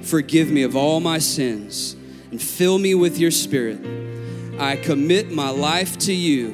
forgive 0.03 0.51
me 0.51 0.63
of 0.63 0.77
all 0.77 1.01
my 1.01 1.19
sins 1.19 1.97
and 2.31 2.41
fill 2.41 2.79
me 2.79 2.95
with 2.95 3.19
your 3.19 3.31
spirit. 3.31 3.81
I 4.59 4.77
commit 4.77 5.31
my 5.31 5.51
life 5.51 5.99
to 5.99 6.15
you 6.15 6.51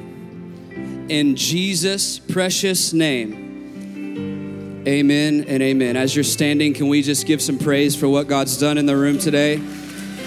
in 1.09 1.35
Jesus' 1.35 2.19
precious 2.19 2.91
name. 2.91 4.83
Amen 4.87 5.45
and 5.47 5.63
amen. 5.63 5.95
As 5.95 6.15
you're 6.15 6.23
standing, 6.23 6.73
can 6.73 6.89
we 6.89 7.01
just 7.01 7.25
give 7.25 7.41
some 7.41 7.57
praise 7.57 7.95
for 7.95 8.07
what 8.07 8.27
God's 8.27 8.57
done 8.57 8.77
in 8.77 8.85
the 8.85 8.95
room 8.95 9.17
today? 9.17 9.53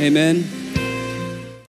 Amen. 0.00 0.67